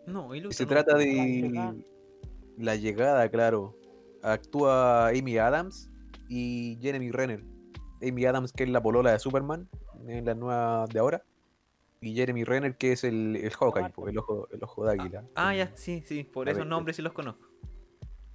No, 0.07 0.35
Y 0.35 0.39
ilustra, 0.39 0.57
se 0.57 0.65
no. 0.65 0.69
trata 0.69 0.93
La 0.93 0.99
de 0.99 1.07
Llegada. 1.07 1.75
La 2.59 2.77
Llegada, 2.77 3.29
claro. 3.31 3.77
Actúa 4.23 5.09
Amy 5.09 5.39
Adams 5.39 5.91
y 6.29 6.79
Jeremy 6.81 7.11
Renner. 7.11 7.45
Amy 8.07 8.25
Adams, 8.25 8.53
que 8.53 8.65
es 8.65 8.71
la 8.71 8.83
polola 8.83 9.13
de 9.13 9.19
Superman, 9.19 9.69
en 10.07 10.25
la 10.25 10.35
nueva 10.35 10.87
de 10.93 10.99
ahora. 10.99 11.25
Y 12.01 12.15
Jeremy 12.15 12.43
Renner, 12.45 12.77
que 12.77 12.93
es 12.93 13.05
el, 13.05 13.37
el 13.37 13.51
Hawkeye, 13.51 13.93
el 14.09 14.19
ojo, 14.19 14.49
el 14.51 14.63
ojo 14.63 14.85
de 14.85 14.93
águila. 14.93 15.25
Ah, 15.37 15.55
ya, 15.55 15.71
sí, 15.77 16.03
sí, 16.05 16.25
por 16.25 16.49
esos 16.49 16.67
nombres 16.67 16.97
sí 16.97 17.03
los 17.03 17.13
conozco. 17.13 17.47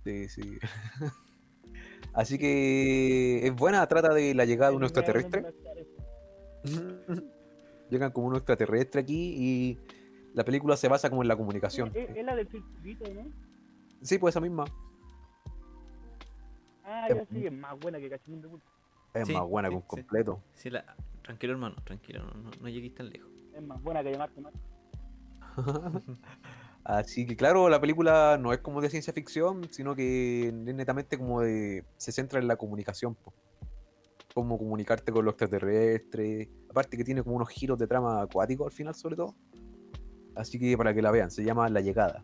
Sí, 0.06 0.30
sí. 0.30 0.58
Así 2.14 2.38
que 2.38 3.46
es 3.46 3.54
buena, 3.54 3.86
trata 3.88 4.14
de 4.14 4.34
la 4.34 4.46
llegada 4.46 4.72
de 4.72 4.78
un 4.78 4.84
extraterrestre. 4.84 5.46
Llegan 7.90 8.12
como 8.12 8.28
un 8.28 8.36
extraterrestre 8.36 9.02
aquí 9.02 9.36
y 9.38 9.80
la 10.34 10.44
película 10.44 10.76
se 10.76 10.88
basa 10.88 11.10
como 11.10 11.22
en 11.22 11.28
la 11.28 11.38
comunicación. 11.38 11.92
Es, 11.94 12.10
es 12.16 12.26
la 12.26 12.36
del 12.36 12.48
circuito, 12.50 13.06
¿no? 13.14 13.32
Sí, 14.02 14.18
pues 14.18 14.34
esa 14.34 14.42
misma. 14.42 14.66
Ah, 16.84 17.08
ya 17.10 17.26
sí, 17.26 17.46
es 17.46 17.52
más 17.52 17.78
buena 17.80 18.00
que 18.00 18.10
Cachimún 18.10 18.42
de. 18.42 18.50
Es 19.14 19.28
Sí, 19.28 19.34
más 19.34 19.48
buena 19.48 19.70
sí, 19.70 19.76
con 19.76 19.82
sí. 19.82 19.88
completo. 19.88 20.44
Sí, 20.54 20.70
la... 20.70 20.96
Tranquilo, 21.22 21.54
hermano, 21.54 21.76
tranquilo, 21.84 22.24
no, 22.24 22.34
no, 22.36 22.52
no 22.62 22.70
llegues 22.70 22.94
tan 22.96 23.10
lejos. 23.10 23.30
Es 23.54 23.62
más 23.62 23.82
buena 23.82 24.02
que 24.02 24.12
llamarte 24.12 24.40
más. 24.40 24.54
Así 26.86 27.26
que 27.26 27.36
claro, 27.36 27.68
la 27.68 27.82
película 27.82 28.38
no 28.40 28.54
es 28.54 28.60
como 28.60 28.80
de 28.80 28.90
ciencia 28.90 29.12
ficción, 29.12 29.68
sino 29.72 29.94
que 29.94 30.48
es 30.48 30.54
netamente 30.54 31.18
como 31.18 31.42
de... 31.42 31.84
se 31.98 32.14
centra 32.14 32.40
en 32.40 32.48
la 32.48 32.56
comunicación. 32.56 33.16
po. 33.16 33.34
Cómo 34.38 34.56
comunicarte 34.60 35.12
con 35.12 35.26
los 35.26 35.32
extraterrestres. 35.32 36.48
Aparte 36.70 36.96
que 36.96 37.04
tiene 37.04 37.24
como 37.24 37.38
unos 37.38 37.50
giros 37.50 37.80
de 37.80 37.88
trama 37.88 38.22
acuáticos 38.22 38.68
al 38.68 38.72
final 38.72 38.94
sobre 38.94 39.16
todo. 39.16 39.34
Así 40.36 40.60
que 40.60 40.78
para 40.78 40.94
que 40.94 41.02
la 41.02 41.10
vean, 41.10 41.32
se 41.32 41.44
llama 41.44 41.68
La 41.70 41.82
Llegada. 41.82 42.24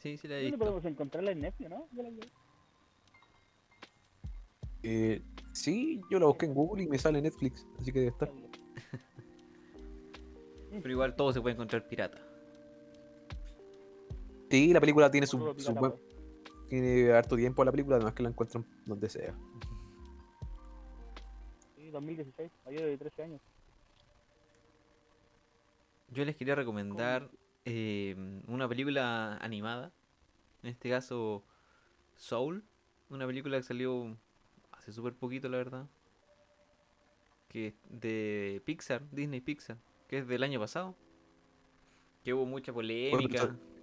Sí, 0.00 0.16
sí 0.16 0.26
la 0.26 0.34
he 0.34 0.38
¿Dónde 0.38 0.50
visto. 0.50 0.58
podemos 0.58 0.84
encontrarla 0.86 1.30
en 1.30 1.42
Netflix, 1.42 1.70
no? 1.70 1.86
Yo 1.92 2.02
la 2.02 2.10
vi. 2.10 2.20
Eh, 4.82 5.22
sí, 5.52 6.00
yo 6.10 6.18
la 6.18 6.26
busqué 6.26 6.46
en 6.46 6.54
Google 6.54 6.82
y 6.82 6.88
me 6.88 6.98
sale 6.98 7.22
Netflix, 7.22 7.64
así 7.78 7.92
que 7.92 8.00
debe 8.00 8.10
estar. 8.10 8.32
Pero 10.72 10.90
igual 10.90 11.14
todo 11.14 11.32
se 11.32 11.40
puede 11.40 11.54
encontrar 11.54 11.86
pirata. 11.86 12.18
Sí, 14.50 14.72
la 14.72 14.80
película 14.80 15.08
tiene 15.12 15.28
su, 15.28 15.38
su 15.58 15.74
buen-. 15.74 15.94
Tiene 16.80 17.12
harto 17.12 17.36
tiempo 17.36 17.64
la 17.64 17.70
película, 17.70 17.96
además 17.96 18.14
que 18.14 18.22
la 18.22 18.28
encuentran 18.30 18.64
donde 18.86 19.08
sea. 19.08 19.34
Sí, 21.76 21.90
2016, 21.90 22.50
mayor 22.64 22.82
de 22.82 22.98
13 22.98 23.22
años. 23.22 23.40
Yo 26.10 26.24
les 26.24 26.36
quería 26.36 26.54
recomendar 26.54 27.28
eh, 27.64 28.14
una 28.46 28.68
película 28.68 29.36
animada. 29.38 29.92
En 30.62 30.70
este 30.70 30.88
caso, 30.90 31.42
Soul. 32.16 32.64
Una 33.10 33.26
película 33.26 33.56
que 33.56 33.62
salió 33.62 34.16
hace 34.72 34.92
súper 34.92 35.14
poquito, 35.14 35.48
la 35.48 35.58
verdad. 35.58 35.86
Que 37.48 37.68
es 37.68 37.74
de 37.88 38.62
Pixar, 38.64 39.02
Disney 39.10 39.40
Pixar. 39.40 39.76
Que 40.08 40.18
es 40.18 40.26
del 40.28 40.42
año 40.42 40.60
pasado. 40.60 40.94
Que 42.24 42.32
hubo 42.32 42.46
mucha 42.46 42.72
polémica. 42.72 43.42
pero- 43.42 43.73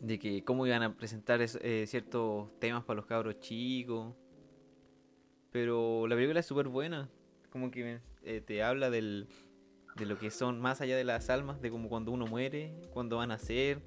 De 0.00 0.18
que 0.18 0.44
cómo 0.44 0.66
iban 0.66 0.82
a 0.82 0.96
presentar 0.96 1.40
es- 1.40 1.58
eh, 1.62 1.86
ciertos 1.86 2.50
temas 2.60 2.84
para 2.84 2.96
los 2.96 3.06
cabros 3.06 3.38
chicos. 3.40 4.14
Pero 5.50 6.06
la 6.06 6.14
película 6.16 6.40
es 6.40 6.46
súper 6.46 6.68
buena. 6.68 7.08
Como 7.50 7.70
que 7.70 8.00
eh, 8.22 8.40
te 8.40 8.62
habla 8.62 8.90
del, 8.90 9.28
de 9.96 10.06
lo 10.06 10.18
que 10.18 10.30
son 10.30 10.60
más 10.60 10.80
allá 10.80 10.96
de 10.96 11.04
las 11.04 11.30
almas, 11.30 11.60
de 11.60 11.70
como 11.70 11.88
cuando 11.88 12.10
uno 12.10 12.26
muere, 12.26 12.74
cuando 12.92 13.16
van 13.18 13.30
a 13.30 13.34
nacer, 13.34 13.80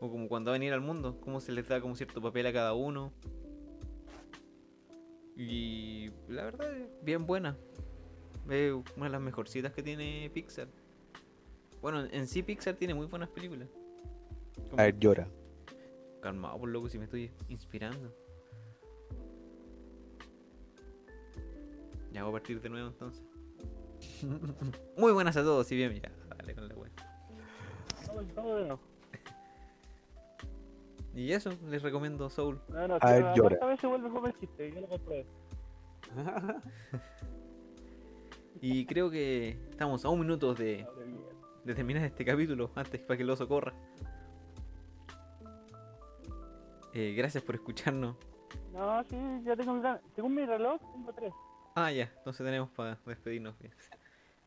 o 0.00 0.10
como 0.10 0.28
cuando 0.28 0.50
van 0.50 0.56
a 0.56 0.60
venir 0.60 0.72
al 0.74 0.80
mundo, 0.82 1.18
cómo 1.20 1.40
se 1.40 1.52
les 1.52 1.66
da 1.66 1.80
como 1.80 1.96
cierto 1.96 2.20
papel 2.20 2.46
a 2.46 2.52
cada 2.52 2.74
uno. 2.74 3.12
Y 5.36 6.10
la 6.28 6.44
verdad 6.44 6.70
bien 7.02 7.26
buena. 7.26 7.56
Es 8.48 8.74
una 8.96 9.06
de 9.06 9.10
las 9.10 9.20
mejorcitas 9.20 9.72
que 9.72 9.82
tiene 9.82 10.30
Pixar. 10.32 10.68
Bueno, 11.80 12.04
en 12.04 12.26
sí 12.26 12.42
Pixar 12.42 12.74
tiene 12.76 12.94
muy 12.94 13.06
buenas 13.06 13.30
películas. 13.30 13.68
Como- 14.56 14.80
A 14.80 14.84
ver, 14.84 14.98
llora. 14.98 15.28
Calmado, 16.20 16.58
por 16.58 16.68
loco, 16.68 16.88
si 16.88 16.98
me 16.98 17.04
estoy 17.04 17.30
inspirando. 17.48 18.12
Ya 22.12 22.22
voy 22.22 22.30
a 22.30 22.32
partir 22.32 22.60
de 22.60 22.68
nuevo 22.68 22.88
entonces. 22.88 23.22
Muy 24.96 25.12
buenas 25.12 25.36
a 25.36 25.42
todos, 25.42 25.66
si 25.66 25.76
bien 25.76 25.92
ya, 26.00 26.10
dale 26.36 26.54
con 26.54 26.68
la 26.68 26.74
wea. 26.76 26.90
Y 31.16 31.30
eso, 31.30 31.50
les 31.68 31.80
recomiendo 31.80 32.28
Soul. 32.28 32.60
No, 32.70 32.88
no, 32.88 32.96
A 32.96 33.06
si 33.06 33.12
ver, 33.14 33.22
la 33.22 33.34
llora. 33.36 33.48
cuarta 33.50 33.66
vez 33.66 33.80
se 33.80 33.86
vuelve 33.86 34.10
joven 34.10 34.32
chiste, 34.40 34.72
yo 34.72 34.80
lo 34.80 34.88
compré. 34.88 35.26
Y 38.60 38.86
creo 38.86 39.10
que 39.10 39.50
estamos 39.70 40.04
a 40.04 40.08
un 40.08 40.20
minuto 40.20 40.54
de, 40.54 40.86
de 41.64 41.74
terminar 41.74 42.02
este 42.04 42.24
capítulo, 42.24 42.70
antes 42.74 43.00
para 43.02 43.16
que 43.16 43.22
el 43.22 43.30
oso 43.30 43.46
corra. 43.46 43.74
Eh, 46.94 47.12
gracias 47.16 47.42
por 47.42 47.56
escucharnos. 47.56 48.16
No, 48.72 49.02
sí, 49.04 49.16
ya 49.44 49.56
tengo 49.56 49.74
mi. 49.74 49.82
Según 50.14 50.34
mi 50.34 50.46
reloj, 50.46 50.80
tengo 50.92 51.12
tres. 51.12 51.34
Ah, 51.74 51.90
ya, 51.90 52.12
entonces 52.18 52.46
tenemos 52.46 52.70
para 52.70 52.96
despedirnos 53.04 53.58
bien. 53.58 53.74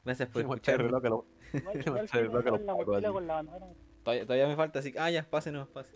Gracias 0.05 0.29
por 0.29 0.41
escucharnos. 0.41 1.03
el 1.53 2.31
reloj. 2.31 2.61
Todavía, 4.03 4.25
todavía 4.25 4.47
me 4.47 4.55
falta, 4.55 4.79
así 4.79 4.93
que. 4.93 4.99
Ah, 4.99 5.11
ya, 5.11 5.29
pásenos, 5.29 5.67
pase. 5.67 5.93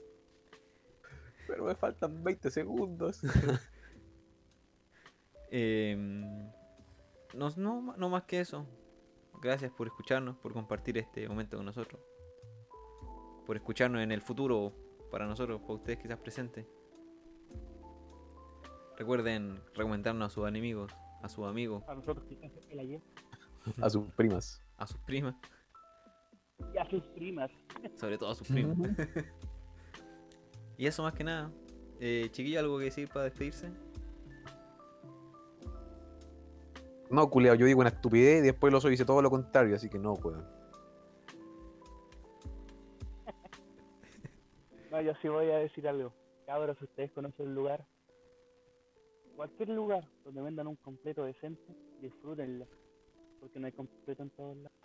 Pero 1.47 1.63
me 1.63 1.75
faltan 1.75 2.21
20 2.23 2.51
segundos. 2.51 3.21
Em, 5.53 6.21
no, 7.33 7.49
no, 7.57 7.93
no 7.97 8.09
más 8.09 8.23
que 8.23 8.39
eso. 8.39 8.65
Gracias 9.41 9.69
por 9.69 9.87
escucharnos, 9.87 10.37
por 10.37 10.53
compartir 10.53 10.97
este 10.97 11.27
momento 11.27 11.57
con 11.57 11.65
nosotros. 11.65 12.01
Por 13.45 13.57
escucharnos 13.57 14.01
en 14.01 14.13
el 14.13 14.21
futuro 14.21 14.73
para 15.11 15.27
nosotros, 15.27 15.61
para 15.61 15.73
ustedes 15.73 15.99
quizás 15.99 16.17
presentes. 16.17 16.65
Recuerden 18.97 19.61
recomendarnos 19.75 20.31
a 20.31 20.33
sus 20.33 20.47
enemigos, 20.47 20.91
a 21.21 21.29
sus 21.29 21.45
amigos, 21.45 21.83
A 21.87 21.95
nosotros 21.95 22.25
que 22.27 22.35
están 22.35 22.51
cerca 22.51 22.69
de 22.69 22.75
la 22.75 22.83
Y. 22.83 23.01
A 23.81 23.89
sus 23.89 24.05
primas. 24.13 24.61
a 24.77 24.87
sus 24.87 24.97
primas, 25.01 25.35
Y 26.73 26.77
a 26.77 26.89
sus 26.89 27.03
primas. 27.09 27.51
sobre 27.95 28.17
todo 28.17 28.31
a 28.31 28.35
sus 28.35 28.47
primas. 28.47 28.77
y 30.77 30.85
eso 30.87 31.03
más 31.03 31.13
que 31.13 31.23
nada. 31.23 31.51
Eh, 31.99 32.29
chiquillo, 32.31 32.59
¿algo 32.59 32.79
que 32.79 32.85
decir 32.85 33.07
para 33.09 33.25
despedirse? 33.25 33.71
No, 37.11 37.29
culiao, 37.29 37.55
yo 37.55 37.65
digo 37.65 37.81
una 37.81 37.89
estupidez 37.89 38.39
y 38.39 38.45
después 38.45 38.71
el 38.71 38.75
oso 38.75 38.87
dice 38.87 39.05
todo 39.05 39.21
lo 39.21 39.29
contrario, 39.29 39.75
así 39.75 39.89
que 39.89 39.99
no, 39.99 40.13
weón. 40.13 40.45
No, 45.01 45.07
yo 45.07 45.13
sí 45.21 45.27
voy 45.27 45.49
a 45.49 45.57
decir 45.57 45.87
algo. 45.87 46.13
Cabros, 46.45 46.77
si 46.77 46.83
ustedes 46.83 47.11
conocen 47.11 47.47
un 47.47 47.55
lugar, 47.55 47.85
cualquier 49.35 49.69
lugar 49.69 50.07
donde 50.23 50.41
vendan 50.41 50.67
un 50.67 50.75
completo 50.75 51.23
decente, 51.23 51.75
disfrútenlo. 52.01 52.67
Porque 53.39 53.59
no 53.59 53.65
hay 53.65 53.71
completo 53.71 54.21
en 54.21 54.29
todos 54.29 54.57
lados. 54.57 54.77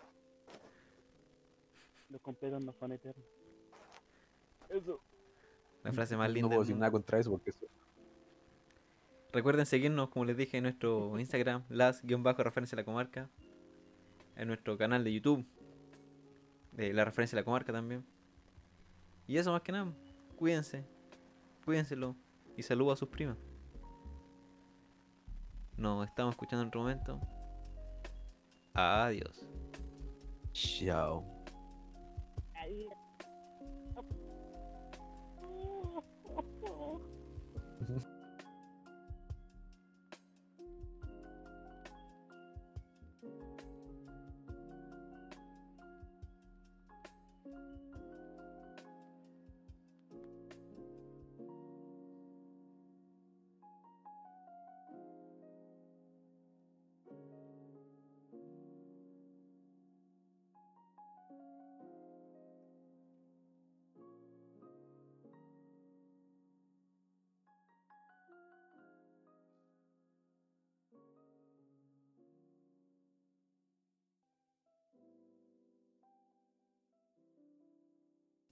Los 2.08 2.20
completos 2.22 2.62
no 2.62 2.72
son 2.80 2.92
eternos. 2.92 3.26
Eso. 4.70 5.00
La 5.82 5.92
frase 5.92 6.16
más 6.16 6.28
no 6.28 6.34
linda. 6.34 6.48
puedo 6.48 6.60
del 6.60 6.66
decir 6.68 6.80
nada 6.80 6.92
contra 6.92 7.18
eso 7.18 7.30
porque 7.30 7.50
eso. 7.50 7.66
Recuerden 9.32 9.66
seguirnos, 9.66 10.08
como 10.08 10.24
les 10.24 10.36
dije, 10.36 10.56
en 10.56 10.62
nuestro 10.62 11.18
Instagram, 11.18 11.64
las-referencia 11.68 12.74
a 12.74 12.80
la 12.80 12.84
comarca. 12.84 13.28
En 14.36 14.48
nuestro 14.48 14.78
canal 14.78 15.04
de 15.04 15.12
YouTube, 15.12 15.46
de 16.72 16.94
la 16.94 17.04
referencia 17.04 17.36
a 17.36 17.40
la 17.40 17.44
comarca 17.44 17.72
también. 17.72 18.04
Y 19.26 19.38
eso 19.38 19.50
más 19.52 19.62
que 19.62 19.72
nada, 19.72 19.92
cuídense, 20.36 20.84
cuídenselo 21.64 22.14
y 22.56 22.62
saludo 22.62 22.92
a 22.92 22.96
sus 22.96 23.08
primas. 23.08 23.38
Nos 25.76 26.06
estamos 26.06 26.34
escuchando 26.34 26.62
en 26.62 26.68
otro 26.68 26.80
momento. 26.80 27.20
Adiós. 28.74 29.46
Chao. 30.52 31.24
Ahí. 32.54 32.88